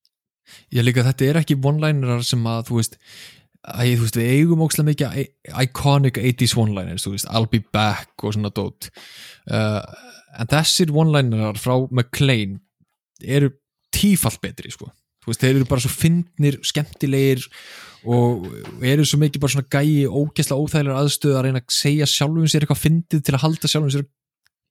[0.74, 2.96] Ég líka þetta er ekki one-linerar sem að þú veist,
[3.62, 5.20] að, þú veist við eigum ókslega mikið
[5.64, 8.90] iconic 80s one-liners, þú veist, I'll be back og svona dót.
[9.50, 9.82] Uh,
[10.40, 12.58] en þessir one-linerar frá McLean
[13.20, 13.52] eru
[13.94, 14.90] tífall betri sko,
[15.30, 17.46] veist, þeir eru bara svo fyndnir, skemmtilegir
[18.08, 18.46] og
[18.86, 22.64] eru svo mikið bara svona gæi ógæslega óþægilegar aðstöð að reyna að segja sjálfum sér
[22.64, 24.06] eitthvað fyndið til að halda sjálfum sér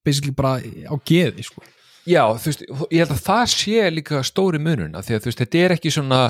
[0.08, 1.66] basically bara á geði sko.
[2.10, 5.30] Já, þú veist, ég held að það sé líka stóri munun, af því að þú
[5.30, 6.22] veist, þetta er ekki svona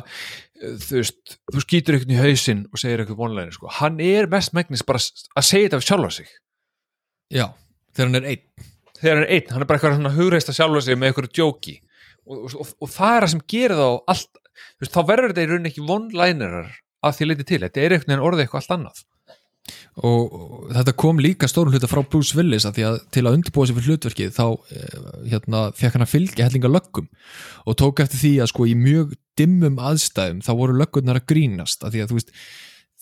[0.59, 4.55] þú veist, þú skýtur einhvern í hausinn og segir eitthvað vonlegin, sko, hann er mest
[4.57, 6.33] megnis bara að segja þetta af sjálfa sig.
[7.31, 7.45] Já,
[7.93, 8.65] þegar hann er einn.
[8.99, 11.31] Þegar hann er einn, hann er bara eitthvað svona hugreist að sjálfa sig með eitthvað
[11.37, 11.75] djóki
[12.29, 14.41] og, og, og, það er það sem gerir þá allt,
[14.79, 18.13] veist, þá verður þetta í rauninni ekki vonlænerar að því leiti til, þetta er einhvern
[18.13, 19.01] veginn orðið eitthvað allt annað.
[19.99, 20.31] Og,
[20.73, 23.77] þetta kom líka stórum hluta frá Bruce Willis að því að til að undirbúa sig
[23.77, 24.95] fyrir hlutverkið þá eh,
[25.33, 27.09] hérna, fekk hann að fylgja hellinga löggum
[27.67, 31.85] og tók eftir því að sko í mjög dimmum aðstæðum þá voru löggurnar að grínast
[31.85, 32.33] að því að þú veist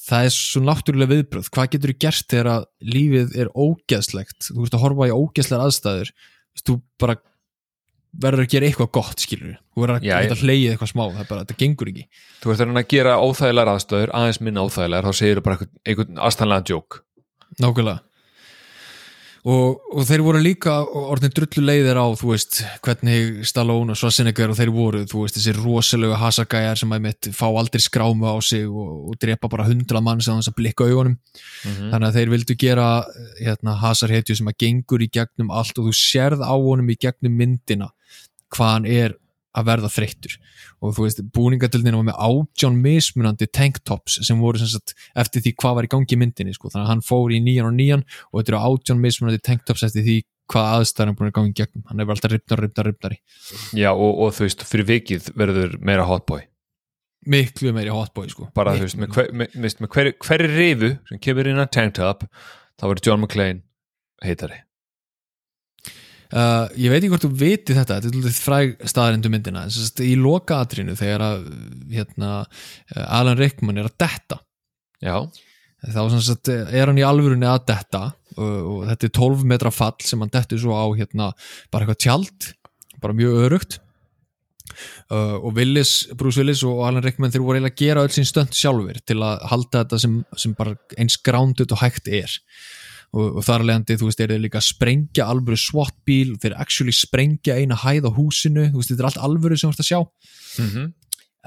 [0.08, 4.38] það er svo náttúrulega viðbröð, hvað getur þú gert þegar að lífið er ógeðslegt?
[4.50, 6.12] Þú veist að horfa í ógeðslegar aðstæður.
[6.64, 7.18] Þú bara
[8.18, 11.44] verður að gera eitthvað gott skilur þú verður að geta hleyið eitthvað smá það bara,
[11.46, 12.08] þetta gengur ekki.
[12.42, 16.26] Þú þannig að gera óþægilegar aðstöður aðeins minna óþægilegar, þá segir þú bara einhvern, einhvern
[16.28, 17.02] aðstæðanlega djók
[17.62, 18.04] Nákvæmlega.
[19.48, 24.52] Og, og þeir voru líka orðin drullu leiðir á þú veist, hvernig Stallone og Schwarzenegger
[24.52, 28.36] og þeir voru, þú veist, þessi rosalegu hasagæjar sem að mitt fá aldrei skrámu á
[28.44, 31.16] sig og, og drepa bara hundra mann sem þess að blikka augunum.
[31.64, 31.94] Mhm.
[31.94, 32.90] þannig að þeir vildu gera
[33.40, 37.40] hérna, hasarhetju sem að gengur í gegnum allt og þú sérð á honum í gegnum
[37.40, 37.88] myndina
[38.56, 39.18] hvað hann er
[39.58, 40.38] að verða þreyttur.
[40.86, 45.54] Og þú veist, búningadildina var með átján mismunandi tanktops sem voru sem sagt, eftir því
[45.58, 46.70] hvað var í gangi í myndinni sko.
[46.70, 50.06] þannig að hann fór í nýjan og nýjan og þetta eru átján mismunandi tanktops eftir
[50.06, 50.18] því
[50.48, 51.88] hvað aðstæðan er búin að gangi í gegnum.
[51.90, 53.18] Hann er alltaf ripnar, ripnar, ripnari
[53.76, 56.46] já og, og þú veist, fyrir vikið verður meira hotboy
[57.28, 58.48] miklu meiri hotboy sko.
[58.56, 61.98] bara þú veist, með, hver, með, með, hverju, hverju rifu sem kemur inn að tank
[61.98, 62.24] top
[62.78, 63.64] þá verður John McClane
[64.24, 64.62] heitari
[66.28, 69.72] Uh, ég veit ekki hvort þú viti þetta þetta er lítið fræg staðarindu myndina en
[69.72, 71.46] sem sagt, í lokaatrinu þegar að
[71.94, 74.42] hérna, uh, Alan Rickman er að detta.
[75.00, 75.16] Já,
[75.86, 78.04] þá sagt, er hann í alvörunni að detta
[78.38, 81.32] og, og þetta er 12 metra fall sem hann dettur svo á hérna,
[81.72, 82.50] bara eitthvað tjald
[83.02, 83.78] bara mjög örugt
[85.12, 88.28] uh, og Willis, Bruce Willis og Alan Rickman þeir voru eiginlega að gera öll sín
[88.28, 92.40] stönd sjálfur til að halda þetta sem, sem bara eins grándut og hægt er
[93.16, 96.58] og, og þar að leiðandi, þú veist, þeir líka að sprengja alvöru SWAT bíl, þeir
[96.60, 99.84] actually sprengja eina hæð á húsinu, þú veist, þetta er allt alvöru sem þú ert
[99.86, 100.02] að sjá.
[100.58, 100.94] Mm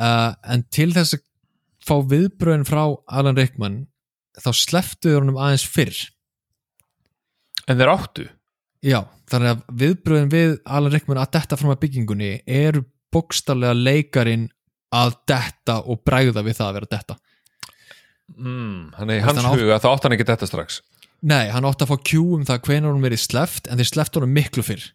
[0.01, 1.24] uh, en til þess að
[1.85, 3.81] fá viðbröðin frá Alan Rickman
[4.41, 5.97] þá sleftu þeir honum aðeins fyrr.
[7.69, 8.27] En þeir áttu?
[8.85, 14.49] Já, þannig að viðbröðin við Alan Rickman að detta fram að byggingunni eru bókstarlega leikarin
[14.95, 17.16] að detta og bræða við það að vera detta.
[18.31, 20.78] Mm, Veist, hans huga þá átt hann ekki þetta strax
[21.26, 24.20] nei, hann átti að fá kjú um það hvenar hún verið sleft en þeir sleftu
[24.20, 24.86] honum miklu fyrr.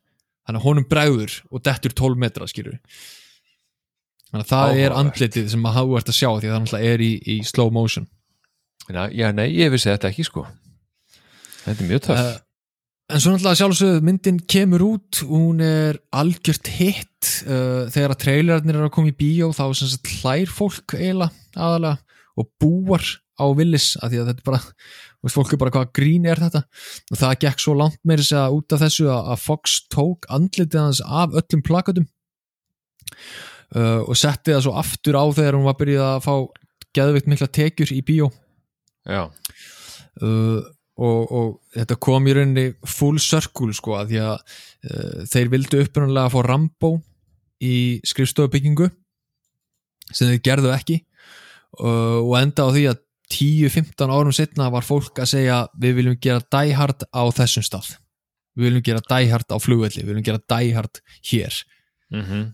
[0.46, 2.80] Þannig að honum bræður og dettur 12 metra skilur
[4.36, 4.98] þannig að það er Áhugavert.
[5.02, 8.08] andlitið sem að hafa ert að sjá því að það er í, í slow motion.
[8.86, 10.44] Já, já, nei, ég vissi þetta ekki sko.
[11.64, 12.20] Þetta er mjög töff.
[12.20, 12.42] Uh,
[13.16, 17.32] en svo náttúrulega sjálfsögðu myndin kemur út hún er algjört hitt.
[17.48, 21.32] Uh, þegar að trailerarnir eru að koma í bíó þá sem sagt hlær fólk eiginlega
[21.56, 22.02] aðalega
[22.36, 23.06] og búar
[23.40, 24.62] á villis að því að þetta er bara
[25.26, 26.64] veist, fólk er bara hvað grín er þetta?
[27.12, 30.82] Og það gekk svo langt meiri segja út af þessu að, að Fox tók andlitið
[30.82, 32.08] hans af öllum plakatum.
[33.76, 36.36] Uh, og setti það svo aftur á þegar hún var byrjuð að fá
[36.96, 38.30] geðvikt mikla tekjur í bíó.
[39.06, 39.26] Já,
[40.22, 40.62] uh,
[40.96, 45.82] og, og þetta kom í rauninni full circle sko að því að uh, þeir vildu
[45.84, 46.92] upprunalega að fá Rambo
[47.66, 47.76] í
[48.08, 48.88] skrifstofubyggingu
[50.12, 51.02] sem þeir gerðu ekki.
[51.76, 56.20] Uh, og enda á því að 10-15 árum setna var fólk að segja við viljum
[56.22, 57.96] gera Die Hard á þessum stað.
[58.56, 60.04] Við viljum gera Die Hard á flugvelli.
[60.04, 61.58] Við viljum gera Die Hard hér.
[62.14, 62.54] Mm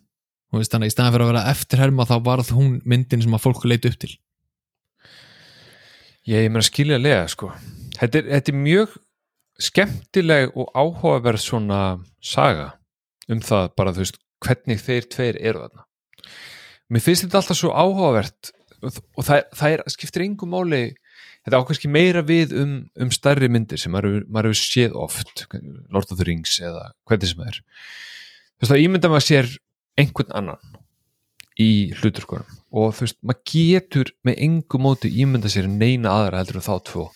[0.52, 3.36] og veist, þannig að í staðan fyrir að vera eftirherma þá varð hún myndin sem
[3.36, 4.12] að fólk leit upp til.
[6.28, 7.52] Ég, ég meina skilja lega sko.
[7.98, 8.98] Þetta er, þetta er mjög
[9.62, 11.82] skemmtileg og áhugaverð svona
[12.24, 12.72] saga
[13.32, 15.86] um það bara þú veist hvernig þeir tveir eru þarna.
[16.92, 18.52] Mér finnst þetta alltaf svo áhugavert
[18.82, 20.84] og, það, það er, skiptir engum máli.
[21.42, 25.46] Þetta ákveðski meira við um, um stærri myndir sem maður, maður hefur séð oft
[25.94, 27.62] Lord of the Rings eða hvernig sem það er.
[28.62, 29.50] Þú veist að ímynda maður sér
[30.02, 30.78] einhvern annan
[31.62, 36.62] í hluturkonum og þú veist, maður getur með engum móti ímynda sér neina aðra heldur
[36.62, 37.08] en þá tvo.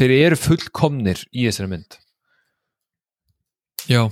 [0.00, 2.00] Þeir eru fullkomnir í þessari mynd.
[3.90, 4.06] Já.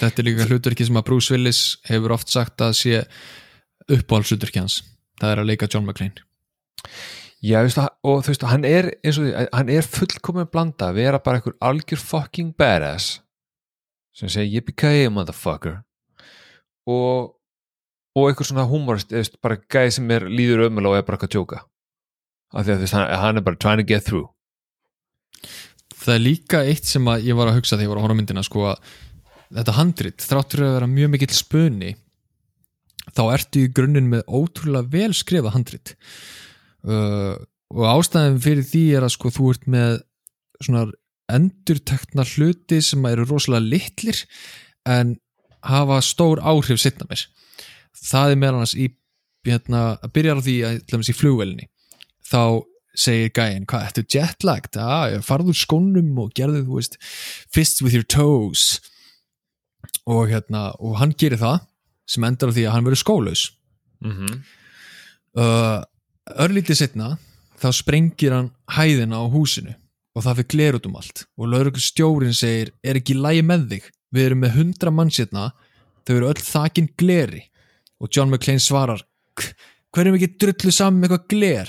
[0.00, 3.00] Þetta er líka hlutverki sem að Bruce Willis hefur oft sagt að sé
[3.92, 4.80] uppáhaldshlutverki hans
[5.20, 6.24] það er að leika John McClane.
[7.44, 11.00] Já, veist, og þú veist, hann er eins og því, hann er fullkomin blanda að
[11.02, 13.20] vera bara einhver algjör fucking badass
[14.16, 15.82] sem segir yippee motherfucker.
[16.88, 17.36] Og
[18.16, 21.28] og einhver svona humorist, veist, bara gæði sem er líður ömulega og er bara eitthvað
[21.28, 21.58] að tjóka
[22.56, 24.30] af því að veist, hann, hann er bara trying to get through.
[25.96, 28.44] Það er líka eitt sem ég var að hugsa þegar ég var að horfa myndina
[28.46, 28.94] sko að
[29.58, 31.92] þetta handrit, þráttur að vera mjög mikill spuni
[33.16, 35.96] þá ertu í grunninn með ótrúlega vel skrifa handrit.
[36.86, 37.34] Uh,
[37.74, 39.96] og ástæðin fyrir því er að sko þú ert með
[40.62, 40.84] svona
[41.32, 44.20] endurtekna hluti sem eru rosalega litlir
[44.86, 45.16] en
[45.66, 47.24] hafa stór áhrif sittna mér
[48.06, 48.86] það er meðal annars í
[49.46, 51.68] hérna, að byrja á því að dæmis í flugvelinni
[52.26, 52.42] þá
[52.96, 54.78] segir gæinn, hvað, ertu jetlagged?
[54.80, 56.96] Já, farðu úr skónum og gerðu, þú veist,
[57.52, 58.80] fist with your toes.
[60.08, 61.66] Og hérna, og hann gerir það
[62.06, 63.42] sem endar á því að hann verður skólaus.
[64.04, 64.38] Mm -hmm.
[65.40, 65.80] uh,
[66.44, 67.16] örlítið setna
[67.60, 69.74] þá sprengir hann hæðina á húsinu
[70.14, 71.26] og það fyrir gler út um allt.
[71.38, 73.84] Og laurugl stjórin segir, er ekki lægi með þig?
[74.12, 75.52] Við erum með hundra mannsitna
[76.06, 77.42] þau eru öll þakin gleri.
[78.00, 79.02] Og John McClane svarar
[79.40, 79.54] "Hv-
[79.92, 81.68] hverjum ekki drullu saman með eitthvað gler?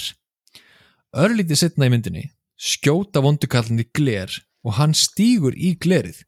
[1.16, 4.34] Örlítið setna í myndinni skjóta vondukallandi gler
[4.66, 6.24] og hann stígur í glerið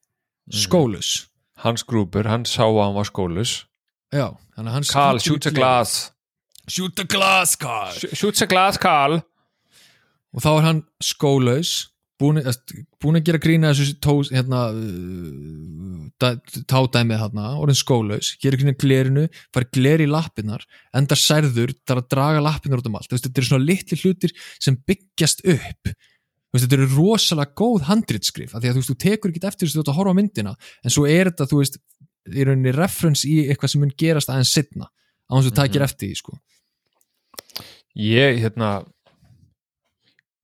[0.54, 1.26] skólus
[1.60, 3.54] Hans Gruber, hann sá að hann var skólus
[4.14, 4.26] já,
[4.56, 5.60] þannig að hann í shoot glerið.
[5.60, 5.98] glass.
[6.70, 9.20] Shoot a glass Carl Sh- Shoot a glass, Carl
[10.30, 11.72] og þá er hann skólaus
[12.22, 12.38] búin,
[13.02, 16.36] búin að gera grína þessu tós, hérna uh,
[16.70, 19.24] tádæmið hérna, orðin skólaus gera grína glerinu,
[19.56, 23.50] fari gler í lappinnar endar særður, þarf að draga lappinnar út um allt, þetta eru
[23.50, 25.94] svona litli hlutir sem byggjast upp.
[26.50, 29.76] Þetta eru rosalega góð handritsskrif af því að þú veist, þú tekur ekki eftir þess
[29.76, 30.54] að þú ert að horfa á myndina
[30.84, 31.78] en svo er þetta, þú veist
[32.28, 35.88] í rauninni reference í eitthvað sem mun gerast aðeins setna, á þess að takir Mhm.
[35.90, 36.40] eftir því sko.
[37.96, 38.86] ég hérna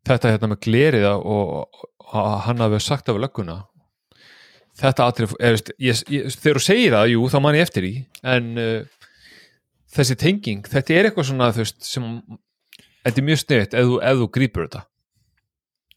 [0.06, 1.86] þetta hérna með glerið og, og,
[2.46, 3.64] hann hafi sagt af lögguna
[4.76, 5.06] þetta
[5.80, 6.02] ég,
[6.36, 7.94] þegar þú segir það, jú, þá man ég eftir í
[8.24, 8.82] en uh,
[9.96, 12.04] þessi tenging þetta er eitthvað svona, veist sem,
[13.06, 13.96] þetta er mjög sniðt ef þú,
[14.36, 14.84] grípur þetta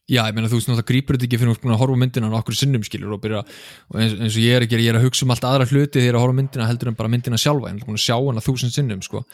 [0.08, 2.56] Já, ég meina þú veist náttúrulega grípur þetta ekki fyrir að horfa myndina á okkur
[2.56, 5.04] sinnum skilur og byrja og eins, eins og ég er að gera, ég er að
[5.04, 7.36] hugsa um allt aðra hluti þegar ég er að horfa myndina heldur en bara myndina
[7.40, 7.68] sjálfa.
[7.68, 9.24] En að sjá hana þúsund sinnum sko.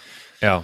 [0.42, 0.56] Já,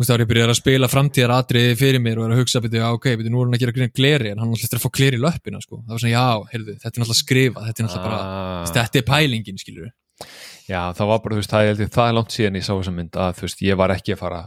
[0.00, 2.38] Þú veist þá er ég byrjað að spila framtíðar atriði fyrir mér og er að
[2.40, 4.78] hugsa byrju, já ok, byrju, nú er hann að gera grína gleri en hann alltaf
[4.78, 5.80] að fá gleri í löppina sko.
[5.84, 9.00] Það var svona, já, heyrðu, þetta er náttúrulega skrifa þetta er náttúrulega bara, ah, þetta
[9.02, 9.90] er pælingin skilur
[10.70, 12.72] já, það var bara, þú veist, það held ég- það er langt síðan ég sá
[12.80, 14.40] þessa mynd að, þú veist, ég var ekki að fara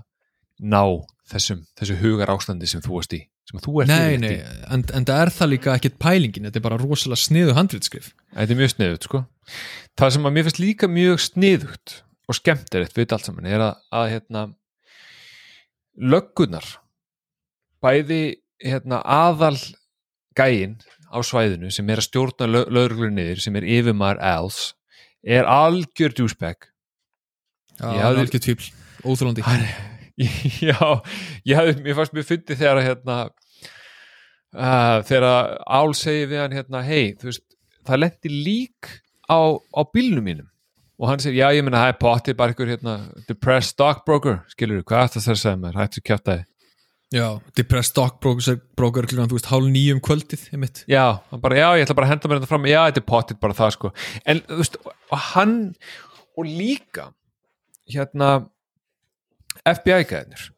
[0.73, 0.81] ná
[1.29, 4.33] þessum, þessu hugar ástandi sem þú varst í, sem þú ert Nei, nei,
[4.71, 8.55] en, en það er það líka ekkit pælingin, þetta er bara rosalega sniðu handritskrif Þetta
[8.55, 9.23] er mjög sniðugt sko.
[9.99, 11.95] Það sem að mér finnst líka mjög sniðugt
[12.31, 14.43] og skemmtilegt við þetta allt saman er að, að hérna
[16.13, 16.65] löggunar
[17.83, 18.21] bæði
[18.63, 19.57] hérna aðal
[20.39, 20.77] gæin
[21.13, 24.71] á svæðinu sem er að stjórna lö lögreglur niður sem er yfirmar Els
[25.21, 26.69] er algjör djúsbæk
[27.73, 28.69] Já, Ég það hafði- er algjör tvívl,
[29.03, 29.45] óþólandi
[30.67, 30.77] Já,
[31.47, 33.17] ég hafði, mér fannst mér fyndi þegar að hérna
[34.53, 35.27] uh, þegar
[35.65, 37.45] Ál segi við hann hérna, hei, þú veist,
[37.87, 38.91] það lendi lík
[39.25, 40.49] á, á bílnum mínum.
[41.01, 44.83] Og hann segir, já, ég meina, það er pottið bara ykkur hérna, depressed stockbroker skilur
[44.83, 46.43] þú, hvað er það að segja mér, hættu kjátt að
[47.13, 50.79] Já, depressed stockbroker broker, klukkan, þú veist, hálf nýjum kvöldið einmitt.
[50.89, 52.65] já, hann bara, já, ég ætla bara að henda mér þetta fram.
[52.65, 53.91] Já, þetta er pottið bara það, sko.
[54.25, 55.53] En, þú veist, og hann
[56.33, 57.05] og líka
[57.93, 58.29] hérna
[59.61, 60.49] FBI-gæðinir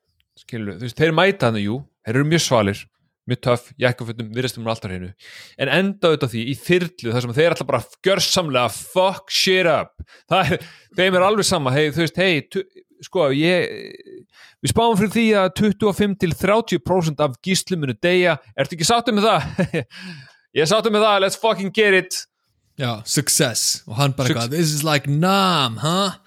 [0.46, 2.82] skilur, þú veist, þeir mæta hann, jú þeir eru mjög svalir,
[3.26, 5.12] mjög töff jakkafötum, virðastum alltaf hreinu.
[5.58, 9.96] En enda auðvitað því í þyrlu þar sem þeir ætla bara gjörsamlega fuck shit up.
[10.30, 10.68] Það er,
[11.00, 12.68] þeim er alveg sama hei, þú veist, hei,
[13.06, 13.74] sko ég
[14.64, 19.32] við spáum fyrir því að 25 til 30% af gíslumunu deyja, ertu ekki sáttu með
[19.32, 19.84] það?
[20.62, 22.22] ég sáttu með það, let's fucking get it.
[22.76, 23.82] Já, success.
[23.88, 26.20] Og hann bara Suc- this is like nam, huh?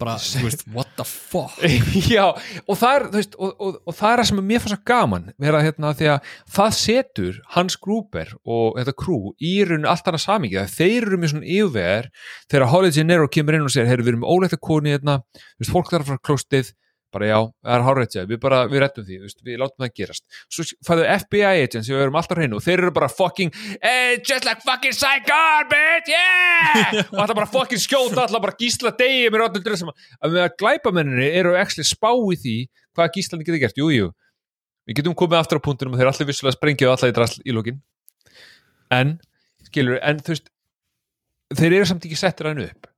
[0.00, 1.56] Bara, þú veist, what the fuck?
[2.14, 2.26] Já,
[2.64, 4.78] og það er, þú veist, og, og, og það er það sem er mér fannst
[4.78, 9.90] að gaman vera hérna því að það setur Hans Gruber og þetta krú í rauninu
[9.90, 12.10] allt annað samingi að þeir eru með svona yfirvegar
[12.52, 15.20] þegar Holly Gennaro kemur inn og segir heyrðu, við erum óleitt að koni hérna,
[15.54, 16.74] þú veist, fólk þarf að fara klóstið
[17.14, 20.24] bara já, það er hárreitt við bara, við rettum því, veist, við látum það gerast.
[20.52, 24.48] Svo fæðu FBI agents við erum alltaf hreinu og þeir eru bara fucking, hey, just
[24.48, 26.98] like fucking Saigon, bitch, yeah!
[27.14, 30.58] Og alltaf bara fucking skjóta, alltaf bara gísla degi mér öllu dressum, að við að
[30.60, 32.58] glæpamenninni eru actually spá í því
[32.94, 34.12] hvað gíslandi getur gert, jú, jú
[34.84, 37.54] við getum komið aftur á punktunum og þeir allir vissulega sprengið allar í drasl í
[37.56, 37.78] lókin
[38.92, 39.14] en,
[39.68, 40.50] skilur, en þú veist
[41.56, 42.90] þeir eru samt ekki settir hann upp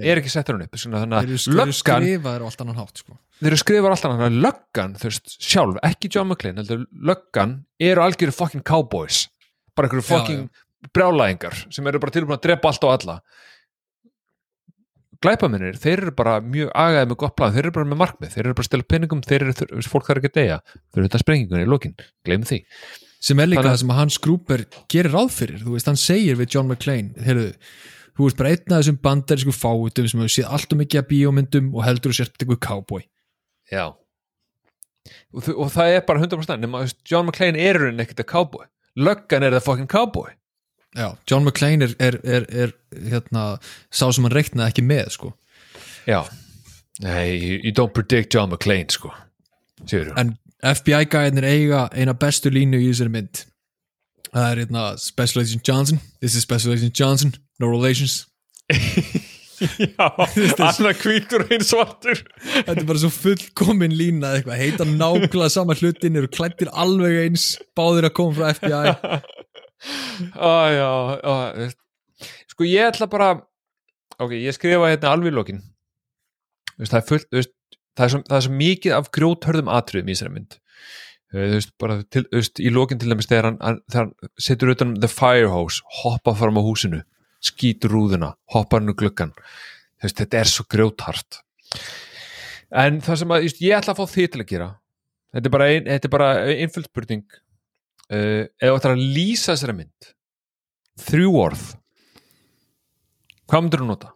[0.00, 0.08] Nei.
[0.10, 2.06] er ekki settur hann upp Þeir þannig að þeir löggan
[3.00, 3.16] sko.
[3.40, 4.96] Þeir eru skrifar alltaf hann löggan,
[5.36, 9.24] sjálf, ekki John McClane heldur, löggan eru algjöru fucking cowboys,
[9.76, 10.44] bara einhverju fucking
[10.94, 13.18] brjálæðingar sem eru bara tilbúin að drepa allt og alla.
[15.24, 18.44] Glæpamennir, þeir eru bara mjög agaðið með gott plan, þeir eru bara með markmið þeir
[18.44, 21.06] eru bara að stela peningum, þeir eru, veist, fólk þarf ekki að deyja þeir eru
[21.06, 21.94] þetta sprengingunni í lokin,
[22.28, 22.58] gleym því.
[23.24, 26.36] Sem er líka það sem að Hans Gruber gerir ráð fyrir, þú veist, hann segir
[26.36, 27.54] við John McClane, heyrðu,
[28.14, 31.10] þú veist bara einn af þessum bandarísku fáutum sem hefur séð allt og mikið að
[31.10, 33.04] bíómyndum og heldur þú sért eitthvað cowboy.
[33.72, 33.84] Já.
[35.34, 38.68] Og, og það er bara 100% nema, John McClane er rauninni ekkert að cowboy.
[38.94, 40.30] Löggan er það fucking cowboy.
[40.94, 42.74] Já, John McClane er, er, er, er
[43.10, 43.56] hérna,
[43.90, 45.32] sá sem hann reiknaði ekki með, sko.
[46.06, 46.20] Já,
[47.02, 49.10] nei, you, you don't predict John McClane, sko.
[49.90, 53.42] Sigur en FBI-gæðinir eiga eina bestu línu í þessari mynd
[54.34, 56.00] það er hérna Special Agent Johnson.
[56.20, 58.24] This is Special Agent Johnson, no relations.
[59.64, 60.08] Já,
[60.66, 62.20] annar hvítur og einn svartur.
[62.42, 67.52] Þetta er bara svo fullkomin lína eitthvað, heita nákvæmlega sama hlutin eru klættir alveg eins
[67.78, 68.94] báðir að koma frá FBI
[70.34, 70.90] Á, já,
[71.60, 71.78] veist.
[72.50, 73.30] Sko ég ætla bara
[74.18, 78.58] Ok, ég skrifa hérna alveg veist, Það er fullt það, er svo, það er svo
[78.58, 80.58] mikið af grjóthörðum atriðum í þessari mynd
[81.34, 84.32] þú veist, bara til, þú veist, í lokin til dæmis þegar hann, hann, þegar hann
[84.46, 87.02] setur utan um the fire hose hoppa fram á húsinu
[87.44, 91.42] skýtur rúðuna, hoppar hann úr gluggan þú veist, þetta er svo grjóthart.
[92.74, 94.70] En það sem að, just, ég ætla að fá þið til að gera
[95.34, 99.54] þetta er bara, ein, þetta er bara einföld spurning uh, ef þú ætlar að lýsa
[99.54, 100.12] þessari mynd
[101.04, 101.64] þrjú orð
[103.50, 104.12] hvað myndir þú nota?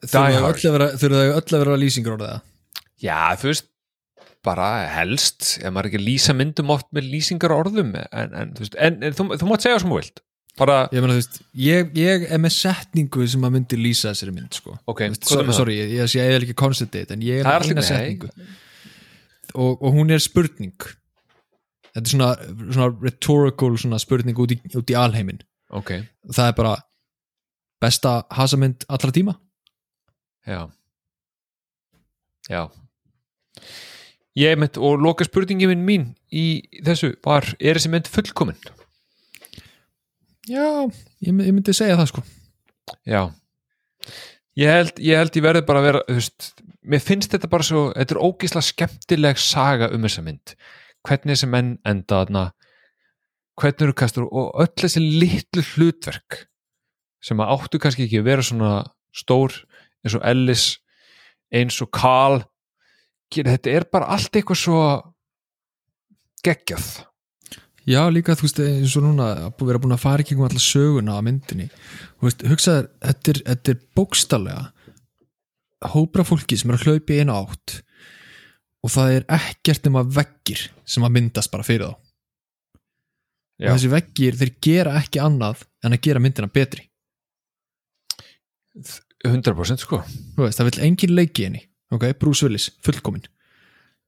[0.00, 2.46] Þurfa þau öll að vera lýsingur orðið það?
[3.00, 3.69] Já, þú veist
[4.46, 8.76] bara helst, ef maður ekki lýsa myndum oft með lýsingar orðum en, en, þú, veist,
[8.80, 10.22] en, en þú, þú mátt segja sem þú vilt.
[10.60, 14.34] Bara, Ég meina þú veist, ég, ég er með setningu sem að myndi lýsa þessari
[14.36, 14.74] mynd sko.
[14.90, 15.58] ok, Þú veist, so?
[15.60, 18.32] Sorry, ég, ég sé eða ekki konceptið en ég er með eina setningu.
[19.54, 20.74] Og, og hún er spurning.
[21.90, 22.32] Þetta er svona,
[22.70, 25.40] svona rhetorical svona spurning út í, út í alheimin
[25.74, 25.90] ok,
[26.30, 26.74] það er bara
[27.82, 29.34] besta hasamynd allra tíma.
[30.46, 30.64] Já.
[32.50, 32.62] Já
[34.40, 38.58] ég mynd, og loka spurningi minn mín í þessu var, er þessi mynd fullkomin?
[40.50, 40.88] Já,
[41.22, 42.24] ég, ég myndi segja það sko.
[43.06, 43.22] Já.
[44.58, 46.52] Ég held, ég held ég verði bara að vera veist,
[46.82, 50.54] mér finnst þetta bara svo þetta er ógislega skemmtileg saga um þessa mynd.
[51.06, 52.48] Hvernig þessi menn enda þarna
[53.60, 56.44] hvernig eru kastur og öll þessi litlu hlutverk
[57.24, 58.72] sem að áttu kannski ekki að vera svona
[59.16, 59.54] stór
[60.04, 60.64] eins og Ellis
[61.52, 62.40] eins og Carl
[63.30, 64.80] þetta er bara allt eitthvað svo
[66.44, 66.88] geggjað.
[67.88, 70.62] Já, líka þú veist eins og núna að vera búin að fara ekki um alltaf
[70.62, 71.70] söguna á myndinni.
[72.22, 74.66] Veist, hugsaður, þetta er, þetta er bókstallega
[75.94, 77.78] hópra fólki sem er að hlaupa í eina átt
[78.84, 81.96] og það er ekkert nema veggir sem að myndast bara fyrir þá.
[83.60, 83.68] Já.
[83.68, 86.86] og þessi veggir, þeir gera ekki annað en að gera myndina betri.
[89.26, 89.98] 100% sko.
[90.38, 93.26] Veist, það vill engin leiki henni ok, Bruce Willis, fullkomin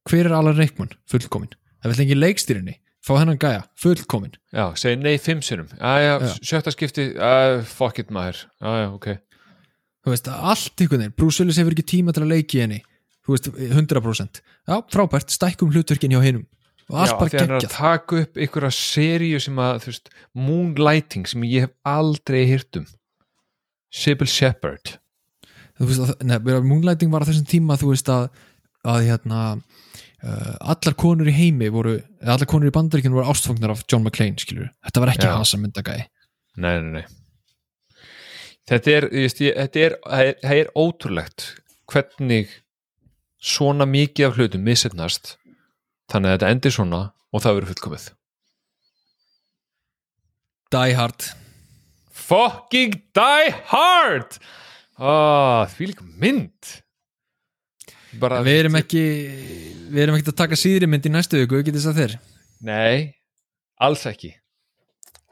[0.09, 1.53] hver er Alan Rickman, fullkomin
[1.83, 3.65] það vill engin leikstýrinni, fá hennan gæja.
[3.79, 6.19] Fullkomin, Já, segi nei fimm sinum Já.
[6.43, 8.45] sjötta skipti, uh, fuck it maður.
[8.63, 9.07] Æja, ok.
[10.03, 11.15] Þú veist, allt einhvern veginn.
[11.19, 12.81] Bruce Willis hefur ekki tíma til að leiki henni.
[13.23, 16.47] Þú veist, 100% já, frábært, stækkum hlutverkin hjá hinum.
[16.91, 17.77] Og allt Já, bara því hann er að geggjað.
[17.79, 22.87] taka upp einhverja seríu sem að, þú veist, Moonlighting sem ég hef aldrei hýrt um.
[23.95, 24.97] Sybil Shepherd
[25.83, 28.29] að, neð, Moonlighting var á þessum tíma þú veist að,
[28.89, 33.85] að hérna uh, allar konur í heimi voru allar konur í bandaríkinu voru ástfangnar af
[33.87, 35.35] John McClane skilur, þetta var ekki Já.
[35.37, 36.01] hans að mynda gæi.
[36.57, 37.05] Nei, nei, nei.
[38.71, 41.47] Þetta er, ég þetta er, er, það er ótrúlegt
[41.91, 42.53] hvernig
[43.43, 45.37] svona mikið af hlutum missetnast
[46.13, 47.01] þannig að þetta endir svona
[47.33, 48.09] og það verður fullkomið.
[50.73, 51.31] Die Hard.
[52.13, 54.39] Fucking Die Hard
[54.99, 56.73] ah, Því líka mynd.
[58.21, 59.03] Bara, við erum ekki
[59.93, 62.15] við erum ekki að taka síðri mynd í næstu viku, getið það þér.
[62.69, 62.97] Nei,
[63.81, 64.35] alls ekki.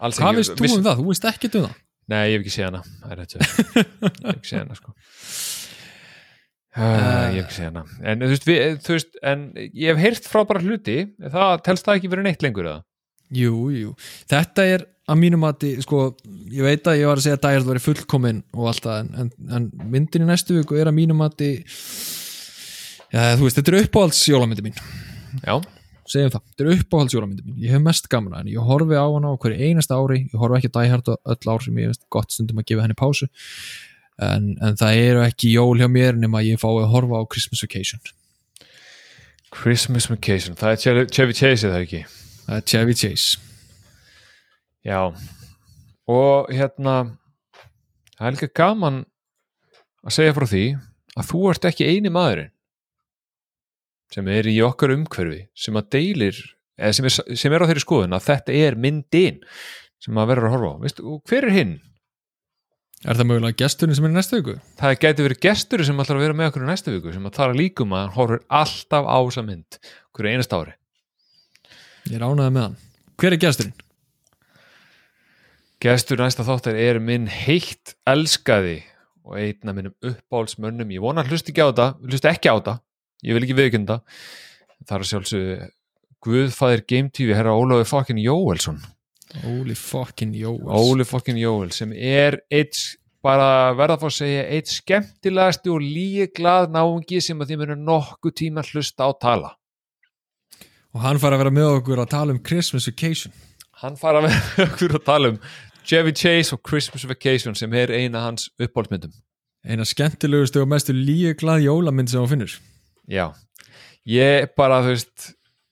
[0.01, 0.41] Alls hvað ekki.
[0.41, 1.79] veist þú um það, þú veist ekki um það?
[2.11, 4.95] Nei, ég hef ekki séð hana Ég hef ekki séð hana sko.
[6.71, 7.85] Uh, ég hef ekki séð hana.
[8.01, 10.97] En þú veist, við, þú veist en ég hef heyrt frábæra hluti.
[11.21, 12.81] Það telst það ekki verið neitt lengur eða
[13.31, 13.93] jú, jú,
[14.31, 16.01] þetta er að mínum að sko,
[16.55, 19.01] ég veit að ég var að segja að Die Hard væri fullkomin og allt það
[19.01, 21.43] en, en, en myndin í næstu viku er að mínum að
[23.11, 24.77] já, þú veist, þetta er uppáhalds jólamyndi mín.
[25.43, 25.57] Já,
[26.11, 27.59] segjum það, þetta er uppáhalds jólamyndi mín.
[27.65, 30.39] Ég hef mest gaman að henni, ég horfi á hana á hverju einasta ári, ég
[30.45, 32.87] horfi ekki að Die Hard á öll ár sem ég veist gott stundum að gefa
[32.87, 33.27] henni pásu.
[34.21, 37.63] En, en það eru ekki jól hjá mér nema ég fái að horfa á Christmas
[37.67, 37.99] Vacation.
[39.51, 42.03] Christmas Vacation það er Chevy- Chase er það ekki
[42.47, 43.41] það er Chevy Chase
[44.87, 45.01] Já
[46.11, 46.95] og hérna
[48.17, 49.03] það er líka gaman
[50.05, 50.65] að segja frá því
[51.19, 52.55] að þú ert ekki eini maðurinn
[54.11, 56.41] sem er í okkar umhverfi sem að deilir
[56.81, 59.39] eða sem er, sem er á þeirri skoðun að þetta er myndin
[60.01, 61.77] sem að verður að horfa á Veistu, og hver er hinn?
[63.01, 64.55] Er það mögulega gesturinn sem er í næstu viku?
[64.81, 67.37] Það gæti verið gestur sem ætlar að vera með okkur í næstu viku sem að
[67.37, 69.79] tala líkum að hann horfur alltaf á þessa mynd
[70.17, 70.80] hverju einast ári
[72.09, 72.77] Ég er ánægði með hann.
[73.21, 73.75] Hver er gesturinn?
[75.81, 78.79] Gestur næsta þáttar er minn heitt elskaði
[79.25, 82.55] og einn af minnum uppáhaldsmönnum ég vona að hlusta ekki á þetta, hlusta ekki á
[82.57, 82.75] þetta
[83.25, 83.99] ég vil ekki viðkynna
[84.87, 85.59] það er að sjálfsögðu
[86.21, 88.81] Guðfæðir Game TV herra Ólafur fokkin Jóelsson
[89.47, 90.67] Óli fucking Jóels.
[90.67, 92.81] Óli fokkin Jóel sem er eitt
[93.23, 97.85] bara verða að fá að segja eitt skemmtilegasti og líglað náungi sem að þið munum
[97.87, 99.53] nokkuð tíma hlusta á tala
[100.95, 103.33] Og hann fara að vera með okkur að tala um Christmas Vacation.
[103.81, 105.41] hann fara með okkur að tala um
[105.87, 109.15] Chevy Chase og Christmas Vacation sem er eina hans uppáhaldsmyndum
[109.65, 112.53] Eina skemmtilegustu og mestu líu glað jólamynd sem hann finnur.
[113.11, 113.27] Já,
[114.09, 115.27] ég bara, þú veist,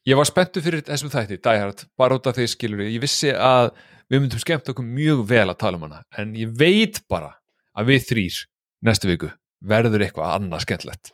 [0.08, 3.70] ég var spenntu fyrir þessum þætti, Hard, bara út af því skilur ég vissi að
[4.12, 7.32] við myndum skemmt okkur mjög vel að tala um hana, en ég veit bara
[7.72, 8.38] að við þrýr
[8.84, 9.32] næstu viku
[9.64, 11.12] verður eitthvað annað skemmtlegt.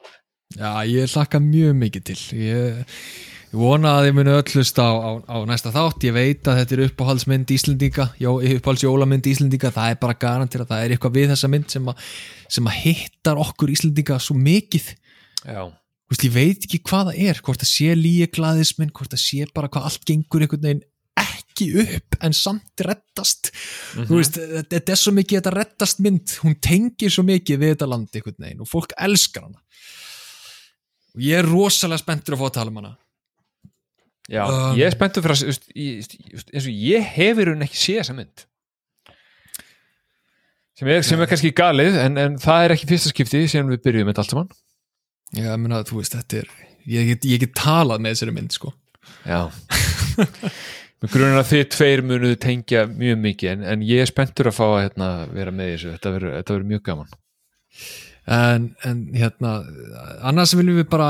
[0.58, 2.18] Já, ég hlakka mjög mikið til.
[2.42, 2.98] Ég,
[3.54, 6.56] Ég vona að þið munu öll hlusta á, á, á næsta þátt, ég veit að
[6.58, 11.12] þetta er uppáhaldsmynd Íslendinga, jó, uppáhaldsjólamynd Íslendinga, það er bara garantið að það er eitthvað
[11.14, 12.08] við þessa mynd sem, að,
[12.56, 14.88] sem að hittar okkur Íslendinga svo mikið.
[15.46, 19.14] Já, Þú veist, ég veit ekki hvað það er, hvort það sé líi glaðisminn, hvort
[19.14, 20.82] það sé bara hvað allt gengur einhvern veginn
[21.22, 23.52] ekki upp en samt reddast.
[23.94, 24.40] Þú veist,
[24.74, 28.48] þetta er svo mikið þetta reddast mynd, hún tengir svo mikið við þetta land einhvern
[28.48, 29.62] veginn og fólk elskar hana.
[31.14, 32.94] Og ég er rosalega spenntur að fá að tala um hana
[34.30, 34.42] já.
[34.44, 34.74] Um.
[34.78, 38.44] ég er spenntur fyrir að eins og ég hefur hún ekki séð þessa mynd.
[40.74, 43.82] Sem er, sem er kannski galið en, en það er ekki fyrsta skipti sem við
[43.84, 44.54] byrjuðum með allt saman.
[45.34, 46.48] Já, ég meina, þú veist, þetta er
[46.90, 48.72] ég get, ég get talað með þessari mynd, sko.
[49.24, 49.40] Já.
[51.04, 54.54] Með grunin að þið tveir munuðu tengja mjög mikið en, en ég er spenntur að
[54.56, 57.10] fá að hérna, vera með þessu, þetta verður mjög gaman
[58.24, 59.52] en, en hérna
[60.24, 61.08] annars viljum við bara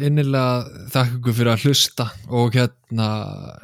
[0.00, 3.08] innilega þakka ykkur fyrir að hlusta og hérna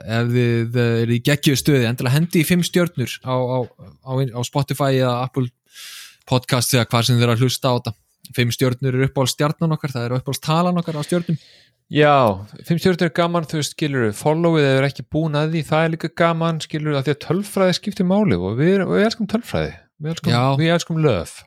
[0.04, 3.58] ef þið eru í geggjöðu stöði endilega hendi í fimm stjörnur á, á,
[4.04, 5.48] á, á Spotify eða Apple
[6.28, 7.94] podcast eða hvað sem þið eru að hlusta á þetta.
[8.36, 11.40] Fimm stjörnur eru uppáhalds stjarnan okkar það eru uppáhalds talan okkar á stjörnum.
[11.86, 12.14] Já,
[12.66, 15.92] fimm stjórnir er gaman, þú veist, skilur followið eða ekki búin að því, það er
[15.94, 19.76] líka gaman skilur að því að tölfræði skiptir máli og við, við elskum tölfræði.
[20.02, 21.38] Við elskum, við elskum löf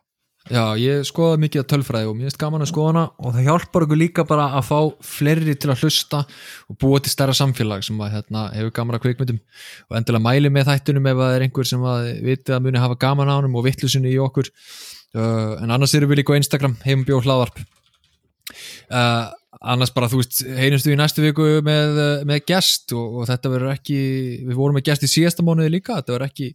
[0.49, 3.43] Já, ég skoða mikið að tölfræði og mér finnst gaman að skoða hana og það
[3.45, 6.21] hjálpar okkur líka bara að fá fleiri til að hlusta
[6.65, 9.37] og búa til stærra samfélag sem að hérna, hefur gaman að kvikmyndum.
[9.91, 12.97] Og endilega mæli með þættunum ef það er einhver sem að viti að muni hafa
[13.05, 14.49] gaman á honum og vittlusinu í okkur.
[15.13, 17.61] Uh, en annars erum við líka á Instagram heimbjó hlaðvarp.
[18.89, 21.99] Uh, annars bara þú veist heyrimstu í næstu viku með,
[22.29, 23.99] með gest og, og þetta verður ekki
[24.45, 26.49] við vorum með gest í síðasta mánuði líka þetta verður ekki,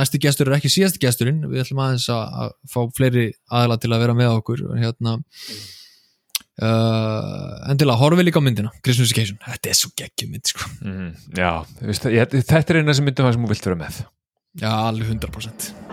[0.00, 1.44] næsti gestur er ekki síðasti gesturinn.
[1.46, 3.26] Við ætlum aðeins að, að fá fleiri
[3.60, 5.14] aðla til að vera með okkur hérna
[6.64, 10.72] uh, endilega horfið líka á myndina Christmas Vacation, þetta er svo geggjum mynd sko.
[10.82, 11.52] mm, Já,
[11.86, 14.02] þetta er eina sem myndum það sem þú vilt vera með.
[14.58, 15.89] Já, alveg 100%